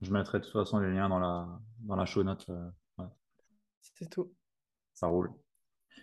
Je 0.00 0.12
mettrai 0.12 0.38
de 0.38 0.44
toute 0.44 0.52
façon 0.52 0.78
les 0.78 0.92
liens 0.92 1.08
dans 1.08 1.18
la, 1.18 1.60
dans 1.80 1.96
la 1.96 2.04
show 2.04 2.22
note. 2.22 2.48
euh, 2.48 2.70
ouais, 2.98 3.06
C'est 3.80 4.08
tout. 4.08 4.32
ça 4.94 5.06
roule. 5.08 5.32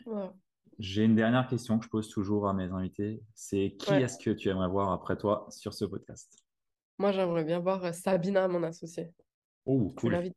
Voilà. 0.06 0.34
J'ai 0.80 1.04
une 1.04 1.16
dernière 1.16 1.48
question 1.48 1.80
que 1.80 1.86
je 1.86 1.90
pose 1.90 2.10
toujours 2.10 2.48
à 2.48 2.54
mes 2.54 2.72
invités. 2.72 3.22
C'est 3.34 3.76
qui 3.80 3.92
Ouais. 3.92 4.02
est-ce 4.02 4.18
que 4.18 4.32
tu 4.32 4.50
aimerais 4.50 4.68
voir 4.68 4.92
après 4.92 5.18
toi 5.18 5.48
sur 5.50 5.74
ce 5.74 5.86
podcast? 5.86 6.44
Moi, 6.98 7.12
j'aimerais 7.12 7.44
bien 7.44 7.60
voir 7.60 7.84
euh, 7.86 7.92
Sabina, 7.92 8.48
mon 8.48 8.64
associée. 8.64 9.12
Oh, 9.66 9.94
cool. 9.98 10.16
Ouais, 10.16 10.34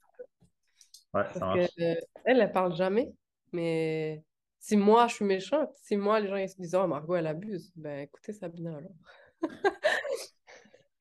ça 1.33 1.41
marche. 1.41 1.69
qu'elle, 1.77 1.99
elle, 2.25 2.41
elle 2.41 2.53
parle 2.53 2.75
jamais. 2.77 3.13
Mais 3.53 4.23
si 4.59 4.77
moi, 4.77 5.07
je 5.07 5.15
suis 5.15 5.25
méchante, 5.25 5.71
si 5.75 5.97
moi, 5.97 6.21
les 6.21 6.29
gens 6.29 6.37
ils 6.37 6.49
se 6.49 6.57
disent, 6.57 6.75
oh, 6.75 6.87
Margot, 6.87 7.15
elle 7.17 7.27
abuse, 7.27 7.73
ben 7.77 8.01
écoutez 8.01 8.33
Sabina 8.33 8.77
alors. 8.77 8.91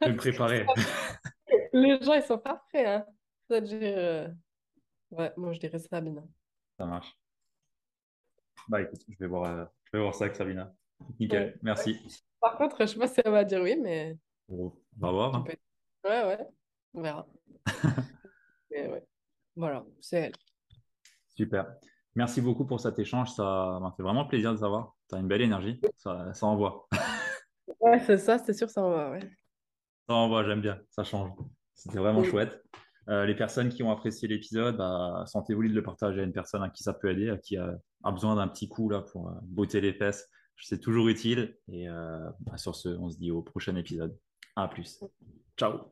Je 0.02 0.08
vais 0.08 0.14
me 0.14 0.18
préparer. 0.18 0.66
Les 1.74 2.00
gens, 2.02 2.14
ils 2.14 2.24
sont 2.24 2.38
pas 2.38 2.64
prêts, 2.70 2.86
hein. 2.86 3.06
C'est-à-dire, 3.48 3.80
euh, 3.82 4.28
ouais, 5.12 5.32
moi, 5.38 5.54
je 5.54 5.60
dirais 5.60 5.80
Sabina. 5.80 6.24
Ça 6.78 6.86
marche. 6.86 7.18
Bah 8.70 8.82
écoute, 8.82 9.02
je 9.08 9.16
vais 9.20 9.28
voir, 9.28 9.44
euh, 9.46 9.66
je 9.86 9.98
vais 9.98 10.02
voir 10.04 10.14
ça 10.16 10.26
avec 10.26 10.36
Sabina. 10.36 10.74
Nickel, 11.20 11.44
Ouais. 11.44 11.56
merci. 11.62 12.00
Par 12.42 12.58
contre, 12.58 12.78
je 12.82 12.86
sais 12.88 13.00
pas 13.00 13.08
si 13.08 13.22
elle 13.24 13.32
va 13.32 13.44
dire 13.44 13.62
oui, 13.62 13.78
mais 13.82 14.18
On 14.50 14.72
va 15.00 15.12
voir. 15.12 15.36
hein. 15.36 15.44
Ouais, 16.04 16.24
ouais, 16.26 16.48
on 16.94 17.02
verra. 17.02 17.28
Mais 18.72 18.88
ouais, 18.90 19.04
voilà, 19.56 19.86
c'est 20.02 20.18
elle. 20.18 20.34
Super. 21.36 21.74
Merci 22.16 22.42
beaucoup 22.42 22.66
pour 22.66 22.80
cet 22.80 22.98
échange. 23.00 23.30
Ça 23.32 23.80
m'a 23.82 23.94
fait 23.96 24.04
vraiment 24.04 24.26
plaisir 24.26 24.52
de 24.52 24.58
savoir. 24.58 24.96
Tu 25.10 25.16
as 25.16 25.20
une 25.20 25.28
belle 25.28 25.42
énergie. 25.42 25.80
Ça, 25.96 26.34
ça 26.34 26.46
envoie. 26.46 26.88
Ouais, 27.82 28.00
c'est 28.00 28.18
ça, 28.18 28.38
c'est 28.40 28.54
sûr, 28.54 28.70
ça 28.70 28.82
envoie. 28.82 29.12
Ouais. 29.12 29.20
Ça 30.10 30.16
envoie, 30.16 30.44
j'aime 30.44 30.62
bien. 30.62 30.80
Ça 30.90 31.04
change. 31.04 31.30
C'était 31.74 32.00
vraiment 32.00 32.24
chouette. 32.24 32.62
Euh, 33.08 33.26
les 33.26 33.36
personnes 33.36 33.70
qui 33.70 33.84
ont 33.84 33.92
apprécié 33.92 34.28
l'épisode, 34.28 34.78
bah, 34.78 35.24
sentez-vous 35.28 35.62
libre 35.62 35.76
de 35.76 35.80
le 35.80 35.84
partager 35.84 36.22
à 36.22 36.24
une 36.24 36.34
personne 36.34 36.64
à 36.64 36.70
qui 36.70 36.84
ça 36.84 36.94
peut 36.94 37.10
aider, 37.12 37.30
à 37.30 37.38
qui 37.38 37.56
a, 37.56 37.78
a 38.04 38.12
besoin 38.12 38.36
d'un 38.36 38.48
petit 38.48 38.68
coup 38.68 38.90
là, 38.90 39.02
pour 39.02 39.30
euh, 39.30 39.34
botter 39.44 39.82
les 39.82 39.94
fesses. 39.94 40.30
C'est 40.60 40.80
toujours 40.80 41.08
utile. 41.08 41.58
Et 41.68 41.88
euh, 41.88 42.30
bah, 42.42 42.58
sur 42.58 42.76
ce, 42.76 42.90
on 42.90 43.10
se 43.10 43.18
dit 43.18 43.32
au 43.32 43.42
prochain 43.42 43.76
épisode. 43.76 44.18
À 44.56 44.68
plus. 44.68 45.04
Ciao. 45.58 45.92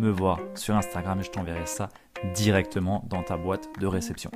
me 0.00 0.10
voir 0.10 0.38
sur 0.54 0.74
Instagram 0.74 1.20
et 1.20 1.22
je 1.22 1.30
t'enverrai 1.30 1.66
ça 1.66 1.88
directement 2.34 3.04
dans 3.08 3.22
ta 3.22 3.36
boîte 3.36 3.68
de 3.80 3.86
réception. 3.86 4.30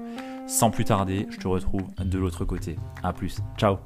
Sans 0.46 0.70
plus 0.70 0.84
tarder, 0.84 1.26
je 1.30 1.38
te 1.38 1.48
retrouve 1.48 1.84
de 1.98 2.18
l'autre 2.18 2.44
côté. 2.44 2.76
A 3.02 3.12
plus, 3.12 3.38
ciao 3.56 3.78